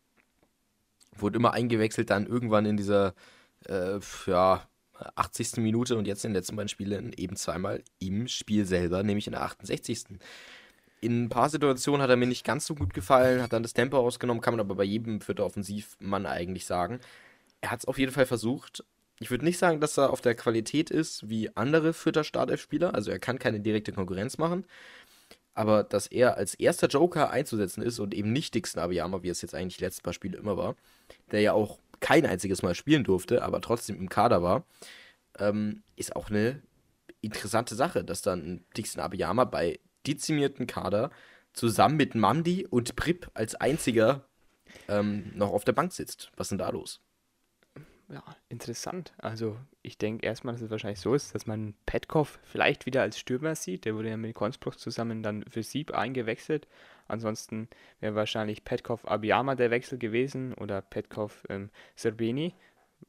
wurde 1.15 1.37
immer 1.37 1.53
eingewechselt, 1.53 2.09
dann 2.09 2.27
irgendwann 2.27 2.65
in 2.65 2.79
dieser 2.79 3.13
äh, 3.69 3.99
ja, 4.27 4.67
80. 5.15 5.59
Minute 5.59 5.97
und 5.97 6.07
jetzt 6.07 6.25
in 6.25 6.31
den 6.31 6.37
letzten 6.37 6.57
beiden 6.57 6.69
Spielen 6.69 7.13
eben 7.17 7.37
zweimal 7.37 7.83
im 7.99 8.29
Spiel 8.29 8.65
selber, 8.65 9.03
nämlich 9.03 9.27
in 9.27 9.33
der 9.33 9.43
68. 9.43 10.05
In 11.01 11.25
ein 11.25 11.29
paar 11.29 11.49
Situationen 11.49 12.03
hat 12.03 12.11
er 12.11 12.17
mir 12.17 12.27
nicht 12.27 12.45
ganz 12.45 12.67
so 12.67 12.75
gut 12.75 12.95
gefallen, 12.95 13.43
hat 13.43 13.53
dann 13.53 13.63
das 13.63 13.75
Tempo 13.75 13.99
ausgenommen, 13.99 14.41
kann 14.41 14.55
man 14.55 14.61
aber 14.61 14.75
bei 14.75 14.85
jedem 14.85 15.21
vierter 15.21 15.45
Offensivmann 15.45 16.27
eigentlich 16.27 16.67
sagen. 16.67 17.01
Er 17.61 17.71
hat 17.71 17.81
es 17.81 17.85
auf 17.85 17.99
jeden 17.99 18.13
Fall 18.13 18.27
versucht. 18.27 18.85
Ich 19.21 19.31
würde 19.31 19.45
nicht 19.45 19.59
sagen, 19.59 19.81
dass 19.81 19.99
er 19.99 20.11
auf 20.11 20.21
der 20.21 20.35
Qualität 20.35 20.91
ist 20.91 21.29
wie 21.29 21.55
andere 21.57 21.93
vierter 21.93 22.25
Startelf-Spieler, 22.25 22.95
also 22.95 23.11
er 23.11 23.19
kann 23.19 23.39
keine 23.39 23.61
direkte 23.61 23.93
Konkurrenz 23.93 24.39
machen. 24.39 24.65
Aber 25.55 25.85
dass 25.85 26.07
er 26.07 26.37
als 26.37 26.55
erster 26.55 26.87
Joker 26.87 27.31
einzusetzen 27.31 27.83
ist 27.83 27.99
und 27.99 28.13
eben 28.13 28.31
nicht 28.31 28.55
Dixon 28.55 28.83
Abiyama, 28.83 29.23
wie 29.23 29.31
es 29.31 29.41
jetzt 29.41 29.55
eigentlich 29.55 29.79
die 29.79 29.85
letzten 29.85 30.03
paar 30.03 30.13
Spiele 30.13 30.37
immer 30.37 30.59
war, 30.59 30.77
der 31.31 31.41
ja 31.41 31.55
auch 31.55 31.79
kein 32.01 32.27
einziges 32.27 32.63
Mal 32.63 32.75
spielen 32.75 33.05
durfte, 33.05 33.43
aber 33.43 33.61
trotzdem 33.61 33.97
im 33.97 34.09
Kader 34.09 34.43
war, 34.43 34.65
ähm, 35.39 35.83
ist 35.97 36.17
auch 36.17 36.31
eine 36.31 36.63
interessante 37.21 37.75
Sache, 37.75 38.05
dass 38.05 38.23
dann 38.23 38.65
Dixon 38.77 39.03
Abiyama 39.03 39.45
bei 39.45 39.81
dezimierten 40.07 40.67
Kader 40.67 41.11
zusammen 41.53 41.97
mit 41.97 42.15
Mandi 42.15 42.67
und 42.69 42.97
Prip 42.97 43.31
als 43.35 43.55
einziger 43.55 44.27
ähm, 44.89 45.33
noch 45.35 45.53
auf 45.53 45.65
der 45.65 45.73
Bank 45.73 45.93
sitzt. 45.93 46.31
Was 46.37 46.47
ist 46.47 46.51
denn 46.51 46.59
da 46.59 46.71
los? 46.71 47.01
ja, 48.09 48.23
interessant. 48.49 49.13
Also 49.19 49.59
ich 49.83 49.99
denke 49.99 50.27
erstmal, 50.27 50.55
dass 50.55 50.63
es 50.63 50.71
wahrscheinlich 50.71 51.01
so 51.01 51.15
ist, 51.15 51.35
dass 51.35 51.47
man 51.47 51.75
Petkov 51.87 52.39
vielleicht 52.45 52.87
wieder 52.87 53.03
als 53.03 53.19
Stürmer 53.19 53.55
sieht. 53.55 53.85
Der 53.85 53.95
wurde 53.95 54.11
ja 54.11 54.17
mit 54.17 54.35
Konspruch 54.35 54.77
zusammen 54.77 55.23
dann 55.23 55.45
für 55.49 55.63
Sieb 55.63 55.93
eingewechselt. 55.93 56.69
Ansonsten 57.09 57.69
wäre 58.01 58.15
wahrscheinlich 58.15 58.65
Petkov 58.65 59.07
Abiyama 59.07 59.55
der 59.55 59.71
Wechsel 59.71 59.99
gewesen 59.99 60.55
oder 60.55 60.83
Petkov 60.83 61.45
ähm, 61.49 61.71
Serbeni, 61.95 62.55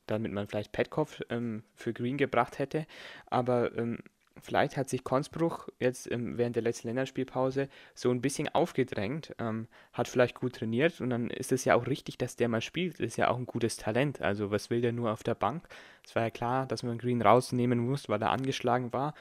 damit 0.05 0.31
man 0.31 0.47
vielleicht 0.47 0.71
Petkov 0.71 1.21
ähm, 1.29 1.63
für 1.75 1.93
Green 1.93 2.17
gebracht 2.17 2.59
hätte. 2.59 2.85
Aber 3.27 3.75
ähm, 3.77 3.99
vielleicht 4.41 4.77
hat 4.77 4.89
sich 4.89 5.03
Konsbruch 5.03 5.67
jetzt 5.79 6.09
ähm, 6.11 6.37
während 6.37 6.55
der 6.55 6.63
letzten 6.63 6.87
Länderspielpause 6.87 7.69
so 7.93 8.11
ein 8.11 8.21
bisschen 8.21 8.49
aufgedrängt, 8.49 9.35
ähm, 9.39 9.67
hat 9.93 10.07
vielleicht 10.07 10.35
gut 10.35 10.55
trainiert 10.55 11.01
und 11.01 11.09
dann 11.09 11.29
ist 11.29 11.51
es 11.51 11.65
ja 11.65 11.75
auch 11.75 11.87
richtig, 11.87 12.17
dass 12.17 12.35
der 12.35 12.49
mal 12.49 12.61
spielt. 12.61 12.99
Ist 12.99 13.17
ja 13.17 13.29
auch 13.29 13.37
ein 13.37 13.45
gutes 13.45 13.77
Talent. 13.77 14.21
Also 14.21 14.51
was 14.51 14.69
will 14.69 14.81
der 14.81 14.93
nur 14.93 15.11
auf 15.11 15.23
der 15.23 15.35
Bank? 15.35 15.67
Es 16.03 16.15
war 16.15 16.23
ja 16.23 16.29
klar, 16.29 16.65
dass 16.65 16.83
man 16.83 16.97
Green 16.97 17.21
rausnehmen 17.21 17.79
muss, 17.79 18.09
weil 18.09 18.21
er 18.21 18.31
angeschlagen 18.31 18.93
war. 18.93 19.13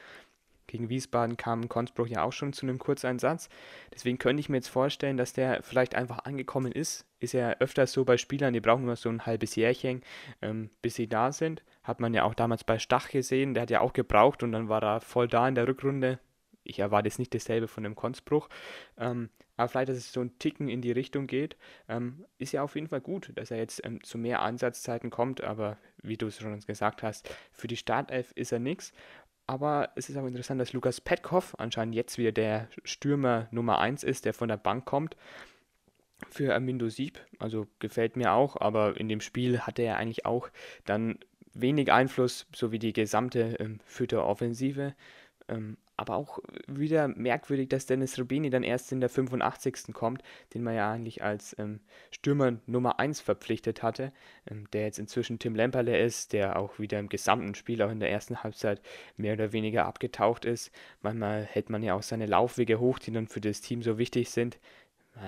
Gegen 0.67 0.89
Wiesbaden 0.89 1.37
kam 1.37 1.69
Konsbruch 1.69 2.07
ja 2.07 2.23
auch 2.23 2.33
schon 2.33 2.53
zu 2.53 2.65
einem 2.65 2.77
Kurzeinsatz. 2.77 3.49
Deswegen 3.93 4.17
könnte 4.17 4.41
ich 4.41 4.49
mir 4.49 4.57
jetzt 4.57 4.67
vorstellen, 4.67 5.17
dass 5.17 5.33
der 5.33 5.63
vielleicht 5.63 5.95
einfach 5.95 6.19
angekommen 6.19 6.71
ist. 6.71 7.05
Ist 7.19 7.33
ja 7.33 7.51
öfters 7.59 7.93
so 7.93 8.05
bei 8.05 8.17
Spielern, 8.17 8.53
die 8.53 8.59
brauchen 8.59 8.85
nur 8.85 8.97
so 8.97 9.09
ein 9.09 9.25
halbes 9.25 9.55
Jährchen, 9.55 10.03
ähm, 10.41 10.69
bis 10.81 10.95
sie 10.95 11.07
da 11.07 11.31
sind. 11.31 11.63
Hat 11.83 11.99
man 11.99 12.13
ja 12.13 12.23
auch 12.23 12.35
damals 12.35 12.63
bei 12.63 12.79
Stach 12.79 13.09
gesehen, 13.09 13.53
der 13.53 13.63
hat 13.63 13.71
ja 13.71 13.79
auch 13.79 13.93
gebraucht 13.93 14.43
und 14.43 14.51
dann 14.51 14.69
war 14.69 14.83
er 14.83 15.01
voll 15.01 15.27
da 15.27 15.47
in 15.47 15.55
der 15.55 15.67
Rückrunde. 15.67 16.19
Ich 16.63 16.79
erwarte 16.79 17.07
jetzt 17.07 17.17
nicht 17.17 17.33
dasselbe 17.33 17.69
von 17.69 17.83
dem 17.83 17.95
Konsbruch. 17.95 18.49
Ähm, 18.97 19.29
aber 19.55 19.69
vielleicht, 19.69 19.89
dass 19.89 19.97
es 19.97 20.11
so 20.11 20.21
ein 20.21 20.37
Ticken 20.37 20.67
in 20.67 20.81
die 20.81 20.91
Richtung 20.91 21.25
geht, 21.25 21.57
ähm, 21.89 22.25
ist 22.37 22.51
ja 22.51 22.61
auf 22.61 22.75
jeden 22.75 22.87
Fall 22.87 23.01
gut, 23.01 23.31
dass 23.35 23.51
er 23.51 23.57
jetzt 23.57 23.83
ähm, 23.85 24.03
zu 24.03 24.17
mehr 24.17 24.41
Einsatzzeiten 24.41 25.09
kommt. 25.09 25.41
Aber 25.41 25.77
wie 26.03 26.17
du 26.17 26.27
es 26.27 26.37
schon 26.37 26.59
gesagt 26.59 27.03
hast, 27.03 27.29
für 27.51 27.67
die 27.67 27.77
Startelf 27.77 28.31
ist 28.33 28.51
er 28.51 28.59
nichts. 28.59 28.93
Aber 29.47 29.91
es 29.95 30.09
ist 30.09 30.17
auch 30.17 30.25
interessant, 30.25 30.59
dass 30.59 30.73
Lukas 30.73 30.99
Petkov 30.99 31.55
anscheinend 31.57 31.95
jetzt 31.95 32.17
wieder 32.17 32.33
der 32.33 32.67
Stürmer 32.83 33.47
Nummer 33.51 33.79
1 33.79 34.03
ist, 34.03 34.25
der 34.25 34.33
von 34.33 34.49
der 34.49 34.57
Bank 34.57 34.85
kommt 34.85 35.15
für 36.29 36.53
Armindo 36.53 36.89
Sieb. 36.89 37.19
Also 37.39 37.67
gefällt 37.79 38.17
mir 38.17 38.33
auch, 38.33 38.59
aber 38.59 38.99
in 38.99 39.07
dem 39.07 39.21
Spiel 39.21 39.61
hatte 39.61 39.83
er 39.83 39.97
eigentlich 39.97 40.25
auch 40.25 40.49
dann 40.85 41.19
wenig 41.53 41.91
Einfluss, 41.91 42.45
so 42.53 42.71
wie 42.71 42.79
die 42.79 42.93
gesamte 42.93 43.55
ähm, 43.59 43.79
Fütter 43.85 44.25
Offensive. 44.25 44.93
Ähm, 45.47 45.77
aber 45.97 46.15
auch 46.15 46.39
wieder 46.67 47.07
merkwürdig, 47.07 47.69
dass 47.69 47.87
Dennis 47.87 48.19
Rubini 48.19 48.49
dann 48.49 48.63
erst 48.63 48.91
in 48.91 48.99
der 48.99 49.09
85. 49.09 49.93
kommt, 49.93 50.21
den 50.53 50.63
man 50.63 50.75
ja 50.75 50.91
eigentlich 50.91 51.23
als 51.23 51.55
ähm, 51.57 51.79
Stürmer 52.11 52.57
Nummer 52.67 52.99
1 52.99 53.19
verpflichtet 53.19 53.81
hatte, 53.81 54.13
ähm, 54.49 54.69
der 54.71 54.83
jetzt 54.83 54.99
inzwischen 54.99 55.39
Tim 55.39 55.55
Lemperle 55.55 55.99
ist, 55.99 56.33
der 56.33 56.57
auch 56.57 56.77
wieder 56.79 56.99
im 56.99 57.09
gesamten 57.09 57.55
Spiel, 57.55 57.81
auch 57.81 57.91
in 57.91 57.99
der 57.99 58.11
ersten 58.11 58.43
Halbzeit, 58.43 58.81
mehr 59.17 59.33
oder 59.33 59.51
weniger 59.51 59.85
abgetaucht 59.85 60.45
ist. 60.45 60.71
Manchmal 61.01 61.43
hält 61.43 61.71
man 61.71 61.81
ja 61.81 61.95
auch 61.95 62.03
seine 62.03 62.27
Laufwege 62.27 62.79
hoch, 62.79 62.99
die 62.99 63.11
dann 63.11 63.27
für 63.27 63.41
das 63.41 63.61
Team 63.61 63.81
so 63.81 63.97
wichtig 63.97 64.29
sind. 64.29 64.59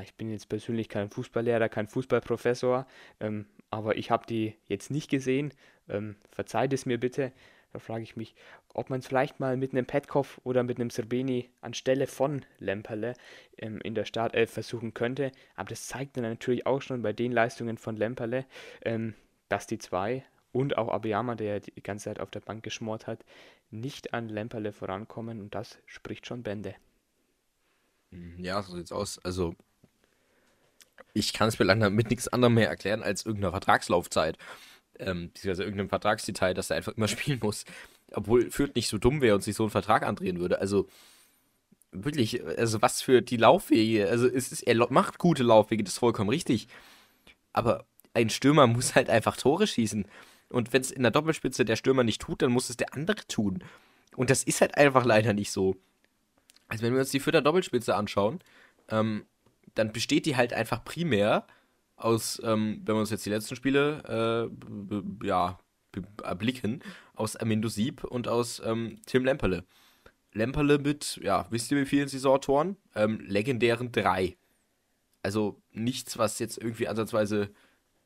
Ich 0.03 0.13
bin 0.13 0.29
jetzt 0.29 0.49
persönlich 0.49 0.87
kein 0.87 1.09
Fußballlehrer, 1.09 1.67
kein 1.67 1.87
Fußballprofessor, 1.87 2.85
ähm, 3.19 3.47
aber 3.71 3.97
ich 3.97 4.11
habe 4.11 4.25
die 4.27 4.55
jetzt 4.67 4.91
nicht 4.91 5.09
gesehen. 5.09 5.51
Ähm, 5.87 6.15
verzeiht 6.29 6.73
es 6.73 6.85
mir 6.85 6.99
bitte. 6.99 7.31
Da 7.71 7.79
frage 7.79 8.03
ich 8.03 8.15
mich, 8.15 8.33
ob 8.73 8.89
man 8.89 8.99
es 8.99 9.07
vielleicht 9.07 9.39
mal 9.39 9.55
mit 9.55 9.73
einem 9.73 9.85
Petkov 9.85 10.41
oder 10.43 10.63
mit 10.63 10.79
einem 10.79 10.89
Serbeni 10.89 11.49
anstelle 11.61 12.07
von 12.07 12.45
Lemperle 12.57 13.13
ähm, 13.57 13.79
in 13.81 13.93
der 13.93 14.05
Startelf 14.05 14.51
versuchen 14.51 14.93
könnte. 14.93 15.31
Aber 15.55 15.69
das 15.69 15.87
zeigt 15.87 16.17
dann 16.17 16.23
natürlich 16.23 16.65
auch 16.65 16.81
schon 16.81 17.03
bei 17.03 17.13
den 17.13 17.31
Leistungen 17.31 17.77
von 17.77 17.95
Lemperle, 17.95 18.45
ähm, 18.83 19.13
dass 19.49 19.67
die 19.67 19.77
zwei 19.77 20.25
und 20.51 20.77
auch 20.77 20.89
Abiyama, 20.89 21.35
der 21.35 21.59
die 21.59 21.83
ganze 21.83 22.05
Zeit 22.05 22.19
auf 22.19 22.31
der 22.31 22.39
Bank 22.39 22.63
geschmort 22.63 23.05
hat, 23.05 23.23
nicht 23.69 24.13
an 24.13 24.29
Lemperle 24.29 24.71
vorankommen 24.71 25.39
und 25.39 25.53
das 25.53 25.77
spricht 25.85 26.25
schon 26.25 26.41
Bände. 26.41 26.75
Mhm, 28.09 28.43
ja, 28.43 28.63
so 28.63 28.75
sieht's 28.75 28.91
aus. 28.91 29.19
Also, 29.19 29.53
ich 31.13 31.33
kann 31.33 31.49
es 31.49 31.59
mir 31.59 31.65
leider 31.65 31.91
mit 31.91 32.09
nichts 32.09 32.27
anderem 32.27 32.55
mehr 32.55 32.69
erklären 32.69 33.03
als 33.03 33.25
irgendeiner 33.25 33.51
Vertragslaufzeit 33.51 34.37
ähm, 34.99 35.31
beziehungsweise 35.33 35.63
irgendeinem 35.63 35.89
Vertragsdetail, 35.89 36.53
dass 36.53 36.69
er 36.69 36.77
einfach 36.77 36.93
immer 36.95 37.07
spielen 37.09 37.39
muss. 37.41 37.65
Obwohl 38.11 38.49
Fürth 38.51 38.75
nicht 38.75 38.89
so 38.89 38.97
dumm 38.97 39.21
wäre 39.21 39.35
und 39.35 39.41
sich 39.41 39.55
so 39.55 39.63
einen 39.63 39.71
Vertrag 39.71 40.03
andrehen 40.03 40.39
würde. 40.39 40.59
Also 40.59 40.87
wirklich, 41.91 42.43
also 42.45 42.81
was 42.81 43.01
für 43.01 43.21
die 43.21 43.37
Laufwege. 43.37 44.09
Also 44.09 44.27
es 44.27 44.51
ist, 44.51 44.61
er 44.63 44.91
macht 44.91 45.17
gute 45.17 45.43
Laufwege, 45.43 45.83
das 45.83 45.93
ist 45.93 45.99
vollkommen 45.99 46.29
richtig. 46.29 46.67
Aber 47.53 47.85
ein 48.13 48.29
Stürmer 48.29 48.67
muss 48.67 48.95
halt 48.95 49.09
einfach 49.09 49.37
Tore 49.37 49.67
schießen. 49.67 50.05
Und 50.49 50.73
wenn 50.73 50.81
es 50.81 50.91
in 50.91 51.03
der 51.03 51.11
Doppelspitze 51.11 51.65
der 51.65 51.75
Stürmer 51.75 52.03
nicht 52.03 52.21
tut, 52.21 52.41
dann 52.41 52.51
muss 52.51 52.69
es 52.69 52.77
der 52.77 52.93
andere 52.93 53.25
tun. 53.27 53.63
Und 54.15 54.29
das 54.29 54.43
ist 54.43 54.61
halt 54.61 54.75
einfach 54.75 55.05
leider 55.05 55.33
nicht 55.33 55.51
so. 55.51 55.75
Also 56.67 56.83
wenn 56.83 56.93
wir 56.93 56.99
uns 56.99 57.11
die 57.11 57.19
Fürther 57.19 57.41
Doppelspitze 57.41 57.95
anschauen, 57.95 58.39
ähm, 58.89 59.25
dann 59.75 59.91
besteht 59.91 60.25
die 60.25 60.35
halt 60.35 60.53
einfach 60.53 60.83
primär 60.83 61.45
aus, 61.99 62.41
ähm, 62.43 62.81
wenn 62.85 62.95
wir 62.95 62.99
uns 62.99 63.09
jetzt 63.09 63.25
die 63.25 63.29
letzten 63.29 63.55
Spiele 63.55 64.49
äh, 65.21 65.25
ja, 65.27 65.59
erblicken, 66.23 66.83
aus 67.15 67.35
Amindo 67.35 67.69
Sieb 67.69 68.03
und 68.03 68.27
aus 68.27 68.61
ähm, 68.65 69.01
Tim 69.05 69.25
Lemperle. 69.25 69.65
Lemperle 70.33 70.77
mit, 70.77 71.19
ja, 71.23 71.47
wisst 71.49 71.71
ihr 71.71 71.77
wie 71.77 71.85
vielen 71.85 72.07
Saisontoren? 72.07 72.77
Ähm, 72.95 73.19
legendären 73.21 73.91
drei. 73.91 74.37
Also 75.23 75.61
nichts, 75.71 76.17
was 76.17 76.39
jetzt 76.39 76.57
irgendwie 76.57 76.87
ansatzweise 76.87 77.49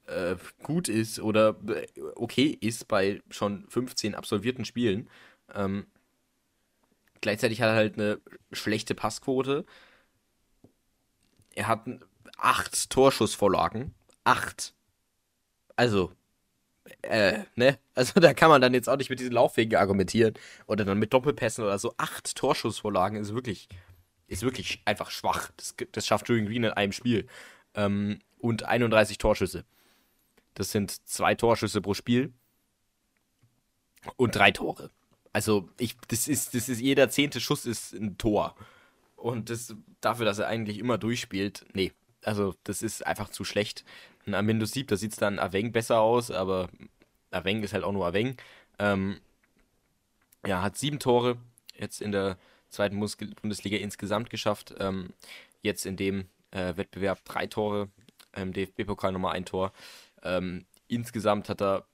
äh, 0.07 0.35
gut 0.63 0.89
ist 0.89 1.19
oder 1.19 1.55
äh, 1.67 1.87
okay 2.15 2.57
ist 2.59 2.87
bei 2.87 3.21
schon 3.29 3.65
15 3.69 4.15
absolvierten 4.15 4.65
Spielen. 4.65 5.09
Ähm, 5.53 5.85
gleichzeitig 7.21 7.61
hat 7.61 7.69
er 7.69 7.75
halt 7.75 7.95
eine 7.95 8.19
schlechte 8.51 8.95
Passquote. 8.95 9.65
Er 11.55 11.67
hat 11.67 11.87
acht 12.38 12.89
Torschussvorlagen. 12.89 13.93
Acht. 14.23 14.73
Also, 15.75 16.11
äh, 17.01 17.39
ne? 17.55 17.77
Also 17.95 18.19
da 18.19 18.34
kann 18.34 18.49
man 18.49 18.61
dann 18.61 18.73
jetzt 18.73 18.89
auch 18.89 18.97
nicht 18.97 19.09
mit 19.09 19.19
diesen 19.19 19.34
Laufwegen 19.34 19.77
argumentieren 19.77 20.34
oder 20.67 20.86
dann 20.86 20.99
mit 20.99 21.13
Doppelpässen 21.13 21.63
oder 21.63 21.79
so. 21.79 21.93
Acht 21.97 22.36
Torschussvorlagen 22.36 23.19
ist 23.19 23.34
wirklich, 23.34 23.67
ist 24.27 24.43
wirklich 24.43 24.81
einfach 24.86 25.11
schwach. 25.11 25.51
Das, 25.57 25.75
das 25.91 26.05
schafft 26.05 26.29
Julian 26.29 26.47
Green 26.47 26.63
in 26.63 26.71
einem 26.71 26.91
Spiel. 26.91 27.27
Ähm, 27.75 28.19
und 28.39 28.63
31 28.63 29.17
Torschüsse. 29.17 29.63
Das 30.53 30.71
sind 30.71 31.07
zwei 31.07 31.34
Torschüsse 31.34 31.81
pro 31.81 31.93
Spiel 31.93 32.34
und 34.17 34.36
drei 34.36 34.51
Tore. 34.51 34.91
Also 35.31 35.69
ich, 35.79 35.95
das 36.09 36.27
ist, 36.27 36.53
das 36.53 36.69
ist 36.69 36.79
jeder 36.79 37.09
zehnte 37.09 37.39
Schuss 37.39 37.65
ist 37.65 37.93
ein 37.93 38.17
Tor. 38.17 38.55
Und 39.15 39.49
das 39.49 39.73
dafür, 40.01 40.25
dass 40.25 40.39
er 40.39 40.47
eigentlich 40.47 40.77
immer 40.77 40.97
durchspielt, 40.97 41.65
nee, 41.73 41.93
also 42.24 42.55
das 42.63 42.82
ist 42.82 43.05
einfach 43.05 43.30
zu 43.30 43.43
schlecht. 43.43 43.84
Ein 44.26 44.36
Amindo 44.36 44.65
Sieb, 44.65 44.88
da 44.88 44.97
sieht 44.97 45.11
es 45.11 45.17
dann 45.17 45.39
Aveng 45.39 45.71
besser 45.71 45.99
aus, 45.99 46.32
aber 46.32 46.69
Aveng 47.32 47.63
ist 47.63 47.74
halt 47.74 47.84
auch 47.84 47.91
nur 47.91 48.05
Aveng. 48.05 48.38
Ähm, 48.80 49.19
ja, 50.45 50.61
hat 50.61 50.78
sieben 50.78 50.99
Tore 50.99 51.38
jetzt 51.78 52.01
in 52.01 52.11
der 52.11 52.38
zweiten 52.69 52.99
Bundesliga 52.99 53.78
insgesamt 53.78 54.30
geschafft. 54.30 54.74
Ähm, 54.80 55.13
jetzt 55.61 55.86
in 55.86 55.97
dem 55.97 56.26
äh, 56.51 56.76
Wettbewerb 56.76 57.24
drei 57.26 57.47
Tore, 57.47 57.89
im 58.36 58.53
DFB-Pokal 58.53 59.11
nochmal 59.11 59.36
ein 59.36 59.45
Tor. 59.45 59.71
Ähm, 60.24 60.65
insgesamt 60.88 61.49
hat 61.49 61.61
er 61.61 61.86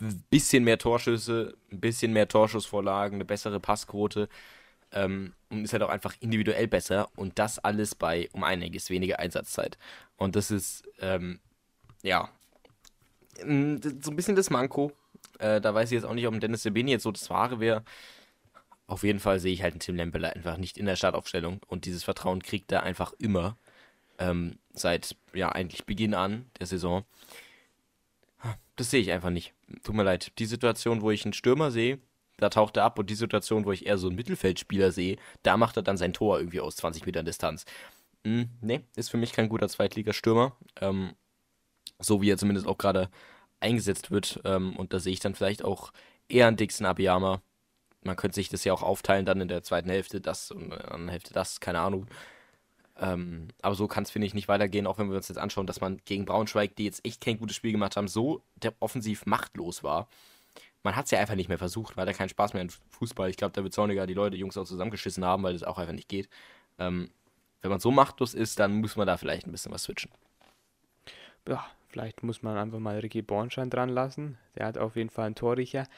ein 0.00 0.24
bisschen 0.30 0.64
mehr 0.64 0.78
Torschüsse, 0.78 1.56
ein 1.72 1.80
bisschen 1.80 2.12
mehr 2.12 2.28
Torschussvorlagen, 2.28 3.16
eine 3.16 3.24
bessere 3.24 3.58
Passquote 3.58 4.28
ähm, 4.92 5.34
und 5.50 5.64
ist 5.64 5.72
halt 5.72 5.82
auch 5.82 5.88
einfach 5.88 6.14
individuell 6.20 6.66
besser 6.68 7.08
und 7.16 7.38
das 7.38 7.58
alles 7.58 7.94
bei 7.94 8.28
um 8.32 8.44
einiges 8.44 8.90
weniger 8.90 9.18
Einsatzzeit. 9.18 9.78
Und 10.16 10.36
das 10.36 10.50
ist, 10.50 10.84
ähm, 11.00 11.40
ja, 12.02 12.30
so 13.38 13.44
ein 13.44 14.16
bisschen 14.16 14.36
das 14.36 14.50
Manko. 14.50 14.92
Äh, 15.38 15.60
da 15.60 15.74
weiß 15.74 15.90
ich 15.90 15.96
jetzt 15.96 16.04
auch 16.04 16.14
nicht, 16.14 16.26
ob 16.26 16.38
Dennis 16.40 16.62
Sebeni 16.62 16.90
jetzt 16.90 17.04
so 17.04 17.12
das 17.12 17.30
Wahre 17.30 17.60
wäre. 17.60 17.84
Auf 18.86 19.02
jeden 19.02 19.20
Fall 19.20 19.38
sehe 19.38 19.52
ich 19.52 19.62
halt 19.62 19.74
einen 19.74 19.80
Tim 19.80 19.96
Lempeler 19.96 20.34
einfach 20.34 20.56
nicht 20.56 20.78
in 20.78 20.86
der 20.86 20.96
Startaufstellung 20.96 21.60
und 21.66 21.84
dieses 21.84 22.04
Vertrauen 22.04 22.42
kriegt 22.42 22.72
er 22.72 22.82
einfach 22.82 23.12
immer. 23.18 23.56
Ähm, 24.18 24.58
seit, 24.72 25.14
ja, 25.34 25.50
eigentlich 25.50 25.84
Beginn 25.84 26.14
an 26.14 26.46
der 26.58 26.66
Saison. 26.66 27.04
Das 28.76 28.90
sehe 28.90 29.00
ich 29.00 29.12
einfach 29.12 29.30
nicht. 29.30 29.52
Tut 29.82 29.94
mir 29.94 30.04
leid. 30.04 30.32
Die 30.38 30.46
Situation, 30.46 31.02
wo 31.02 31.10
ich 31.10 31.24
einen 31.24 31.32
Stürmer 31.32 31.70
sehe, 31.70 31.98
da 32.38 32.48
taucht 32.48 32.76
er 32.76 32.84
ab 32.84 32.98
und 32.98 33.10
die 33.10 33.14
Situation, 33.14 33.64
wo 33.64 33.72
ich 33.72 33.86
eher 33.86 33.98
so 33.98 34.06
einen 34.06 34.16
Mittelfeldspieler 34.16 34.92
sehe, 34.92 35.18
da 35.42 35.56
macht 35.56 35.76
er 35.76 35.82
dann 35.82 35.96
sein 35.96 36.12
Tor 36.12 36.38
irgendwie 36.38 36.60
aus 36.60 36.76
20 36.76 37.04
Metern 37.04 37.26
Distanz. 37.26 37.64
Hm, 38.24 38.48
nee, 38.60 38.80
ist 38.96 39.10
für 39.10 39.16
mich 39.16 39.32
kein 39.32 39.48
guter 39.48 39.68
Zweitligastürmer. 39.68 40.56
Ähm, 40.80 41.14
so 41.98 42.22
wie 42.22 42.30
er 42.30 42.38
zumindest 42.38 42.66
auch 42.66 42.78
gerade 42.78 43.10
eingesetzt 43.60 44.10
wird. 44.10 44.40
Ähm, 44.44 44.76
und 44.76 44.92
da 44.92 45.00
sehe 45.00 45.12
ich 45.12 45.20
dann 45.20 45.34
vielleicht 45.34 45.64
auch 45.64 45.92
eher 46.28 46.46
einen 46.46 46.56
Dixon 46.56 46.86
Abiyama. 46.86 47.42
Man 48.02 48.16
könnte 48.16 48.36
sich 48.36 48.48
das 48.48 48.64
ja 48.64 48.72
auch 48.72 48.82
aufteilen, 48.82 49.26
dann 49.26 49.40
in 49.40 49.48
der 49.48 49.64
zweiten 49.64 49.90
Hälfte 49.90 50.20
das 50.20 50.52
und 50.52 50.64
in 50.64 50.70
der 50.70 50.92
anderen 50.92 51.08
Hälfte 51.08 51.34
das, 51.34 51.58
keine 51.58 51.80
Ahnung. 51.80 52.06
Ähm, 52.96 53.48
aber 53.62 53.74
so 53.74 53.88
kann 53.88 54.04
es, 54.04 54.10
finde 54.10 54.26
ich, 54.26 54.34
nicht 54.34 54.48
weitergehen, 54.48 54.86
auch 54.86 54.98
wenn 54.98 55.10
wir 55.10 55.16
uns 55.16 55.28
jetzt 55.28 55.38
anschauen, 55.38 55.66
dass 55.66 55.80
man 55.80 56.00
gegen 56.04 56.24
Braunschweig, 56.24 56.76
die 56.76 56.84
jetzt 56.84 57.04
echt 57.04 57.20
kein 57.20 57.38
gutes 57.38 57.56
Spiel 57.56 57.72
gemacht 57.72 57.96
haben, 57.96 58.08
so 58.08 58.42
offensiv 58.80 59.26
machtlos 59.26 59.82
war 59.82 60.08
man 60.82 60.96
hat 60.96 61.06
es 61.06 61.10
ja 61.10 61.18
einfach 61.18 61.34
nicht 61.34 61.48
mehr 61.48 61.58
versucht, 61.58 61.96
weil 61.96 62.06
da 62.06 62.12
keinen 62.12 62.28
Spaß 62.28 62.52
mehr 62.54 62.62
in 62.62 62.70
Fußball. 62.70 63.30
Ich 63.30 63.36
glaube, 63.36 63.52
da 63.52 63.62
wird 63.62 63.74
Zorniger 63.74 64.06
die 64.06 64.14
Leute, 64.14 64.36
Jungs 64.36 64.56
auch 64.56 64.64
zusammengeschissen 64.64 65.24
haben, 65.24 65.42
weil 65.42 65.52
das 65.52 65.64
auch 65.64 65.78
einfach 65.78 65.92
nicht 65.92 66.08
geht. 66.08 66.28
Ähm, 66.78 67.10
wenn 67.60 67.70
man 67.70 67.80
so 67.80 67.90
machtlos 67.90 68.34
ist, 68.34 68.60
dann 68.60 68.74
muss 68.80 68.96
man 68.96 69.06
da 69.06 69.16
vielleicht 69.16 69.46
ein 69.46 69.52
bisschen 69.52 69.72
was 69.72 69.82
switchen. 69.82 70.10
Ja, 71.46 71.66
vielleicht 71.88 72.22
muss 72.22 72.42
man 72.42 72.56
einfach 72.56 72.78
mal 72.78 72.98
Ricky 72.98 73.22
Bornschein 73.22 73.70
dran 73.70 73.88
lassen. 73.88 74.38
Der 74.56 74.66
hat 74.66 74.78
auf 74.78 74.96
jeden 74.96 75.10
Fall 75.10 75.26
einen 75.26 75.34
Torricher. 75.34 75.88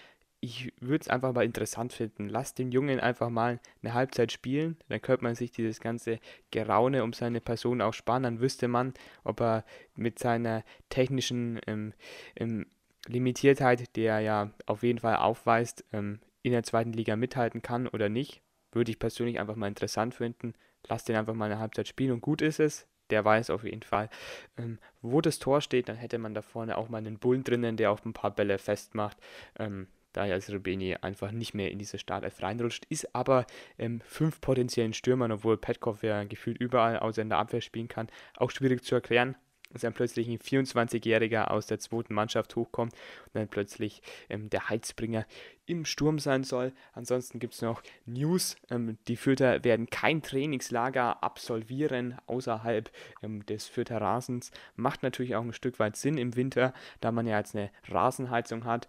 Ich 0.43 0.73
würde 0.81 1.03
es 1.03 1.09
einfach 1.09 1.35
mal 1.35 1.45
interessant 1.45 1.93
finden. 1.93 2.31
Lasst 2.31 2.59
den 2.59 2.73
Jungen 2.73 2.99
einfach 2.99 3.29
mal 3.29 3.61
eine 3.83 3.93
Halbzeit 3.93 4.33
spielen. 4.33 4.79
Dann 4.89 5.03
könnte 5.03 5.25
man 5.25 5.35
sich 5.35 5.51
dieses 5.53 5.81
ganze 5.81 6.19
Geraune 6.51 7.05
um 7.05 7.13
seine 7.13 7.43
Person 7.43 7.83
auch 7.83 7.93
sparen. 7.93 8.23
Dann 8.23 8.41
wüsste 8.41 8.67
man, 8.67 8.95
ob 9.23 9.41
er 9.41 9.65
mit 9.97 10.19
seiner 10.19 10.65
technischen 10.89 11.61
ähm, 11.67 11.93
ähm, 12.37 12.67
Limitiertheit, 13.07 13.97
die 13.97 14.03
er 14.03 14.21
ja 14.21 14.51
auf 14.67 14.83
jeden 14.83 14.99
Fall 14.99 15.17
aufweist, 15.17 15.85
ähm, 15.93 16.21
in 16.43 16.53
der 16.53 16.63
zweiten 16.63 16.93
Liga 16.93 17.17
mithalten 17.17 17.63
kann 17.63 17.87
oder 17.87 18.09
nicht, 18.09 18.43
würde 18.73 18.91
ich 18.91 18.99
persönlich 18.99 19.39
einfach 19.39 19.57
mal 19.57 19.69
interessant 19.69 20.15
finden. 20.15 20.55
Lass 20.89 21.05
den 21.05 21.17
einfach 21.17 21.35
mal 21.35 21.47
eine 21.47 21.59
Halbzeit 21.59 21.89
spielen 21.89 22.13
und 22.13 22.21
gut 22.21 22.43
ist 22.43 22.61
es. 22.61 22.87
Der 23.11 23.25
weiß 23.25 23.51
auf 23.51 23.65
jeden 23.65 23.83
Fall, 23.83 24.09
ähm, 24.57 24.79
wo 25.03 25.21
das 25.21 25.39
Tor 25.39 25.61
steht. 25.61 25.89
Dann 25.89 25.97
hätte 25.97 26.19
man 26.19 26.33
da 26.33 26.43
vorne 26.43 26.79
auch 26.79 26.89
mal 26.89 26.99
einen 26.99 27.19
Bullen 27.19 27.45
drinnen, 27.45 27.77
der 27.77 27.91
auf 27.91 28.05
ein 28.05 28.13
paar 28.13 28.31
Bälle 28.31 28.59
festmacht. 28.59 29.19
Ähm, 29.59 29.89
da 30.13 30.27
jetzt 30.27 30.51
Rebeni 30.51 30.97
einfach 30.97 31.31
nicht 31.31 31.55
mehr 31.55 31.71
in 31.71 31.79
diese 31.79 31.99
Startelf 31.99 32.43
reinrutscht, 32.43 32.85
ist 32.89 33.15
aber 33.15 33.47
ähm, 33.79 34.01
fünf 34.05 34.41
potenziellen 34.41 34.93
Stürmern, 34.93 35.33
obwohl 35.33 35.57
Petkov 35.57 36.03
ja 36.03 36.25
gefühlt 36.25 36.59
überall 36.59 36.99
außer 36.99 37.23
in 37.23 37.29
der 37.29 37.39
Abwehr 37.39 37.61
spielen 37.61 37.89
kann, 37.89 38.09
auch 38.37 38.51
schwierig 38.51 38.83
zu 38.83 38.95
erklären 38.95 39.37
dass 39.71 39.83
dann 39.83 39.95
plötzlich 39.95 40.29
ein 40.29 40.39
24-Jähriger 40.39 41.49
aus 41.49 41.67
der 41.67 41.79
zweiten 41.79 42.15
Mannschaft 42.15 42.57
hochkommt 42.57 42.93
und 42.93 43.35
dann 43.35 43.49
plötzlich 43.49 44.03
ähm, 44.29 44.51
der 44.51 44.69
Heizbringer 44.69 45.27
im 45.67 45.85
Sturm 45.85 46.19
sein 46.19 46.43
soll. 46.43 46.73
Ansonsten 46.93 47.39
gibt 47.39 47.55
es 47.55 47.63
noch 47.63 47.83
News. 48.05 48.57
Ähm, 48.71 48.99
die 49.09 49.17
Fürther 49.17 49.63
werden 49.65 49.89
kein 49.89 50.23
Trainingslager 50.23 51.23
absolvieren 51.23 52.17
außerhalb 52.27 52.91
ähm, 53.23 53.47
des 53.47 53.69
Fürther 53.69 54.01
Rasens. 54.01 54.51
Macht 54.75 55.03
natürlich 55.03 55.37
auch 55.37 55.43
ein 55.43 55.53
Stück 55.53 55.79
weit 55.79 55.97
Sinn 55.97 56.19
im 56.19 56.37
Winter, 56.37 56.75
da 57.01 57.13
man 57.13 57.27
ja 57.27 57.39
jetzt 57.39 57.55
eine 57.55 57.71
Rasenheizung 57.89 58.65
hat 58.65 58.89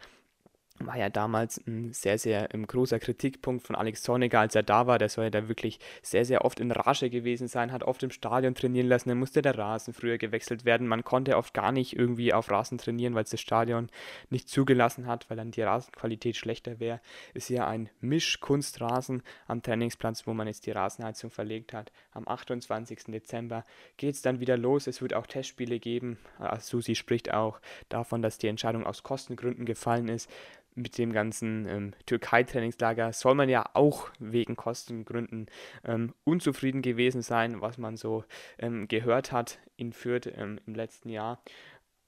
war 0.85 0.97
ja 0.97 1.09
damals 1.09 1.61
ein 1.65 1.93
sehr, 1.93 2.17
sehr 2.17 2.53
ähm, 2.53 2.67
großer 2.67 2.99
Kritikpunkt 2.99 3.65
von 3.65 3.75
Alex 3.75 4.03
Zorniger, 4.03 4.39
als 4.39 4.55
er 4.55 4.63
da 4.63 4.87
war. 4.87 4.97
Der 4.97 5.09
soll 5.09 5.25
ja 5.25 5.29
da 5.29 5.47
wirklich 5.47 5.79
sehr, 6.01 6.25
sehr 6.25 6.45
oft 6.45 6.59
in 6.59 6.71
Rage 6.71 7.09
gewesen 7.09 7.47
sein, 7.47 7.71
hat 7.71 7.83
oft 7.83 8.03
im 8.03 8.11
Stadion 8.11 8.55
trainieren 8.55 8.87
lassen. 8.87 9.09
Dann 9.09 9.19
musste 9.19 9.41
der 9.41 9.57
Rasen 9.57 9.93
früher 9.93 10.17
gewechselt 10.17 10.65
werden. 10.65 10.87
Man 10.87 11.03
konnte 11.03 11.37
oft 11.37 11.53
gar 11.53 11.71
nicht 11.71 11.95
irgendwie 11.95 12.33
auf 12.33 12.49
Rasen 12.51 12.77
trainieren, 12.77 13.15
weil 13.15 13.23
es 13.23 13.31
das 13.31 13.41
Stadion 13.41 13.89
nicht 14.29 14.49
zugelassen 14.49 15.07
hat, 15.07 15.29
weil 15.29 15.37
dann 15.37 15.51
die 15.51 15.61
Rasenqualität 15.61 16.35
schlechter 16.35 16.79
wäre. 16.79 17.01
Ist 17.33 17.49
ja 17.49 17.67
ein 17.67 17.89
Mischkunstrasen 17.99 19.23
am 19.47 19.61
Trainingsplatz, 19.61 20.27
wo 20.27 20.33
man 20.33 20.47
jetzt 20.47 20.65
die 20.65 20.71
Rasenheizung 20.71 21.29
verlegt 21.29 21.73
hat. 21.73 21.91
Am 22.11 22.27
28. 22.27 23.05
Dezember 23.07 23.65
geht 23.97 24.15
es 24.15 24.21
dann 24.21 24.39
wieder 24.39 24.57
los. 24.57 24.87
Es 24.87 25.01
wird 25.01 25.13
auch 25.13 25.27
Testspiele 25.27 25.79
geben. 25.79 26.17
Also 26.39 26.77
Susi 26.77 26.95
spricht 26.95 27.33
auch 27.33 27.59
davon, 27.89 28.21
dass 28.21 28.37
die 28.37 28.47
Entscheidung 28.47 28.85
aus 28.85 29.03
Kostengründen 29.03 29.65
gefallen 29.65 30.07
ist 30.07 30.29
mit 30.75 30.97
dem 30.97 31.11
ganzen 31.11 31.67
ähm, 31.67 31.91
Türkei-Trainingslager 32.05 33.13
soll 33.13 33.35
man 33.35 33.49
ja 33.49 33.65
auch 33.73 34.09
wegen 34.19 34.55
Kostengründen 34.55 35.47
ähm, 35.83 36.13
unzufrieden 36.23 36.81
gewesen 36.81 37.21
sein, 37.21 37.61
was 37.61 37.77
man 37.77 37.97
so 37.97 38.23
ähm, 38.57 38.87
gehört 38.87 39.31
hat 39.31 39.59
in 39.77 39.93
Fürth 39.93 40.27
ähm, 40.35 40.59
im 40.65 40.75
letzten 40.75 41.09
Jahr. 41.09 41.41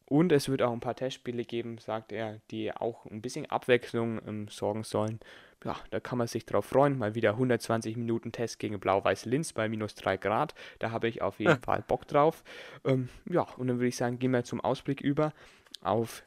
Und 0.05 0.32
es 0.32 0.49
wird 0.49 0.61
auch 0.61 0.72
ein 0.72 0.80
paar 0.80 0.95
Testspiele 0.95 1.43
geben, 1.43 1.78
sagt 1.78 2.11
er, 2.11 2.39
die 2.51 2.72
auch 2.72 3.05
ein 3.05 3.22
bisschen 3.22 3.49
Abwechslung 3.49 4.22
ähm, 4.28 4.47
sorgen 4.47 4.84
sollen. 4.84 5.20
Ja, 5.64 5.78
da 5.91 5.99
kann 6.01 6.18
man 6.18 6.28
sich 6.28 6.45
drauf 6.45 6.66
freuen. 6.66 6.97
Mal 6.97 7.16
wieder 7.16 7.32
120 7.32 7.95
Minuten 7.95 8.34
Test 8.34 8.59
gegen 8.59 8.80
Blau-Weiß-Linz 8.80 9.53
bei 9.53 9.70
minus 9.70 9.95
3 9.95 10.18
Grad. 10.18 10.55
Da 10.80 10.91
habe 10.91 11.07
ich 11.07 11.22
auf 11.22 11.39
jeden. 11.39 11.61
Fall 11.64 11.84
Bock 11.88 12.05
drauf. 12.07 12.43
Ähm, 12.84 13.09
ja, 13.30 13.43
und 13.57 13.68
dann 13.68 13.78
würde 13.78 13.88
ich 13.88 13.95
sagen, 13.95 14.20
gehen 14.20 14.32
wir 14.32 14.43
zum 14.43 14.61
Ausblick 14.61 15.01
über 15.01 15.34
auf 15.82 16.24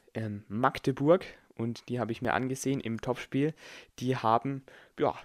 Magdeburg 0.49 1.25
und 1.57 1.89
die 1.89 1.99
habe 1.99 2.11
ich 2.11 2.21
mir 2.21 2.33
angesehen 2.33 2.79
im 2.79 3.01
Topspiel. 3.01 3.53
Die 3.99 4.15
haben, 4.15 4.63
ja, 4.99 5.15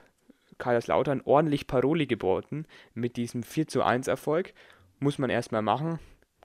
Kaiserslautern 0.58 1.22
ordentlich 1.24 1.66
Paroli 1.66 2.06
geboten 2.06 2.66
mit 2.94 3.16
diesem 3.16 3.42
4 3.42 3.68
zu 3.68 3.82
1 3.82 4.06
Erfolg. 4.06 4.54
Muss 5.00 5.18
man 5.18 5.30
erstmal 5.30 5.62
machen. 5.62 5.98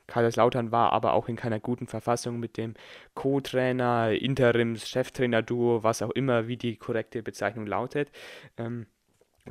Kaiserslautern 0.07 0.71
war 0.71 0.93
aber 0.93 1.13
auch 1.13 1.27
in 1.27 1.35
keiner 1.35 1.59
guten 1.59 1.85
Verfassung 1.85 2.39
mit 2.39 2.57
dem 2.57 2.75
Co-Trainer, 3.13 4.11
Interims, 4.11 4.87
Cheftrainer-Duo, 4.87 5.83
was 5.83 6.01
auch 6.01 6.11
immer, 6.11 6.47
wie 6.47 6.57
die 6.57 6.77
korrekte 6.77 7.21
Bezeichnung 7.21 7.67
lautet. 7.67 8.09
Ähm, 8.57 8.87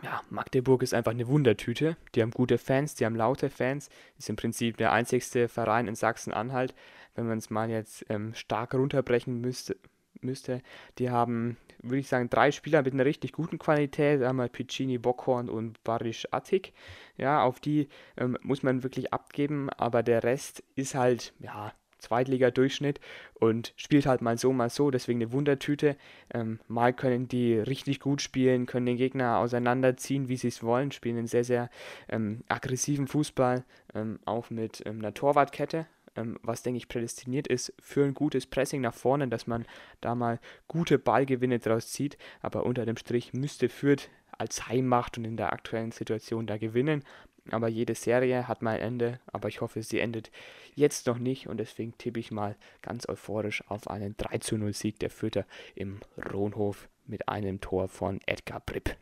ja, 0.02 0.22
Magdeburg 0.30 0.82
ist 0.82 0.94
einfach 0.94 1.12
eine 1.12 1.28
Wundertüte. 1.28 1.96
Die 2.14 2.22
haben 2.22 2.30
gute 2.30 2.58
Fans, 2.58 2.94
die 2.94 3.04
haben 3.04 3.16
laute 3.16 3.50
Fans. 3.50 3.88
Ist 4.18 4.28
im 4.28 4.36
Prinzip 4.36 4.76
der 4.78 4.92
einzigste 4.92 5.48
Verein 5.48 5.88
in 5.88 5.94
Sachsen-Anhalt, 5.94 6.74
wenn 7.14 7.26
man 7.26 7.38
es 7.38 7.50
mal 7.50 7.70
jetzt 7.70 8.04
ähm, 8.08 8.34
stark 8.34 8.74
runterbrechen 8.74 9.40
müsste, 9.40 9.76
müsste. 10.20 10.62
Die 10.98 11.10
haben, 11.10 11.56
würde 11.82 11.98
ich 11.98 12.08
sagen, 12.08 12.30
drei 12.30 12.50
Spieler 12.50 12.82
mit 12.82 12.94
einer 12.94 13.04
richtig 13.04 13.32
guten 13.32 13.58
Qualität. 13.58 14.22
Einmal 14.22 14.48
Piccini, 14.48 14.98
Bockhorn 14.98 15.48
und 15.48 15.82
Barisch 15.84 16.26
Attik. 16.30 16.72
Ja, 17.16 17.42
auf 17.42 17.60
die 17.60 17.88
ähm, 18.16 18.36
muss 18.42 18.62
man 18.62 18.82
wirklich 18.82 19.12
abgeben, 19.12 19.70
aber 19.70 20.02
der 20.02 20.24
Rest 20.24 20.62
ist 20.74 20.94
halt, 20.94 21.32
ja, 21.38 21.72
Zweitliga-Durchschnitt 21.98 23.00
und 23.34 23.72
spielt 23.76 24.06
halt 24.06 24.22
mal 24.22 24.38
so, 24.38 24.52
mal 24.52 24.70
so, 24.70 24.90
deswegen 24.90 25.20
eine 25.20 25.32
Wundertüte. 25.32 25.96
Ähm, 26.32 26.60
mal 26.68 26.92
können 26.92 27.28
die 27.28 27.54
richtig 27.54 28.00
gut 28.00 28.22
spielen, 28.22 28.66
können 28.66 28.86
den 28.86 28.96
Gegner 28.96 29.38
auseinanderziehen, 29.38 30.28
wie 30.28 30.36
sie 30.36 30.48
es 30.48 30.62
wollen, 30.62 30.92
spielen 30.92 31.18
einen 31.18 31.26
sehr, 31.26 31.44
sehr 31.44 31.70
ähm, 32.08 32.42
aggressiven 32.48 33.08
Fußball, 33.08 33.64
ähm, 33.94 34.18
auch 34.24 34.50
mit 34.50 34.82
ähm, 34.86 34.98
einer 34.98 35.14
Torwartkette, 35.14 35.86
ähm, 36.16 36.38
was, 36.42 36.62
denke 36.62 36.78
ich, 36.78 36.88
prädestiniert 36.88 37.46
ist 37.46 37.72
für 37.80 38.04
ein 38.04 38.14
gutes 38.14 38.46
Pressing 38.46 38.80
nach 38.80 38.94
vorne, 38.94 39.28
dass 39.28 39.46
man 39.46 39.66
da 40.00 40.14
mal 40.14 40.40
gute 40.68 40.98
Ballgewinne 40.98 41.58
draus 41.58 41.92
zieht. 41.92 42.18
Aber 42.40 42.64
unter 42.64 42.86
dem 42.86 42.96
Strich 42.96 43.32
müsste 43.32 43.68
Fürth 43.68 44.08
als 44.32 44.68
Heimmacht 44.68 45.18
und 45.18 45.24
in 45.24 45.36
der 45.36 45.52
aktuellen 45.52 45.92
Situation 45.92 46.46
da 46.46 46.58
gewinnen. 46.58 47.04
Aber 47.50 47.68
jede 47.68 47.94
Serie 47.94 48.48
hat 48.48 48.62
mal 48.62 48.76
ein 48.76 48.80
Ende, 48.80 49.20
aber 49.26 49.48
ich 49.48 49.60
hoffe, 49.60 49.82
sie 49.82 50.00
endet 50.00 50.30
jetzt 50.74 51.06
noch 51.06 51.18
nicht 51.18 51.46
und 51.46 51.58
deswegen 51.58 51.96
tippe 51.96 52.18
ich 52.18 52.30
mal 52.32 52.56
ganz 52.82 53.08
euphorisch 53.08 53.62
auf 53.68 53.88
einen 53.88 54.16
3 54.16 54.38
zu 54.38 54.58
0 54.58 54.72
Sieg 54.72 54.98
der 54.98 55.10
Fürther 55.10 55.46
im 55.74 56.00
Rohnhof 56.32 56.88
mit 57.06 57.28
einem 57.28 57.60
Tor 57.60 57.88
von 57.88 58.20
Edgar 58.26 58.60
Pripp. 58.60 58.96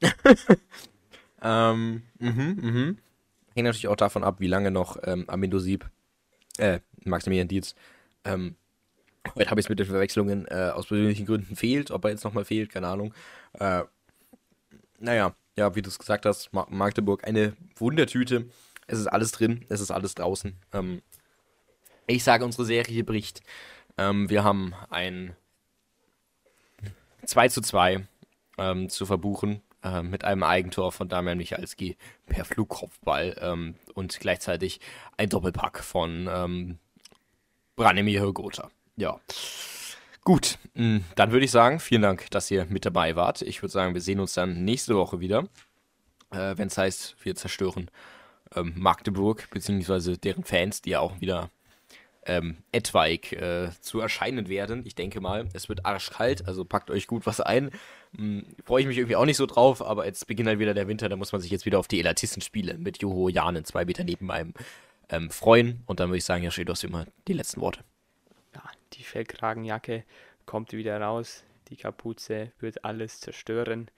ähm, 1.42 2.02
mhm, 2.18 2.58
mhm. 2.60 2.98
Hängt 3.54 3.66
natürlich 3.66 3.88
auch 3.88 3.96
davon 3.96 4.24
ab, 4.24 4.36
wie 4.38 4.46
lange 4.46 4.70
noch 4.70 4.96
ähm, 5.04 5.28
Amindo 5.28 5.58
Sieb, 5.58 5.88
äh, 6.58 6.80
Maximilian 7.04 7.48
Dietz, 7.48 7.74
ähm, 8.24 8.56
heute 9.34 9.50
habe 9.50 9.60
ich 9.60 9.66
es 9.66 9.70
mit 9.70 9.78
den 9.78 9.86
Verwechslungen 9.86 10.46
äh, 10.46 10.70
aus 10.74 10.86
persönlichen 10.86 11.26
Gründen 11.26 11.56
fehlt, 11.56 11.90
ob 11.90 12.04
er 12.04 12.10
jetzt 12.10 12.24
nochmal 12.24 12.44
fehlt, 12.44 12.70
keine 12.70 12.88
Ahnung. 12.88 13.14
Äh, 13.58 13.82
naja, 14.98 15.34
ja, 15.56 15.74
wie 15.74 15.82
du 15.82 15.88
es 15.88 15.98
gesagt 15.98 16.26
hast, 16.26 16.50
Magdeburg 16.52 17.26
eine 17.26 17.54
Wundertüte. 17.76 18.48
Es 18.86 18.98
ist 18.98 19.06
alles 19.06 19.32
drin, 19.32 19.64
es 19.68 19.80
ist 19.80 19.90
alles 19.90 20.14
draußen. 20.14 20.56
Ähm, 20.72 21.02
ich 22.06 22.24
sage, 22.24 22.44
unsere 22.44 22.64
Serie 22.64 23.04
bricht. 23.04 23.42
Ähm, 23.98 24.30
wir 24.30 24.44
haben 24.44 24.74
ein 24.90 25.36
2 27.24 27.48
zu 27.48 27.60
2 27.60 28.06
ähm, 28.58 28.88
zu 28.88 29.06
verbuchen 29.06 29.62
äh, 29.82 30.02
mit 30.02 30.24
einem 30.24 30.42
Eigentor 30.42 30.92
von 30.92 31.08
Damian 31.08 31.38
Michalski 31.38 31.96
per 32.26 32.44
Flugkopfball 32.44 33.36
ähm, 33.40 33.74
und 33.94 34.18
gleichzeitig 34.20 34.80
ein 35.16 35.28
Doppelpack 35.28 35.82
von 35.82 36.28
ähm, 36.32 36.78
Branimir 37.76 38.32
Gotha. 38.32 38.70
Ja. 38.96 39.18
Gut, 40.24 40.58
mm, 40.74 40.98
dann 41.16 41.32
würde 41.32 41.44
ich 41.44 41.50
sagen, 41.50 41.80
vielen 41.80 42.02
Dank, 42.02 42.30
dass 42.30 42.50
ihr 42.50 42.66
mit 42.66 42.86
dabei 42.86 43.16
wart. 43.16 43.42
Ich 43.42 43.62
würde 43.62 43.72
sagen, 43.72 43.94
wir 43.94 44.00
sehen 44.00 44.20
uns 44.20 44.34
dann 44.34 44.64
nächste 44.64 44.94
Woche 44.94 45.20
wieder, 45.20 45.48
äh, 46.30 46.56
wenn 46.56 46.68
es 46.68 46.78
heißt, 46.78 47.16
wir 47.22 47.34
zerstören 47.34 47.90
ähm, 48.54 48.74
Magdeburg, 48.76 49.48
beziehungsweise 49.50 50.18
deren 50.18 50.44
Fans, 50.44 50.82
die 50.82 50.90
ja 50.90 51.00
auch 51.00 51.20
wieder 51.20 51.50
ähm, 52.24 52.58
etwaig 52.70 53.32
äh, 53.32 53.70
zu 53.80 54.00
erscheinen 54.00 54.48
werden. 54.48 54.82
Ich 54.86 54.94
denke 54.94 55.20
mal, 55.20 55.48
es 55.52 55.68
wird 55.68 55.84
arschkalt, 55.84 56.46
also 56.46 56.64
packt 56.64 56.90
euch 56.90 57.06
gut 57.06 57.26
was 57.26 57.40
ein. 57.40 57.70
Hm, 58.16 58.44
Freue 58.64 58.82
ich 58.82 58.86
mich 58.86 58.98
irgendwie 58.98 59.16
auch 59.16 59.24
nicht 59.24 59.36
so 59.36 59.46
drauf, 59.46 59.84
aber 59.84 60.06
jetzt 60.06 60.26
beginnt 60.26 60.48
halt 60.48 60.58
wieder 60.58 60.74
der 60.74 60.88
Winter, 60.88 61.08
da 61.08 61.16
muss 61.16 61.32
man 61.32 61.40
sich 61.40 61.50
jetzt 61.50 61.66
wieder 61.66 61.78
auf 61.78 61.88
die 61.88 62.00
Elatistenspiele 62.00 62.78
mit 62.78 63.02
Joho 63.02 63.28
Janen 63.28 63.64
zwei 63.64 63.84
Meter 63.84 64.04
neben 64.04 64.30
einem 64.30 64.54
ähm, 65.08 65.30
freuen. 65.30 65.82
Und 65.86 66.00
dann 66.00 66.08
würde 66.08 66.18
ich 66.18 66.24
sagen, 66.24 66.44
ja, 66.44 66.50
steht 66.50 66.68
du 66.68 66.72
hast 66.72 66.84
immer 66.84 67.06
die 67.26 67.32
letzten 67.32 67.60
Worte 67.60 67.80
ja, 68.54 68.62
die 68.94 69.02
Fellkragenjacke 69.02 70.04
kommt 70.46 70.72
wieder 70.72 71.00
raus, 71.00 71.44
die 71.68 71.76
Kapuze 71.76 72.52
wird 72.58 72.84
alles 72.84 73.20
zerstören. 73.20 73.90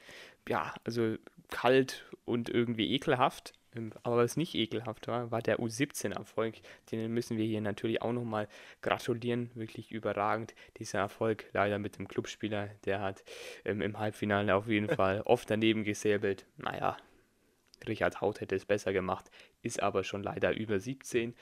Ja, 0.48 0.74
also 0.84 1.16
kalt 1.50 2.04
und 2.24 2.48
irgendwie 2.48 2.92
ekelhaft. 2.92 3.52
Ähm, 3.76 3.92
aber 4.02 4.18
was 4.18 4.36
nicht 4.36 4.54
ekelhaft 4.54 5.08
war, 5.08 5.30
war 5.30 5.42
der 5.42 5.58
U17-Erfolg. 5.58 6.56
Den 6.90 7.12
müssen 7.12 7.36
wir 7.36 7.44
hier 7.44 7.60
natürlich 7.60 8.02
auch 8.02 8.12
nochmal 8.12 8.48
gratulieren. 8.82 9.50
Wirklich 9.54 9.92
überragend, 9.92 10.54
dieser 10.78 10.98
Erfolg. 11.00 11.46
Leider 11.52 11.78
mit 11.78 11.98
dem 11.98 12.08
Clubspieler, 12.08 12.70
der 12.84 13.00
hat 13.00 13.24
ähm, 13.64 13.80
im 13.80 13.98
Halbfinale 13.98 14.54
auf 14.54 14.68
jeden 14.68 14.88
Fall 14.96 15.22
oft 15.22 15.50
daneben 15.50 15.84
gesäbelt. 15.84 16.46
Naja, 16.56 16.96
Richard 17.86 18.20
Haut 18.20 18.40
hätte 18.40 18.56
es 18.56 18.64
besser 18.64 18.92
gemacht, 18.92 19.30
ist 19.62 19.82
aber 19.82 20.04
schon 20.04 20.22
leider 20.22 20.56
über 20.56 20.78
17. 20.80 21.34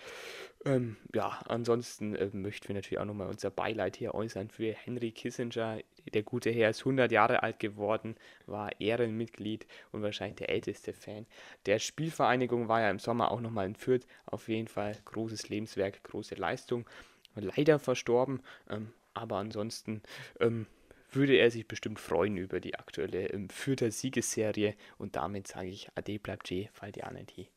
Ähm, 0.64 0.96
ja, 1.12 1.40
ansonsten 1.48 2.14
äh, 2.14 2.30
möchten 2.32 2.68
wir 2.68 2.76
natürlich 2.76 3.00
auch 3.00 3.04
nochmal 3.04 3.28
unser 3.28 3.50
Beileid 3.50 3.96
hier 3.96 4.14
äußern 4.14 4.48
für 4.48 4.72
Henry 4.72 5.10
Kissinger. 5.10 5.78
Der 6.14 6.22
gute 6.22 6.50
Herr 6.50 6.70
ist 6.70 6.80
100 6.80 7.10
Jahre 7.10 7.42
alt 7.42 7.58
geworden, 7.58 8.14
war 8.46 8.70
Ehrenmitglied 8.80 9.66
und 9.90 10.02
wahrscheinlich 10.02 10.36
der 10.36 10.50
älteste 10.50 10.92
Fan. 10.92 11.26
Der 11.66 11.80
Spielvereinigung 11.80 12.68
war 12.68 12.80
ja 12.80 12.90
im 12.90 13.00
Sommer 13.00 13.32
auch 13.32 13.40
nochmal 13.40 13.66
in 13.66 13.74
Fürth. 13.74 14.06
Auf 14.26 14.48
jeden 14.48 14.68
Fall 14.68 14.96
großes 15.04 15.48
Lebenswerk, 15.48 16.02
große 16.04 16.36
Leistung. 16.36 16.88
Leider 17.34 17.78
verstorben, 17.78 18.42
ähm, 18.70 18.92
aber 19.14 19.38
ansonsten 19.38 20.02
ähm, 20.38 20.66
würde 21.10 21.34
er 21.34 21.50
sich 21.50 21.66
bestimmt 21.66 21.98
freuen 21.98 22.36
über 22.36 22.60
die 22.60 22.76
aktuelle 22.76 23.26
ähm, 23.30 23.48
Fürther 23.48 23.90
Siegesserie 23.90 24.74
und 24.98 25.16
damit 25.16 25.48
sage 25.48 25.68
ich 25.68 25.88
Ade 25.96 26.18
bleibt 26.18 26.44
G, 26.44 26.68
fall 26.72 26.92
die 26.92 27.04
Annetti. 27.04 27.48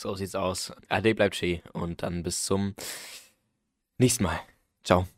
So 0.00 0.14
sieht's 0.14 0.36
aus. 0.36 0.72
Ade 0.88 1.14
bleibt 1.14 1.38
G 1.38 1.60
und 1.72 2.02
dann 2.04 2.22
bis 2.22 2.44
zum 2.44 2.74
nächsten 3.98 4.22
Mal. 4.22 4.40
Ciao. 4.84 5.08